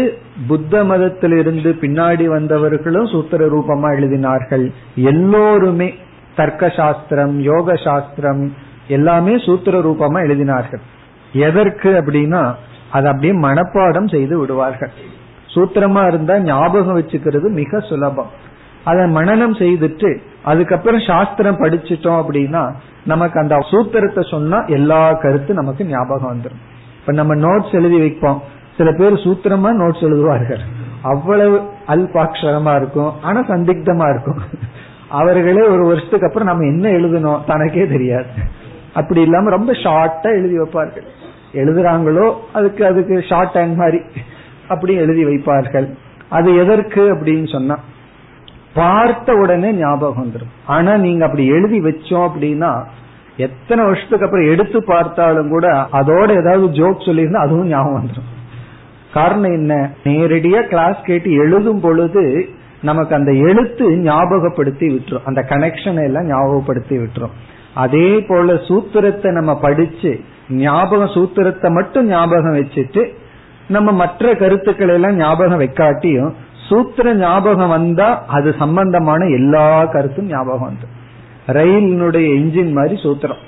புத்த 0.49 0.85
மதத்திலிருந்து 0.85 1.71
பின்னாடி 1.83 2.25
வந்தவர்களும் 2.27 3.11
சூத்திர 3.13 3.47
ரூபமா 3.47 3.89
எழுதினார்கள். 3.99 4.67
எல்லோருமே 5.11 5.89
தர்க்க 6.37 6.69
சாஸ்திரம் 6.71 7.35
யோக 7.41 7.77
சாஸ்திரம் 7.77 8.43
எல்லாமே 8.89 9.35
சூத்திர 9.39 9.79
ரூபமா 9.79 10.19
எழுதினார்கள். 10.27 10.83
எதற்கு 11.33 11.91
அப்படின்னா 12.01 12.43
அதை 12.91 13.07
அப்படியே 13.13 13.35
மனப்பாடம் 13.41 14.09
செய்து 14.11 14.39
விடுவார்கள். 14.39 14.93
சூத்திரமா 15.55 16.03
இருந்தா 16.07 16.35
ஞாபகம் 16.39 16.99
வச்சுக்கிறது 17.01 17.49
மிக 17.61 17.81
சுலபம். 17.81 18.31
அதை 18.85 19.03
மனநம் 19.15 19.57
செய்துட்டு 19.63 20.11
அதுக்கப்புறம் 20.43 21.03
சாஸ்திரம் 21.07 21.59
படிச்சுட்டோம் 21.59 22.21
அப்படின்னா 22.21 22.63
நமக்கு 23.05 23.37
அந்த 23.41 23.57
சூத்திரத்தை 23.71 24.23
சொன்னா 24.31 24.59
எல்லா 24.77 25.03
கருத்து 25.13 25.55
நமக்கு 25.55 25.83
ஞாபகம் 25.85 26.31
வந்துடும் 26.33 26.63
இப்ப 27.01 27.13
நம்ம 27.13 27.35
நோட்ஸ் 27.47 27.77
எழுதி 27.79 27.99
வைப்போம். 27.99 28.41
சில 28.81 28.91
பேர் 28.93 29.23
சூத்திரமா 29.25 29.71
நோட்ஸ் 29.81 30.05
எழுதுவார்கள். 30.09 30.63
அவ்வளவு 31.03 31.57
அல்பாட்சரமா 31.87 32.73
இருக்கும் 32.77 33.13
ஆனா 33.23 33.41
சந்திக்தமா 33.49 34.07
இருக்கும். 34.13 34.41
அவர்களே 35.21 35.63
ஒரு 35.75 35.83
வருஷத்துக்கு 35.87 36.27
அப்புறம் 36.27 36.51
நம்ம 36.51 36.67
என்ன 36.73 36.87
எழுதணும்? 36.99 37.41
தனக்கே 37.47 37.85
தெரியாது. 37.87 38.29
அப்படி 38.95 39.21
இல்லாம 39.21 39.51
ரொம்ப 39.51 39.73
ஷார்ட்டா 39.85 40.31
எழுதி 40.39 40.57
வைப்பார்கள். 40.59 41.07
எழுதுறாங்களோ 41.53 42.27
அதுக்கு 42.53 42.83
அதுக்கு 42.87 43.15
ஷார்ட் 43.29 43.57
ஹேண்ட் 43.59 43.81
மாதிரி 43.83 44.01
அப்படி 44.69 44.93
எழுதி 44.95 45.23
வைப்பார்கள். 45.25 45.89
அது 46.29 46.49
எதற்கு 46.57 47.03
அப்படின்னு 47.15 47.49
சொன்னா 47.53 47.77
பார்த்த 48.75 49.33
உடனே 49.35 49.71
ஞாபகம் 49.73 50.21
வந்துடும் 50.23 50.53
ஆனா 50.67 50.93
நீங்க 50.97 51.23
அப்படி 51.25 51.45
எழுதி 51.57 51.79
வச்சோம் 51.81 52.27
அப்படின்னா 52.29 52.73
எத்தனை 53.37 53.83
வருஷத்துக்கு 53.85 54.27
அப்புறம் 54.27 54.51
எடுத்து 54.53 54.79
பார்த்தாலும் 54.85 55.49
கூட 55.49 55.67
அதோட 55.99 56.29
ஏதாவது 56.43 56.67
ஜோக் 56.81 57.09
சொல்லியிருந்தா 57.09 57.47
அதுவும் 57.47 57.67
ஞாபகம் 57.67 57.99
வந்துடும் 58.01 58.29
காரணம் 59.13 59.53
என்ன? 59.53 59.91
நேரடியா 60.05 60.61
கிளாஸ் 60.69 61.01
கேட்டு 61.03 61.31
எழுதும் 61.33 61.81
பொழுது 61.81 62.49
நமக்கு 62.83 63.15
அந்த 63.15 63.33
எழுத்து 63.33 63.97
ஞாபகப்படுத்தி 63.97 64.87
விட்டுரும். 64.95 65.25
அந்த 65.25 65.47
கனெக்ஷனை 65.49 66.03
எல்லாம் 66.03 66.29
ஞாபகப்படுத்தி 66.29 66.99
விட்டுரும். 66.99 67.35
அதே 67.75 68.21
போல 68.21 68.53
சூத்திரத்தை 68.53 69.33
நம்ம 69.33 69.59
படிச்சு 69.59 70.21
ஞாபகம் 70.49 71.15
சூத்திரத்தை 71.15 71.71
மட்டும் 71.71 72.07
ஞாபகம் 72.07 72.57
வச்சுட்டு 72.57 73.03
நம்ம 73.69 73.93
மற்ற 73.93 74.35
கருத்துக்களை 74.35 74.95
எல்லாம் 74.95 75.17
ஞாபகம் 75.17 75.61
வைக்காட்டியும் 75.61 76.33
சூத்திர 76.69 77.15
ஞாபகம் 77.15 77.69
வந்தா 77.69 78.25
அது 78.27 78.55
சம்பந்தமான 78.59 79.27
எல்லா 79.27 79.85
கருத்தும் 79.85 80.27
ஞாபகம் 80.27 80.69
வந்து 80.69 80.89
ரயிலினுடைய 81.47 82.27
இன்ஜின் 82.41 82.73
மாதிரி 82.73 83.01
சூத்திரம். 83.03 83.41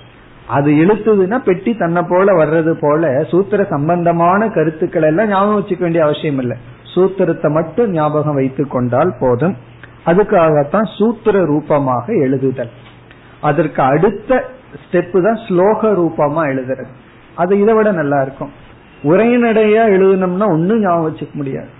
அது 0.57 0.71
இழுத்துதுன்னா 0.83 1.39
பெட்டி 1.49 1.73
தன்னை 1.83 2.03
போல 2.03 2.33
வர்றது 2.41 2.73
போல 2.85 3.11
சூத்திர 3.31 3.65
சம்பந்தமான 3.75 4.49
கருத்துக்களை 4.57 5.09
எல்லாம் 5.09 5.29
ஞாபகம் 5.29 5.59
வச்சுக்க 5.59 5.81
வேண்டிய 5.81 6.05
அவசியம் 6.05 6.41
இல்லை. 6.43 6.57
சூத்திரத்தை 6.95 7.49
மட்டும் 7.51 7.91
ஞாபகம் 7.91 8.39
வைத்துக் 8.41 8.71
கொண்டால் 8.71 9.13
போதும். 9.21 9.55
அதுக்காகத்தான் 10.11 10.89
சூத்திர 10.97 11.45
ரூபமாக 11.45 12.07
எழுதுதல். 12.25 12.73
அதற்கு 13.41 13.83
அடுத்த 13.83 14.31
ஸ்டெப்பு 14.83 15.19
தான் 15.23 15.39
ஸ்லோக 15.47 15.93
ரூபமா 16.01 16.43
எழுதுறது. 16.53 16.93
அது 17.35 17.53
இதை 17.61 17.75
விட 17.75 17.89
நல்லா 17.93 18.19
இருக்கும். 18.23 18.53
உரைநடையா 19.11 19.85
எழுதணும்னா 19.97 20.49
ஒன்னும் 20.57 20.83
ஞாபகம் 20.83 21.07
வச்சுக்க 21.07 21.35
முடியாது. 21.35 21.71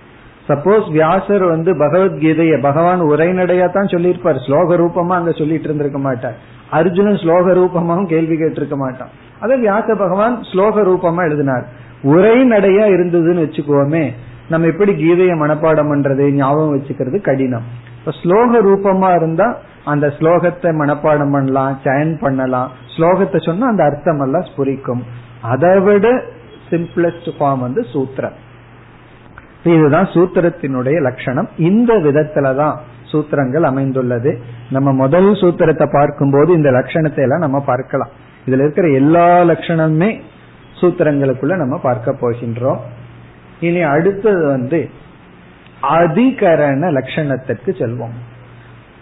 சப்போஸ் 0.49 0.87
வியாசர் 0.91 1.45
வந்து 1.45 1.71
பகவத்கீதைய 1.83 2.55
பகவான் 2.61 3.01
உரைநடையா 3.11 3.67
தான் 3.71 3.91
சொல்லியிருப்பார். 3.93 4.43
ஸ்லோக 4.47 4.77
ரூபமா 4.83 5.15
அங்க 5.19 5.31
சொல்லிட்டு 5.31 5.67
இருந்திருக்க 5.69 5.99
மாட்டார். 6.07 6.39
அர்ஜுனன் 6.77 7.21
ஸ்லோக 7.23 7.45
ரூபமாவும் 7.59 8.11
கேள்வி 8.13 8.35
கேட்டிருக்க 8.35 8.75
மாட்டான். 8.75 9.11
அதை 9.39 9.55
வியாச 9.61 9.87
பகவான் 10.03 10.35
ஸ்லோக 10.51 10.83
ரூபமா 10.89 11.21
எழுதினார். 11.27 11.65
உரை 12.11 12.37
நடையா 12.51 12.85
இருந்ததுன்னு 12.95 13.43
வச்சுக்கோமே 13.45 14.03
நம்ம 14.49 14.67
எப்படி 14.67 14.91
கீதையை 14.93 15.35
மனப்பாடம் 15.41 15.91
பண்றது 15.91 16.23
ஞாபகம் 16.31 16.73
வச்சுக்கிறது 16.75 17.19
கடினம். 17.21 17.67
இப்ப 17.97 18.13
ஸ்லோக 18.21 18.61
ரூபமா 18.67 19.09
இருந்தா 19.15 19.47
அந்த 19.91 20.07
ஸ்லோகத்தை 20.17 20.69
மனப்பாடம் 20.81 21.33
பண்ணலாம் 21.35 21.75
சயன் 21.83 22.15
பண்ணலாம். 22.19 22.71
ஸ்லோகத்தை 22.95 23.39
சொன்னா 23.45 23.67
அந்த 23.67 23.83
அர்த்தம் 23.83 24.23
எல்லாம் 24.25 24.47
ஸ்புரிக்கும். 24.49 25.03
அதை 25.51 25.73
விட 25.79 26.07
சிம்பிளஸ்ட் 26.69 27.29
ஃபார்ம் 27.37 27.63
வந்து 27.65 27.81
சூத்திரம். 27.93 28.37
இதுதான் 29.73 30.07
சூத்திரத்தினுடைய 30.13 30.97
லட்சணம். 31.01 31.49
இந்த 31.69 31.93
விதத்துலதான் 32.05 32.77
சூத்திரங்கள் 33.13 33.61
அமைந்துள்ளது. 33.61 34.41
நம்ம 34.69 34.91
முதல் 34.93 35.29
சூத்திரத்தை 35.31 35.87
பார்க்கும்போது 35.91 36.53
இந்த 36.53 36.71
லட்சணத்தை 36.71 37.21
எல்லாம் 37.21 37.45
நம்ம 37.45 37.59
பார்க்கலாம். 37.59 38.09
இதுல 38.45 38.63
இருக்கிற 38.65 38.87
எல்லா 38.89 39.41
லட்சணமுமே 39.41 40.21
சூத்திரங்களுக்குள்ள 40.81 41.55
நம்ம 41.55 41.77
பார்க்க 41.77 42.15
போகின்றோம். 42.21 42.81
இனி 43.59 43.81
அடுத்தது 43.81 44.45
வந்து 44.45 44.89
அதிகரண 45.81 46.89
லட்சணத்திற்கு 46.97 47.71
செல்வோம். 47.81 48.17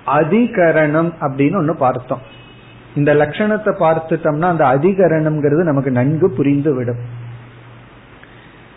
அதிகரணம் 0.05 1.09
அப்படின்னு 1.21 1.57
ஒண்ணு 1.61 1.73
பார்த்தோம். 1.73 2.21
இந்த 2.95 3.13
லட்சணத்தை 3.13 3.71
பார்த்துட்டோம்னா 3.79 4.47
அந்த 4.53 4.65
அதிகரணம்ங்கிறது 4.65 5.63
நமக்கு 5.63 5.91
நன்கு 5.91 6.31
புரிந்து 6.31 6.75
விடும். 6.75 7.20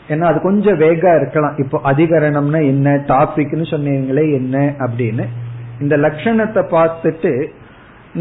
ஏன்னா 0.09 0.24
அது 0.30 0.38
கொஞ்சம் 0.40 0.78
வேகா 0.78 1.11
இருக்கலாம். 1.16 1.55
இப்போ 1.57 1.76
அதிகரணம்னா 1.90 2.61
என்ன 2.66 2.96
டாபிக்னு 3.12 3.66
சொன்னீங்களே 3.74 4.24
என்ன 4.38 4.57
அப்படின்னு. 4.78 5.26
இந்த 5.80 5.94
லட்சணத்தை 5.96 6.62
பார்த்துட்டு 6.76 7.32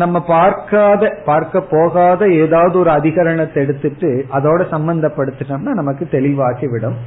நம்ம 0.02 0.18
பார்க்காத 0.26 1.10
பார்க்க 1.26 1.62
போகாத 1.74 2.22
ஏதாவது 2.44 2.76
ஒரு 2.80 2.90
அதிகரணத்தை 2.90 3.58
எடுத்துட்டு 3.66 4.10
அதோட 4.34 4.62
சம்பந்தப்படுத்திட்டோம்னா 4.72 5.74
நமக்கு 5.82 6.06
தெளிவாகி 6.08 6.68
விடும் 6.68 6.98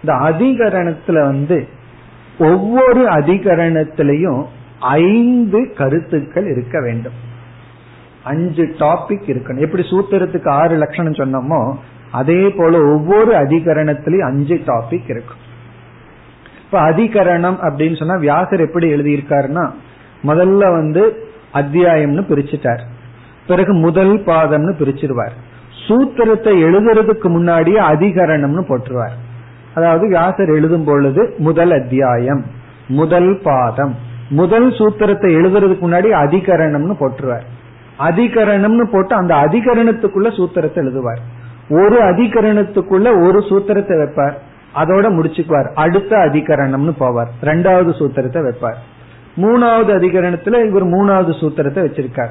இந்த 0.00 0.12
அதிகரணத்துல 0.30 1.22
வந்து 1.30 1.58
ஒவ்வொரு 2.38 3.02
அதிகரணத்திலையும் 3.18 4.42
ஐந்து 4.80 5.60
கருத்துக்கள் 5.78 6.48
இருக்க 6.52 6.80
வேண்டும். 6.80 7.16
அஞ்சு 8.22 8.64
டாபிக் 8.78 9.26
இருக்கணும். 9.32 9.64
எப்படி 9.66 9.82
சூத்திரத்துக்கு 9.82 10.50
ஆறு 10.50 10.76
லட்சணம் 10.76 11.20
சொன்னோமோ 11.20 11.60
அதே 12.12 12.48
போல 12.48 12.78
ஒவ்வொரு 12.78 13.32
அதிகரணத்திலையும் 13.32 14.28
அஞ்சு 14.28 14.54
டாபிக் 14.54 15.10
இருக்கும். 15.10 15.42
இப்ப 16.64 16.80
அதிகரணம் 16.90 17.58
அப்படின்னு 17.68 17.98
சொன்னா 17.98 18.14
வியாசர் 18.14 18.60
எப்படி 18.60 18.94
எழுதியிருக்காருன்னா 18.94 19.70
முதல்ல 20.24 20.72
வந்து 20.72 21.26
அத்தியாயம்னு 21.54 22.22
பிரிச்சுட்டார். 22.30 22.80
பிறகு 23.46 23.72
முதல் 23.72 24.14
பாதம்னு 24.18 24.72
பிரிச்சிருவார். 24.80 25.34
சூத்திரத்தை 25.88 26.52
எழுதுறதுக்கு 26.66 27.28
முன்னாடியே 27.28 27.78
அதிகரணம்னு 27.78 28.62
போட்டுருவார். 28.68 29.16
அதாவது 29.74 30.08
வியாசர் 30.08 30.48
எழுதும் 30.48 30.84
பொழுது 30.84 31.34
முதல் 31.38 31.72
அத்தியாயம் 31.72 32.44
முதல் 32.88 33.40
பாதம் 33.42 33.94
முதல் 34.30 34.70
சூத்திரத்தை 34.70 35.28
எழுதுறதுக்கு 35.36 35.84
முன்னாடி 35.84 36.08
அதிகரணம்னு 36.24 36.94
போட்டுருவார். 37.00 37.46
அதிகரணம்னு 37.98 38.82
போட்டு 38.82 39.14
அந்த 39.14 39.34
அதிகரணத்துக்குள்ள 39.34 40.28
சூத்திரத்தை 40.38 40.78
எழுதுவார். 40.84 41.20
ஒரு 41.68 42.02
அதிகரணத்துக்குள்ள 42.02 43.26
ஒரு 43.26 43.38
சூத்திரத்தை 43.38 43.96
வைப்பார். 43.96 44.32
அதோட 44.74 45.08
முடிச்சுக்குவார். 45.08 45.72
அடுத்த 45.74 46.16
அதிகரணம்னு 46.16 46.92
போவார். 47.00 47.26
ரெண்டாவது 47.42 47.92
சூத்திரத்தை 47.98 48.50
வைப்பார். 48.50 48.74
மூணாவது 49.36 49.92
அதிகரணத்துல 49.92 50.64
இவர் 50.64 50.84
மூணாவது 50.84 51.30
சூத்திரத்தை 51.30 51.80
வச்சிருக்கார். 51.84 52.28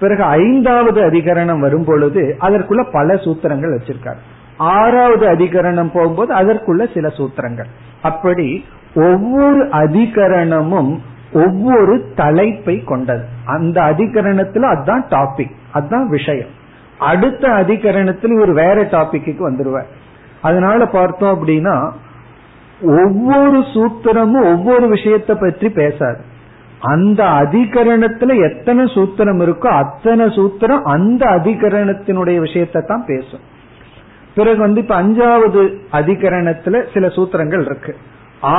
பிறகு 0.00 0.22
ஐந்தாவது 0.22 1.10
அதிகரணம் 1.10 1.58
வரும் 1.58 1.84
பொழுது 1.84 2.36
அதற்குள்ள 2.40 2.90
பல 2.92 3.14
சூத்திரங்கள் 3.14 3.78
வச்சிருக்கார். 3.78 4.16
ஆறாவது 4.56 5.28
அதிகரணம் 5.28 5.90
போகும்போது 5.92 6.34
அதற்குள்ள 6.34 6.94
சில 6.94 7.08
சூத்திரங்கள். 7.08 7.66
அப்படி 8.02 8.64
ஒவ்வொரு 8.94 9.64
அதிகரணமும் 9.64 10.98
ஒவ்வொரு 11.32 12.12
தலைப்பை 12.14 12.84
கொண்டது. 12.84 13.24
அந்த 13.44 13.80
அதிகரணத்துல 13.80 14.60
அதுதான் 14.60 15.06
டாபிக் 15.08 15.52
அதுதான் 15.72 16.08
விஷயம். 16.08 16.60
அடுத்த 17.10 17.44
அதிகரணத்தில் 17.62 18.34
இவர் 18.36 18.52
வேற 18.52 18.78
டாபிக்கு 18.94 19.42
வந்துருவார். 19.48 19.90
அதனால 20.40 20.86
பார்த்தோம் 20.86 21.34
அப்படின்னா 21.34 21.76
ஒவ்வொரு 23.02 23.58
சூத்திரமும் 23.74 24.46
ஒவ்வொரு 24.52 24.86
விஷயத்தை 24.88 25.34
பற்றி 25.40 25.68
பேசாது. 25.70 26.20
அந்த 26.92 27.20
அதிகரணத்துல 27.42 28.36
எத்தனை 28.48 28.84
சூத்திரம் 28.94 29.40
இருக்கோ 29.44 29.68
அத்தனை 29.82 30.24
சூத்திரம் 30.36 30.86
அந்த 30.94 31.22
அதிகரணத்தினுடைய 31.38 32.38
விஷயத்தை 32.38 32.80
தான் 32.86 33.04
பேசும். 33.06 33.44
பிறகு 34.34 34.58
வந்து 34.58 34.80
இப்ப 34.80 34.96
அஞ்சாவது 35.02 35.62
அதிகரணத்துல 35.92 36.80
சில 36.94 37.06
சூத்திரங்கள் 37.16 37.64
இருக்கு. 37.68 37.94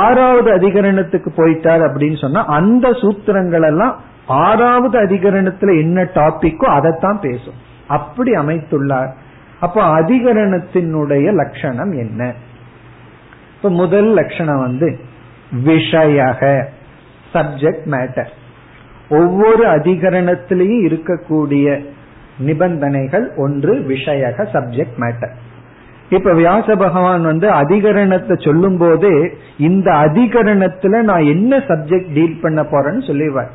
ஆறாவது 0.00 0.48
அதிகரணத்துக்கு 0.58 1.30
போயிட்டார் 1.36 1.82
அப்படின்னு 1.86 2.18
சொன்னா 2.20 2.42
அந்த 2.58 2.88
சூத்திரங்கள் 3.02 3.66
எல்லாம் 3.70 3.94
ஆறாவது 4.26 4.96
அதிகரணத்துல 5.00 5.72
என்ன 5.80 6.06
டாபிக்கோ 6.14 6.68
அதைத்தான் 6.76 7.18
பேசும். 7.20 7.58
அப்படி 7.88 8.32
அமைத்துள்ளார். 8.32 9.10
அப்ப 9.60 10.00
அதிகரணத்தினுடைய 10.00 11.32
லட்சணம் 11.32 11.92
என்ன? 11.92 12.34
இப்ப 13.56 13.70
முதல் 13.70 14.12
லட்சணம் 14.12 14.60
வந்து 14.60 14.98
விஷயக 15.64 16.64
சப்ஜெக்ட் 17.32 17.86
மேட்டர் 17.86 18.28
ஒவ்வொரு 19.08 19.66
அதிகரணத்திலையும் 19.66 20.84
இருக்கக்கூடிய 20.84 21.84
நிபந்தனைகள் 22.38 23.32
ஒன்று 23.36 23.74
விஷயக 23.74 24.46
சப்ஜெக்ட் 24.52 24.96
மேட்டர் 24.98 25.30
இப்ப 26.10 26.32
வியாச 26.32 26.76
பகவான் 26.76 27.22
வந்து 27.22 27.50
அதிகரணத்தை 27.50 28.44
சொல்லும் 28.44 28.76
போது 28.78 29.38
இந்த 29.58 29.92
அதிகரணத்துல 29.92 31.02
நான் 31.02 31.24
என்ன 31.24 31.56
சப்ஜெக்ட் 31.56 32.12
டீல் 32.14 32.40
பண்ண 32.40 32.62
போறேன்னு 32.62 33.06
சொல்லிடுவார். 33.06 33.50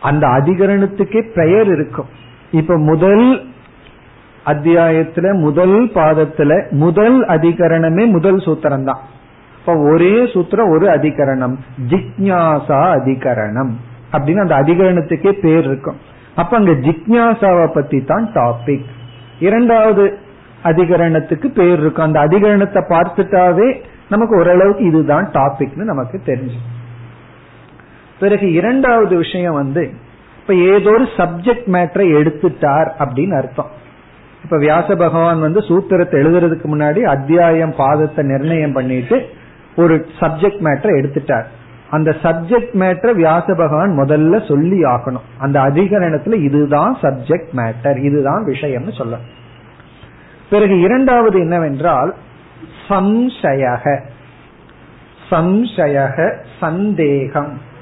அந்த 0.00 0.26
அதிகரணத்துக்கே 0.26 1.32
பெயர் 1.34 1.66
இருக்கும். 1.66 2.06
இப்ப 2.54 2.76
முதல் 2.76 3.46
அத்தியாயத்துல 4.46 5.34
முதல் 5.34 5.88
பாதத்துல 5.88 6.70
முதல் 6.70 7.26
அதிகரணமே 7.26 8.10
முதல் 8.10 8.36
சூத்திரம் 8.36 8.84
தான் 8.84 8.98
இப்ப 9.58 9.76
ஒரே 9.78 10.22
சூத்திரம் 10.24 10.70
ஒரு 10.70 10.88
அதிகரணம். 10.88 11.56
ஜிக்ஞாசா 11.88 12.80
அதிகரணம். 12.98 13.70
அப்படின்னு 14.12 14.40
அந்த 14.40 14.54
அதிகரணத்துக்கே 14.54 15.32
பேர் 15.32 15.64
இருக்கும். 15.64 15.96
அப்ப 16.34 16.56
அங்க 16.56 16.70
ஜிக்ஞாசாவை 16.70 17.66
பத்தி 17.74 18.00
தான் 18.00 18.30
டாபிக் 18.34 18.84
இரண்டாவது 19.40 20.18
அதிகரணத்துக்கு 20.64 21.46
பேர் 21.46 21.78
இருக்கும். 21.78 22.04
அந்த 22.04 22.20
அதிகரணத்தை 22.20 22.82
பார்த்துட்டாவே 22.88 23.80
நமக்கு 24.08 24.36
ஓரளவுக்கு 24.36 24.84
இதுதான் 24.84 25.30
டாபிக்னு 25.32 25.82
நமக்கு 25.82 26.20
தெரிஞ்சு 26.26 26.58
பிறகு 28.20 28.52
இரண்டாவது 28.52 29.16
விஷயம் 29.16 29.54
வந்து 29.54 30.03
இப்ப 30.46 30.54
ஏதோ 30.54 30.90
ஒரு 30.90 31.02
சப்ஜெக்ட் 31.02 31.66
மேட்டரை 31.66 32.06
எடுத்துட்டார் 32.12 32.90
அப்படின்னு 32.98 33.36
அர்த்தம். 33.36 33.70
இப்ப 34.44 34.58
வியாச 34.58 34.96
பகவான் 34.96 35.40
வந்து 35.40 35.60
சூத்திரத்தை 35.60 36.18
எழுதுறதுக்கு 36.20 36.64
முன்னாடி 36.64 37.00
அத்தியாயம் 37.00 37.74
பாதத்தை 37.78 38.22
நிர்ணயம் 38.22 38.72
பண்ணிட்டு 38.72 39.28
ஒரு 39.76 40.06
சப்ஜெக்ட் 40.20 40.60
மேட்டரை 40.60 40.90
எடுத்துட்டார். 41.00 41.44
அந்த 41.90 42.16
சப்ஜெக்ட் 42.22 42.74
மேட்டரை 42.74 43.14
வியாச 43.14 43.54
பகவான் 43.56 43.98
முதல்ல 43.98 44.48
சொல்லி 44.48 44.82
ஆகணும். 44.82 45.26
அந்த 45.38 45.60
அதிகரணத்துல 45.60 46.42
இதுதான் 46.42 46.98
சப்ஜெக்ட் 47.02 47.48
மேட்டர் 47.56 48.02
இதுதான் 48.02 48.46
விஷயம்னு 48.46 48.96
சொல்ல. 48.96 49.16
பிறகு 50.50 50.80
இரண்டாவது 50.80 51.38
என்னவென்றால் 51.38 52.14
சம்சயக. 52.88 54.00
சம்சயக 55.30 56.36
சந்தேகம். 56.60 57.72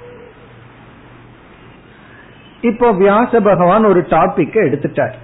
இப்போ 2.62 2.88
வியாச 2.92 3.40
பகவான் 3.40 3.84
ஒரு 3.84 4.00
டாபிக் 4.00 4.56
எடுத்துட்டார். 4.64 5.14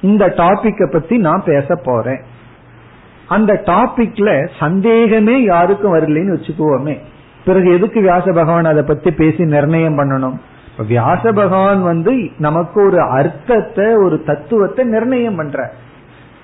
இந்த 0.00 0.24
டாபிக்க 0.26 0.92
பத்தி 0.92 1.16
நான் 1.18 1.42
பேச 1.44 1.74
போறேன். 1.84 2.22
அந்த 3.28 3.52
டாபிக்ல 3.66 4.30
சந்தேகமே 4.58 5.42
யாருக்கும் 5.42 5.94
வரலன்னு 5.94 6.36
வச்சுக்குவோமே. 6.36 6.96
பிறகு 7.44 7.68
எதுக்கு 7.72 8.00
வியாச 8.00 8.26
பகவான் 8.32 8.64
அதை 8.64 8.82
பத்தி 8.82 9.10
பேசி 9.10 9.44
நிர்ணயம் 9.44 9.98
பண்ணணும்? 9.98 10.36
வியாச 10.88 11.32
பகவான் 11.32 11.82
வந்து 11.82 12.12
நமக்கு 12.38 12.78
ஒரு 12.86 13.00
அர்த்தத்தை 13.00 13.86
ஒரு 13.94 14.22
தத்துவத்தை 14.22 14.84
நிர்ணயம் 14.84 15.36
பண்ற 15.36 15.72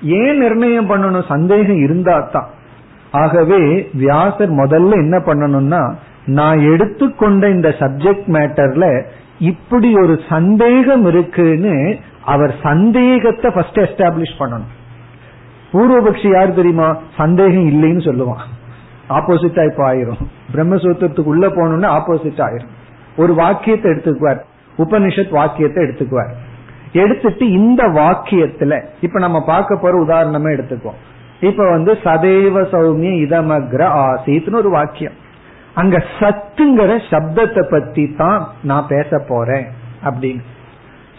ஏன் 0.02 0.38
நிர்ணயம் 0.38 0.90
பண்ணணும்? 0.90 1.28
சந்தேகம் 1.28 1.80
இருந்தா 1.82 2.28
தான் 2.32 2.48
ஆகவே 3.10 3.90
வியாசர் 3.94 4.52
முதல்ல 4.52 4.90
என்ன 5.04 5.16
பண்ணணும்னா 5.18 5.82
நான் 6.26 6.58
எடுத்துக்கொண்ட 6.72 7.48
இந்த 7.48 7.68
சப்ஜெக்ட் 7.68 8.28
மேட்டர்ல 8.36 8.86
இப்படி 9.38 9.94
ஒரு 9.94 10.20
சந்தேகம் 10.28 11.04
இருக்குன்னு 11.04 11.98
அவர் 12.24 12.54
சந்தேகத்தை 12.62 13.50
ஃபர்ஸ்ட் 13.54 13.78
எஸ்டாப்ளிஷ் 13.78 14.38
பண்ணணும். 14.38 14.68
பூர்வபக்ஷி 15.72 16.32
யார் 16.32 16.54
தெரியுமா? 16.54 16.96
சந்தேகம் 17.16 17.70
இல்லைன்னு 17.70 18.02
சொல்லுவான். 18.02 18.66
ஆப்போசிட்டா 19.08 19.70
இப்ப 19.70 19.94
ஆயிரும். 19.94 20.26
பிரம்மசூத்திரத்துக்கு 20.52 21.22
உள்ள 21.22 21.48
போனோம்னா 21.48 22.00
ஆப்போசிட் 22.00 22.40
ஆயிரும். 22.40 22.68
ஒரு 23.16 23.34
வாக்கியத்தை 23.34 23.92
எடுத்துக்குவார். 23.92 24.38
உபனிஷத் 24.78 25.30
வாக்கியத்தை 25.30 25.84
எடுத்துக்குவார். 25.84 26.32
எடுத்துட்டு 26.92 27.50
இந்த 27.50 27.82
வாக்கியத்துல 27.82 28.82
இப்ப 29.00 29.18
நம்ம 29.18 29.44
பார்க்க 29.44 29.76
போற 29.76 30.04
உதாரணமே 30.04 30.60
எடுத்துக்குவோம். 30.60 30.98
இப்ப 31.40 31.70
வந்து 31.70 31.92
சதேவ 31.92 32.66
சௌமிய 32.72 33.28
இதமக்ர 33.28 34.04
ஆசீத்னு 34.04 34.54
ஒரு 34.54 34.70
வாக்கியம். 34.70 35.12
அங்க 35.74 36.04
சத்துங்கிற 36.20 36.92
சப்தத்தை 37.10 37.62
பத்தி 37.70 38.14
தான் 38.16 38.48
நான் 38.62 38.86
பேச 38.88 39.18
போறேன் 39.28 39.66
அப்படின்னு. 40.04 40.42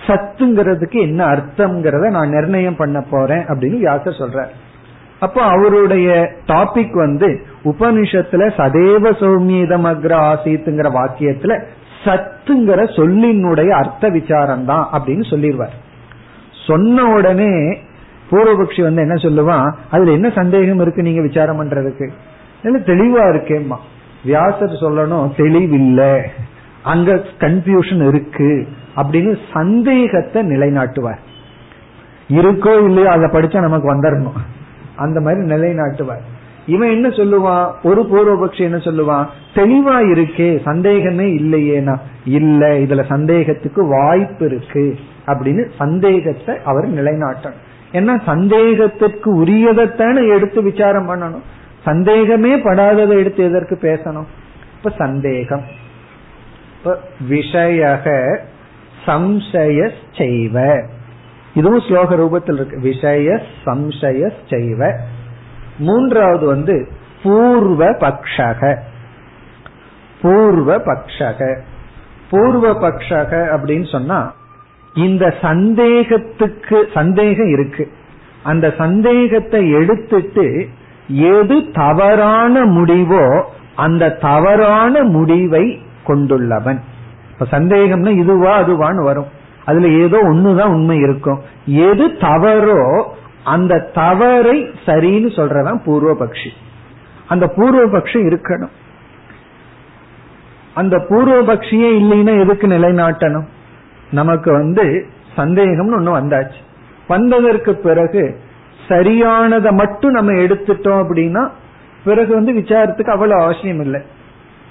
சத்துங்கிறதுக்கு 0.07 0.99
என்ன 0.99 1.25
அர்த்தம்ங்கிறத 1.25 2.09
நான் 2.09 2.29
நிர்ணயம் 2.29 2.75
பண்ண 2.75 3.01
போறேன் 3.09 3.43
அப்படின்னு 3.45 3.77
வியாசர் 3.77 4.21
சொல்றார். 4.21 4.51
அப்போ 5.19 5.41
அவருடைய 5.41 6.35
டாபிக் 6.47 6.91
வந்து 6.91 7.41
உபனிஷத்துல 7.63 8.43
சதேவ 8.57 9.11
சௌமியதம் 9.21 9.87
அக்ர 9.91 10.13
ஆசீத்துங்கிற 10.31 10.89
வாக்கியத்துல 10.99 11.63
சத்துங்கிற 12.05 12.83
சொல்லினுடைய 12.95 13.69
அர்த்த 13.69 14.09
விசாரம் 14.09 14.65
தான் 14.65 14.89
அப்படின்னு 14.93 15.25
சொல்லிடுவார் 15.29 15.75
சொன்ன 16.67 17.05
உடனே 17.05 17.79
பூர்வபக்ஷி 18.31 18.81
வந்து 18.81 19.01
என்ன 19.01 19.13
சொல்லுவான்? 19.13 19.71
அதுல 19.91 20.11
என்ன 20.11 20.29
சந்தேகம் 20.29 20.79
இருக்கு 20.79 21.01
நீங்க 21.01 21.21
விசாரம் 21.21 21.59
பண்றதுக்கு? 21.61 22.09
தெளிவா 22.63 23.23
இருக்கேம்மா. 23.33 23.77
வியாசர் 24.23 24.69
சொல்லணும் 24.69 25.35
தெளிவில்லை. 25.35 26.21
அங்க 26.83 27.23
கன்ஃபியூஷன் 27.39 28.07
இருக்கு. 28.07 28.67
அப்படின்னு 28.95 29.37
சந்தேகத்தை 29.53 30.43
நிலைநாட்டுவார். 30.43 31.19
இருக்கோ 32.29 32.83
இல்லையோ 32.83 33.09
அதை 33.09 33.23
படிச்சா 33.23 33.59
நமக்கு 33.59 33.93
வந்துடணும் 33.93 34.37
அந்த 34.95 35.19
மாதிரி 35.21 35.45
நிலைநாட்டுவார். 35.45 36.21
இவன் 36.65 36.89
என்ன 36.89 37.07
சொல்லுவான்? 37.07 37.71
ஒரு 37.83 38.01
பூர்வபக்ஷி 38.01 38.59
என்ன 38.59 38.77
சொல்லுவான்? 38.77 39.25
தெளிவா 39.53 40.01
இருக்கே 40.07 40.61
சந்தேகமே 40.63 41.25
இல்லையேனா 41.25 41.97
இல்ல. 42.25 42.67
இதுல 42.67 43.05
சந்தேகத்துக்கு 43.07 43.87
வாய்ப்பு 43.87 44.45
இருக்கு. 44.45 44.95
அப்படின்னு 45.25 45.69
சந்தேகத்தை 45.77 46.57
அவர் 46.65 47.03
நிலைநாட்டணும். 47.03 47.67
ஏன்னா 47.91 48.21
சந்தேகத்திற்கு 48.25 49.45
உரியதைத்தானே 49.45 50.35
எடுத்து 50.35 50.63
விசாரம் 50.63 51.09
பண்ணணும். 51.09 51.41
சந்தேகமே 51.85 52.55
படாததை 52.55 53.15
எடுத்து 53.17 53.43
எதற்கு 53.43 53.75
பேசணும்? 53.81 54.29
இப்ப 54.77 54.91
சந்தேகம். 54.97 55.65
விஷயக 57.29 58.37
சம்சய 59.05 59.89
செய்வ 60.17 60.57
இதுவும் 61.53 61.79
ஸ்லோக 61.79 62.09
ரூபத்தில் 62.21 62.53
இருக்கு. 62.53 62.77
விஷய 62.79 63.41
சம்சய 63.65 64.31
செய்வ 64.49 64.91
மூன்றாவது 65.79 66.45
வந்து 66.45 66.75
பூர்வ 67.23 67.89
பக்ஷக 68.03 68.77
பூர்வ 70.21 70.77
பக்ஷக 70.77 71.57
பூர்வ 72.29 72.71
பக்ஷக 72.81 73.31
அப்படின்னு 73.55 73.87
சொன்னா 73.91 74.19
இந்த 74.93 75.25
சந்தேகத்துக்கு 75.41 76.77
சந்தேகம் 76.93 77.47
இருக்கு. 77.47 77.91
அந்த 78.43 78.73
சந்தேகத்தை 78.77 79.71
எடுத்துட்டு 79.71 80.45
எது 81.09 81.71
தவறான 81.71 82.65
முடிவோ 82.65 83.43
அந்த 83.75 84.09
தவறான 84.09 85.03
முடிவை 85.03 85.81
கொண்டுள்ளவன். 86.07 86.79
இப்ப 87.31 87.59
சந்தேகம்னா 87.59 88.09
இதுவா 88.09 88.55
அதுவான்னு 88.55 89.03
வரும். 89.03 89.27
அதுல 89.65 89.87
ஏதோ 89.87 90.17
ஒண்ணுதான் 90.17 90.67
உண்மை 90.67 90.97
இருக்கும். 90.97 91.41
எது 91.65 92.07
தவறோ 92.07 93.03
அந்த 93.43 93.89
தவறை 93.93 94.63
சரின்னு 94.63 95.35
சொல்றதான் 95.35 95.81
பூர்வபக்ஷி. 95.85 96.49
அந்த 97.27 97.53
பூர்வபக்ஷி 97.55 98.37
இருக்கணும். 98.37 98.71
அந்த 100.73 100.97
பூர்வபக்ஷியே 100.97 101.89
இல்லைன்னா 102.01 102.39
எதுக்கு 102.39 102.67
நிலைநாட்டணும்? 102.67 103.47
நமக்கு 104.11 104.51
வந்து 104.51 105.05
சந்தேகம்னு 105.37 105.97
ஒண்ணு 105.99 106.11
வந்தாச்சு. 106.17 106.67
வந்ததற்கு 107.07 107.75
பிறகு 107.75 108.39
சரியானதை 108.89 109.71
மட்டும் 109.71 110.11
நம்ம 110.11 110.31
எடுத்துட்டோம் 110.31 111.01
அப்படின்னா 111.01 111.49
பிறகு 112.03 112.33
வந்து 112.33 112.51
விசாரத்துக்கு 112.53 113.09
அவ்வளவு 113.09 113.41
அவசியம் 113.41 113.81
இல்லை. 113.81 114.01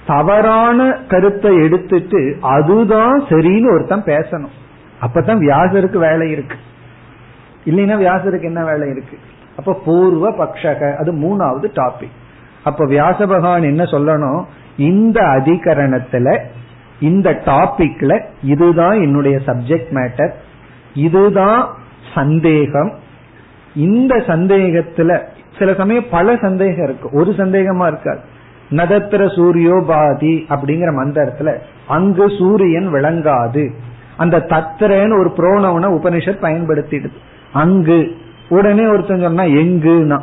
தவறான 0.07 0.91
கருத்தை 1.07 1.55
எடுத்துட்டு 1.55 2.37
அதுதான் 2.41 3.23
சரின்னு 3.23 3.73
ஒருத்தன் 3.73 4.03
பேசணும். 4.03 4.55
அப்பதான் 5.01 5.43
வியாசருக்கு 5.45 5.97
வேலை 5.97 6.31
இருக்கு. 6.31 6.57
இல்லைன்னா 7.65 7.95
வியாசருக்கு 8.05 8.43
என்ன 8.43 8.63
வேலை 8.63 8.87
இருக்கு? 8.89 9.17
அப்ப 9.57 9.81
பூர்வ 9.85 10.31
பக்ஷக 10.31 10.95
அது 10.95 11.11
மூணாவது 11.13 11.67
டாபிக் 11.75 12.15
அப்ப 12.63 12.85
வியாச 12.85 13.17
பகவான் 13.17 13.63
என்ன 13.63 13.83
சொல்லணும்? 13.83 14.43
இந்த 14.77 15.21
அதிகரணத்துல 15.21 16.37
இந்த 16.99 17.29
டாபிக்ல 17.45 18.23
இதுதான் 18.43 18.97
என்னுடைய 19.01 19.37
சப்ஜெக்ட் 19.45 19.91
மேட்டர் 19.91 20.31
இதுதான் 20.93 21.61
சந்தேகம். 22.15 22.91
இந்த 23.75 24.15
சந்தேகத்துல 24.15 25.21
சில 25.59 25.73
சமயம் 25.73 26.03
பல 26.11 26.37
சந்தேகம் 26.41 26.83
இருக்கு. 26.83 27.09
ஒரு 27.11 27.31
சந்தேகமா 27.31 27.87
இருக்காது. 27.87 28.19
நதத்திர 28.69 29.25
சூரியோபாதி 29.25 30.43
அப்படிங்கிற 30.49 30.93
மந்திரத்துல 30.95 31.55
அங்கு 31.87 32.29
சூரியன் 32.39 32.93
விளங்காது. 32.93 33.71
அந்த 34.17 34.45
தத்திரன்னு 34.49 35.19
ஒரு 35.19 35.33
புரோணவனை 35.37 35.91
உபனிஷத் 35.91 36.41
பயன்படுத்திடுது. 36.41 37.11
அங்கு. 37.53 38.15
உடனே 38.49 38.87
ஒருத்தன் 38.87 39.21
சொன்னா 39.21 39.43
எங்குனா 39.43 40.19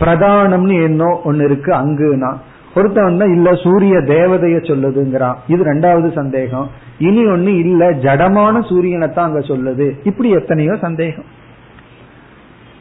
பிரதானம்னு 0.00 0.82
என்னோ 0.82 1.20
ஒன்னு 1.24 1.44
இருக்கு 1.44 1.72
அங்குனா 1.72 2.34
ஒருத்தன் 2.74 3.20
இல்ல 3.20 3.54
சூரிய 3.54 3.96
தேவதைய 3.96 4.56
சொல்லுதுங்கிறான் 4.56 5.34
இது 5.46 5.64
ரெண்டாவது 5.64 6.12
சந்தேகம். 6.12 6.70
இனி 6.98 7.24
ஒண்ணு 7.24 7.58
இல்ல 7.58 7.90
ஜடமான 7.90 8.68
சூரியனை 8.68 9.08
தான் 9.08 9.26
அங்க 9.26 9.38
சொல்லுது. 9.38 9.92
இப்படி 10.02 10.30
எத்தனையோ 10.30 10.76
சந்தேகம். 10.80 11.24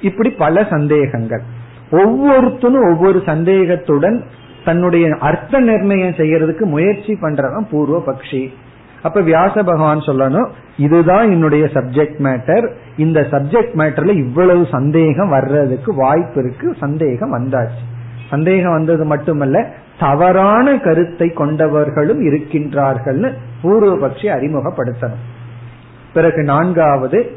இப்படி 0.01 0.29
பல 0.29 0.67
சந்தேகங்கள். 0.69 1.41
ஒவ்வொருத்தனும் 1.91 2.87
ஒவ்வொரு 2.91 3.21
சந்தேகத்துடன் 3.25 4.23
தன்னுடைய 4.65 5.17
அர்த்த 5.19 5.59
நிர்ணயம் 5.59 6.17
செய்யறதுக்கு 6.17 6.65
முயற்சி 6.65 7.13
பண்றதான் 7.21 7.67
பூர்வ 7.71 8.03
பக்ஷி. 8.07 8.49
அப்ப 9.01 9.21
வியாச 9.21 9.53
பகவான் 9.53 9.99
சொல்லணும் 9.99 10.49
இதுதான் 10.77 11.31
என்னுடைய 11.31 11.65
சப்ஜெக்ட் 11.73 12.19
மேட்டர் 12.19 12.65
இந்த 12.97 13.19
சப்ஜெக்ட் 13.31 13.75
மேட்டர்ல 13.75 14.15
இவ்வளவு 14.15 14.67
சந்தேகம் 14.71 15.29
வர்றதுக்கு 15.29 15.93
வாய்ப்பு 15.95 16.39
இருக்கு 16.43 16.75
சந்தேகம் 16.79 17.33
வந்தாச்சு. 17.33 17.83
சந்தேகம் 18.29 18.71
வந்தது 18.71 19.05
மட்டுமல்ல 19.05 19.69
தவறான 19.99 20.77
கருத்தை 20.77 21.27
கொண்டவர்களும் 21.27 22.21
இருக்கின்றார்கள்னு 22.27 23.31
பூர்வபக்ஷி 23.63 24.27
அறிமுகப்படுத்தணும். 24.35 25.23
பிறகு 26.13 26.43
நான்காவது 26.43 27.31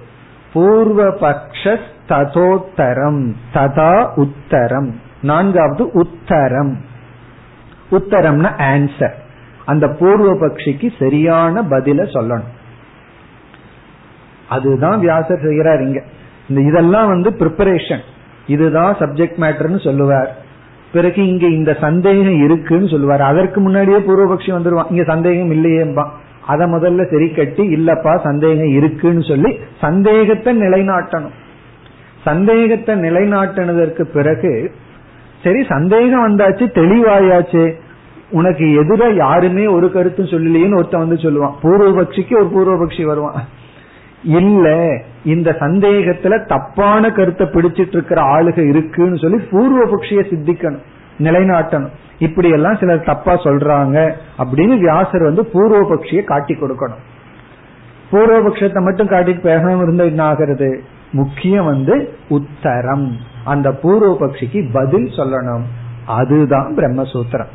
பூர்வபக்ஷ 0.54 1.78
ததோத்தரம் 2.08 3.32
ததா 3.54 3.92
உத்தரம். 4.16 4.90
நான்காவது 5.22 5.84
உத்தரம். 6.02 6.72
உத்தரம்னா 7.90 8.50
ஆன்சர் 8.72 9.14
அந்த 9.64 9.88
பூர்வ 9.88 10.34
பக்ஷிக்கு 10.34 10.90
சரியான 10.98 11.62
பதில 11.62 12.04
சொல்லணும். 12.14 12.50
அதுதான் 14.48 14.98
வியாசர் 14.98 15.40
செய்கிறார் 15.40 15.82
இங்க. 15.82 16.02
இந்த 16.48 16.60
இதெல்லாம் 16.60 17.08
வந்து 17.08 17.30
ப்ரிப்பரேஷன் 17.30 18.00
இதுதான் 18.46 18.94
சப்ஜெக்ட் 18.94 19.38
மேட்டர்னு 19.44 19.84
சொல்லுவார். 19.84 20.30
பிறகு 20.92 21.28
இங்க 21.28 21.46
இந்த 21.46 21.76
சந்தேகம் 21.80 22.42
இருக்குன்னு 22.42 22.88
சொல்லுவார். 22.88 23.20
அதற்கு 23.20 23.60
முன்னாடியே 23.60 23.98
பூர்வபக்ஷி 23.98 24.50
வந்துருவான். 24.56 24.90
இங்க 24.90 25.04
சந்தேகம் 25.04 25.50
இல்லையேம்பா 25.50 26.08
அதை 26.46 26.66
முதல்ல 26.66 27.10
சரி 27.10 27.30
கட்டி 27.30 27.76
இல்லப்பா 27.76 28.20
சந்தேகம் 28.22 28.72
இருக்குன்னு 28.72 29.22
சொல்லி 29.22 29.58
சந்தேகத்தை 29.80 30.60
நிலைநாட்டணும். 30.60 31.36
சந்தேகத்தை 32.24 32.94
நிலைநாட்டினதற்கு 32.94 34.04
பிறகு 34.16 34.52
சரி 35.44 35.60
சந்தேகம் 35.64 36.24
வந்தாச்சு 36.26 36.64
தெளிவாயாச்சு. 36.80 37.64
உனக்கு 38.30 38.64
எதிர 38.82 39.14
யாருமே 39.14 39.66
ஒரு 39.66 39.86
கருத்தும் 39.92 40.30
சொல்லலையேன்னு 40.32 40.78
ஒருத்தன் 40.80 41.04
வந்து 41.06 41.18
சொல்லுவான். 41.24 41.56
பூர்வபக்ஷிக்கு 41.62 42.34
ஒரு 42.40 42.48
பூர்வபக்ஷி 42.54 43.04
வருவான். 43.04 43.40
இல்ல 44.24 44.66
இந்த 45.24 45.50
சந்தேகத்துல 45.60 46.34
தப்பான 46.46 47.10
கருத்தை 47.10 47.46
பிடிச்சிட்டு 47.46 47.96
இருக்கிற 47.98 48.20
ஆளுக 48.34 48.58
இருக்குன்னு 48.68 49.18
சொல்லி 49.18 49.38
பூர்வபக்ஷிய 49.50 50.22
சித்திக்கணும் 50.30 50.86
நிலைநாட்டணும். 51.18 51.92
இப்படி 52.18 52.48
எல்லாம் 52.50 52.78
சிலர் 52.80 53.08
தப்பா 53.10 53.34
சொல்றாங்க 53.44 53.98
அப்படின்னு 54.38 54.74
வியாசர் 54.78 55.28
வந்து 55.28 55.44
பூர்வபக்ஷிய 55.54 56.22
காட்டி 56.24 56.54
கொடுக்கணும். 56.54 57.02
பூர்வபக்ஷத்தை 58.12 58.80
மட்டும் 58.82 59.08
காட்டிட்டு 59.08 59.42
பேசாம 59.50 59.82
இருந்தா 59.82 60.04
என்ன 60.04 60.22
ஆகிறது? 60.24 60.70
முக்கியம் 61.12 61.64
வந்து 61.64 62.14
உத்தரம். 62.30 63.12
அந்த 63.44 63.70
பூர்வபக்ஷிக்கு 63.70 64.68
பதில் 64.72 65.04
சொல்லணும். 65.04 65.62
அதுதான் 66.06 66.76
பிரம்மசூத்திரம். 66.76 67.46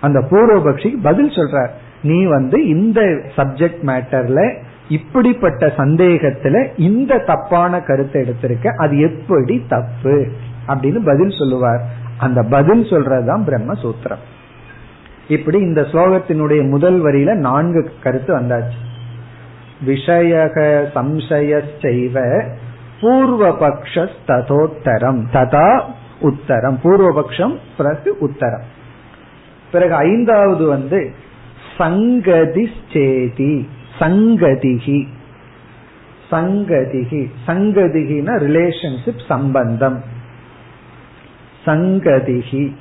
அந்த 0.00 0.20
பூர்வபக்ஷிக்கு 0.30 0.96
பதில் 1.02 1.28
சொல்ற 1.28 1.68
நீ 2.02 2.24
வந்து 2.24 2.66
இந்த 2.66 3.00
சப்ஜெக்ட் 3.36 3.84
மேட்டர்ல 3.86 4.56
இப்படிப்பட்ட 4.88 5.66
சந்தேகத்துல 5.66 6.68
இந்த 6.76 7.18
தப்பான 7.18 7.80
கருத்தை 7.80 8.22
எடுத்திருக்க 8.22 8.68
அது 8.68 8.98
எப்படி 8.98 9.64
தப்பு? 9.68 10.28
அப்படின்னு 10.68 11.04
பதில் 11.04 11.34
சொல்லுவார். 11.38 11.84
அந்த 12.18 12.42
பதில் 12.42 12.82
சொல்றதுதான் 12.82 13.44
பிரம்மசூத்திரம். 13.46 14.24
இப்படி 15.28 15.58
இந்த 15.58 15.80
ஸ்லோகத்தினுடைய 15.80 16.68
முதல் 16.68 17.02
வரியில 17.02 17.34
நான்கு 17.34 17.90
கருத்து 18.02 18.38
வந்தாச்சு. 18.38 18.78
விஷயக 19.86 20.84
சம்சய 20.94 21.62
செய்வ 21.82 22.44
பூர்வபக்ஷ 23.00 24.08
ததோத்தரம் 24.26 25.20
ததா 25.32 25.82
உத்தரம். 26.22 26.78
பூர்வபக்ஷம் 26.84 27.58
பிறகு 27.76 28.16
உத்தரம். 28.20 28.66
பிறகு 29.72 29.94
ஐந்தாவது 29.94 30.66
வந்து 30.66 31.14
சங்கதி 31.78 32.70
சேதி 32.92 33.68
சங்கதிகி 34.00 35.06
சங்கதிகி 36.30 37.30
சங்கதிகினா 37.46 38.34
ரிலேஷன்ஷிப் 38.46 39.26
சம்பந்தம். 39.28 40.02
சங்கதிகி 41.66 42.74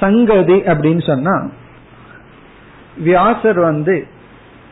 சங்கதி 0.00 0.54
அப்படின்னு 0.54 1.06
சொன்னா 1.06 1.50
வியாசர் 2.98 3.58
வந்து 3.58 4.06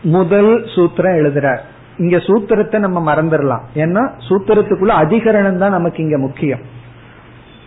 முதல் 0.02 0.64
சூத்திரம் 0.64 1.16
எழுதுறார். 1.20 1.70
இங்க 1.96 2.16
சூத்திரத்தை 2.16 2.78
நம்ம 2.78 3.14
மறந்துடலாம். 3.14 3.60
ஏன்னா 3.74 4.10
சூத்திரத்துக்குள்ள 4.28 4.92
அதிகரணம் 5.04 5.56
தான் 5.56 5.70
நமக்கு 5.70 6.02
இங்க 6.02 6.18
முக்கியம். 6.18 6.58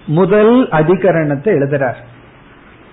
முதல் 0.06 0.70
அதிகரணத்தை 0.70 1.54
எழுதுறார். 1.54 1.96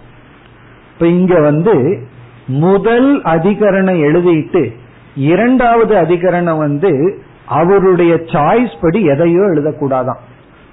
இப்ப 0.92 1.06
இங்க 1.06 1.40
வந்து 1.40 2.02
முதல் 2.46 3.22
அதிகரணம் 3.22 4.00
எழுதிட்டு 4.00 4.74
இரண்டாவது 5.14 5.94
அதிகரணம் 5.94 6.58
வந்து 6.58 7.22
அவருடைய 7.46 8.14
சாய்ஸ் 8.14 8.74
படி 8.80 9.04
எதையோ 9.04 9.40
எழுதக்கூடாதான். 9.40 10.20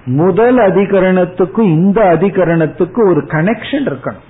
முதல் 0.08 0.56
அதிகரணத்துக்கும் 0.56 1.64
இந்த 1.64 2.16
அதிகரணத்துக்கும் 2.20 3.06
ஒரு 3.06 3.20
கனெக்ஷன் 3.20 3.86
இருக்கணும். 3.86 4.26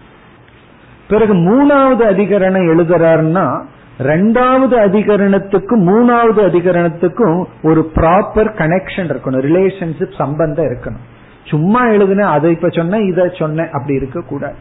பிறகு 1.08 1.34
மூணாவது 1.34 2.02
அதிகரணம் 2.14 2.68
எழுதுறாருன்னா 2.68 3.62
ரெண்டாவது 3.98 4.76
அதிகரணத்துக்கும் 4.88 5.82
மூணாவது 5.82 6.36
அதிகரணத்துக்கும் 6.36 7.44
ஒரு 7.62 7.90
ப்ராப்பர் 7.94 8.52
கனெக்ஷன் 8.56 9.10
இருக்கணும் 9.10 9.44
ரிலேஷன்ஷிப் 9.46 10.16
சம்பந்தம் 10.16 10.64
இருக்கணும். 10.64 11.06
சும்மா 11.44 11.86
எழுதுன 11.86 12.20
அதை 12.20 12.50
இப்ப 12.50 12.68
சொன்ன 12.68 12.98
இதை 12.98 13.30
சொன்ன 13.38 13.62
அப்படி 13.62 13.94
இருக்க 13.94 14.20
கூடாது 14.20 14.54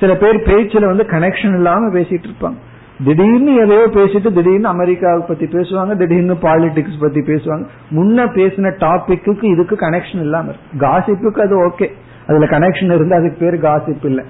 சில 0.00 0.14
பேர் 0.14 0.36
பேச்சுல 0.36 0.86
வந்து 0.86 1.02
கனெக்ஷன் 1.02 1.54
இல்லாம 1.54 1.98
பேசிட்டு 1.98 2.24
இருப்பாங்க. 2.24 2.56
திடீர்னு 3.04 3.54
எதையோ 3.54 3.86
பேசிட்டு 3.86 4.32
திடீர்னு 4.32 4.68
அமெரிக்காவை 4.68 5.22
பத்தி 5.28 5.46
பேசுவாங்க 5.46 5.96
திடீர்னு 5.96 6.34
பாலிடிக்ஸ் 6.34 7.00
பத்தி 7.00 7.20
பேசுவாங்க. 7.20 7.66
முன்ன 7.90 8.26
பேசின 8.36 8.72
டாபிக்கு 8.80 9.44
இதுக்கு 9.44 9.74
கனெக்ஷன் 9.74 10.20
இல்லாம 10.20 10.48
இருக்கு. 10.48 10.86
காசிப்புக்கு 10.86 11.40
அது 11.40 11.66
ஓகே 11.68 11.90
அதுல 12.26 12.46
கனெக்ஷன் 12.46 12.94
இருந்து 12.94 13.14
அதுக்கு 13.14 13.36
பேர் 13.38 13.60
காசிப் 13.60 14.04
இல்ல. 14.04 14.24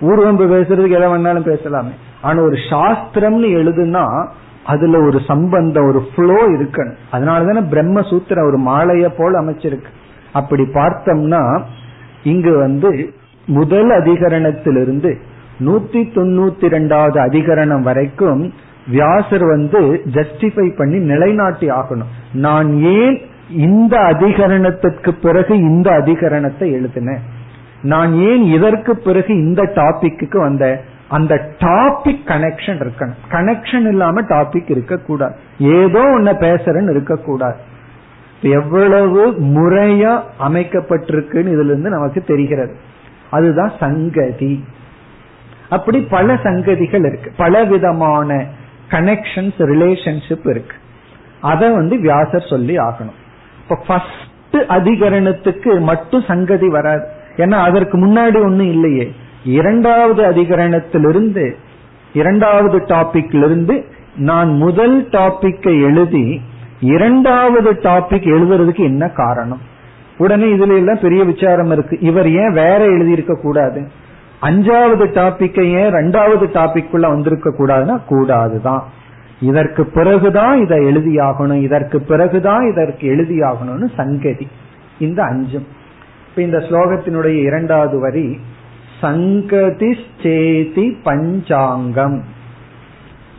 ஊர்வம்பு 0.00 0.44
பேசுறதுக்கு 0.52 0.90
எதை 0.90 1.08
வேணாலும் 1.08 1.48
பேசலாமே. 1.48 1.90
ஆனா 2.22 2.42
ஒரு 2.42 2.56
சாஸ்திரம்னு 2.70 3.48
எழுதுனா 3.58 4.26
அதுல 4.64 5.00
ஒரு 5.00 5.20
சம்பந்தம் 5.26 5.84
ஒரு 5.84 6.06
ஃப்ளோ 6.16 6.48
இருக்கணும். 6.48 6.96
அதனாலதானே 7.12 7.68
பிரம்ம 7.68 8.00
சூத்திரம் 8.00 8.46
ஒரு 8.46 8.58
மாலைய 8.60 9.08
போல 9.16 9.40
அமைச்சிருக்கு. 9.40 9.90
அப்படி 10.32 10.62
பார்த்தோம்னா 10.62 11.62
இங்கு 12.22 12.58
வந்து 12.58 13.14
முதல் 13.46 13.90
அதிகரணத்திலிருந்து 13.90 15.18
நூத்தி 15.58 16.02
தொண்ணூத்தி 16.14 16.66
ரெண்டாவது 16.66 17.18
அதிகரணம் 17.18 17.80
வரைக்கும் 17.80 18.52
வியாசர் 18.88 19.44
வந்து 19.44 20.02
ஜஸ்டிஃபை 20.12 20.76
பண்ணி 20.76 20.98
நிலைநாட்டி 20.98 21.70
ஆகணும். 21.70 22.10
நான் 22.32 22.82
ஏன் 22.82 23.20
இந்த 23.50 23.98
அதிகரணத்திற்கு 23.98 25.10
பிறகு 25.22 25.58
இந்த 25.58 25.90
அதிகரணத்தை 25.90 26.72
எழுதினேன்? 26.72 27.20
நான் 27.82 28.14
ஏன் 28.14 28.42
இதற்கு 28.42 28.96
பிறகு 28.96 29.34
இந்த 29.34 29.62
டாபிக்கு 29.62 30.38
வந்த 30.38 30.80
அந்த 31.08 31.50
டாபிக் 31.58 32.26
கனெக்ஷன் 32.26 32.80
இருக்கணும். 32.80 33.14
கனெக்ஷன் 33.30 33.88
இல்லாம 33.88 34.20
டாபிக் 34.20 34.70
இருக்கக்கூடாது. 34.70 35.34
ஏதோ 35.58 35.98
ஒன்ன 35.98 36.36
பேசுறேன்னு 36.44 36.90
இருக்கக்கூடாது. 36.90 37.56
எவ்வளவு 38.42 39.30
முறையா 39.30 40.20
அமைக்கப்பட்டிருக்குன்னு 40.48 41.52
இதுல 41.52 41.64
இருந்து 41.64 41.90
நமக்கு 41.90 42.22
தெரிகிறது. 42.22 42.74
அதுதான் 43.30 43.72
சங்கதி. 43.80 44.64
அப்படி 45.70 46.00
பல 46.00 46.34
சங்கதிகள் 46.34 47.06
இருக்கு. 47.06 47.32
பல 47.36 47.64
விதமான 47.64 48.46
கனெக்ஷன்ஸ் 48.90 49.58
ரிலேஷன்ஷிப் 49.58 50.48
இருக்கு. 50.48 50.76
அத 51.40 51.70
வந்து 51.70 52.00
வியாசர் 52.00 52.46
சொல்லி 52.50 52.76
ஆகணும். 52.76 53.16
இப்ப 53.62 53.78
ஃபர்ஸ்ட் 53.86 54.26
அதிகரணத்துக்கு 54.52 55.80
மட்டும் 55.80 56.24
சங்கதி 56.26 56.68
வராது. 56.68 57.06
ஏன்னா 57.36 57.54
அதற்கு 57.54 58.06
முன்னாடி 58.06 58.42
ஒண்ணும் 58.42 58.68
இல்லையே. 58.68 59.12
இரண்டாவது 59.44 60.22
அதிகரணத்திலிருந்து 60.22 61.54
இரண்டாவது 62.12 62.78
டாபிக்ல 62.78 63.44
இருந்து 63.44 63.84
நான் 64.16 64.52
முதல் 64.52 65.08
டாபிக்கை 65.08 65.82
எழுதி 65.82 66.40
இரண்டாவது 66.80 67.72
டாபிக் 67.72 68.26
எழுதுறதுக்கு 68.26 68.78
என்ன 68.78 69.08
காரணம்? 69.08 69.60
உடனே 70.18 70.44
இதுல 70.44 70.76
எல்லாம் 70.76 70.98
பெரிய 71.02 71.24
விசாரம் 71.24 71.70
இருக்கு. 71.70 71.98
இவர் 72.00 72.30
ஏன் 72.30 72.52
வேற 72.52 72.78
எழுதியிருக்க 72.78 73.40
கூடாது? 73.40 73.88
அஞ்சாவது 74.42 75.06
டாபிக்கை 75.06 75.64
ஏன் 75.64 75.92
ரெண்டாவது 75.92 76.46
டாபிக் 76.46 76.90
குள்ள 76.90 77.08
வந்திருக்க 77.08 77.50
கூடாதுன்னா 77.50 78.00
கூடாதுதான். 78.10 78.82
இதற்கு 79.40 79.84
பிறகுதான் 79.84 80.60
இதை 80.60 80.78
எழுதியாகணும் 80.78 81.60
இதற்கு 81.62 82.00
பிறகுதான் 82.00 82.70
இதற்கு 82.70 83.16
எழுதியாகணும்னு 83.16 83.88
சங்கதி. 83.96 84.48
இந்த 84.98 85.22
அஞ்சும். 85.22 85.66
இப்ப 86.28 86.42
இந்த 86.42 86.58
ஸ்லோகத்தினுடைய 86.58 87.42
இரண்டாவது 87.42 88.00
வரி 88.00 88.38
சங்கதி 89.00 89.96
சேதி 90.22 90.96
பஞ்சாங்கம். 91.02 92.24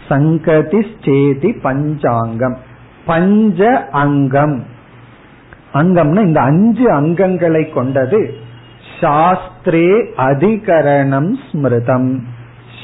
சங்கதி 0.08 0.86
சேதி 1.06 1.54
பஞ்சாங்கம். 1.54 2.58
பஞ்ச 3.06 3.88
அங்கம். 3.92 4.64
அங்கம்னா 5.74 6.26
இந்த 6.26 6.42
அஞ்சு 6.42 6.92
அங்கங்களை 6.92 7.74
கொண்டது 7.74 8.34
சாஸ்திரே 9.02 9.88
அதிகரணம் 10.18 11.34
ஸ்மிருதம். 11.52 12.20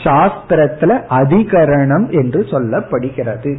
சாஸ்திரத்துல 0.04 1.04
அதிகரணம் 1.10 2.10
என்று 2.10 2.42
சொல்லப்படுகிறது. 2.42 3.58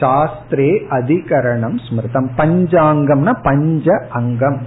சாஸ்திரே 0.00 0.82
அதிகரணம் 0.90 1.78
ஸ்மிருதம். 1.86 2.30
பஞ்சாங்கம்னா 2.36 3.34
பஞ்ச 3.42 4.06
அங்கம். 4.10 4.60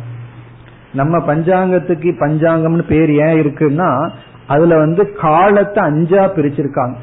நம்ம 0.93 1.17
பஞ்சாங்கத்துக்கு 1.17 2.11
பஞ்சாங்கம்னு 2.19 2.81
பேர் 2.81 3.09
ஏன் 3.09 3.43
இருக்குன்னா 3.43 4.09
அதுல 4.47 4.77
வந்து 4.77 5.13
காலத்தை 5.13 5.83
அஞ்சா 5.83 6.25
பிரிச்சிருக்காங்க. 6.25 6.95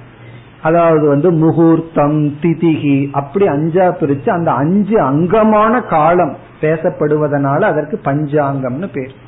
அதாவது 0.63 1.09
வந்து 1.09 1.31
முகூர்த்தம் 1.33 2.27
திதிகி 2.27 3.11
அப்படி 3.13 3.47
அஞ்சா 3.47 3.89
பிரிச்சு 3.89 4.31
அந்த 4.31 4.51
அஞ்சு 4.51 5.01
அங்கமான 5.01 5.81
காலம் 5.81 6.37
பேசப்படுவதனால 6.61 7.61
அதற்கு 7.61 8.01
பஞ்சாங்கம்னு 8.05 8.89
பேர். 8.93 9.22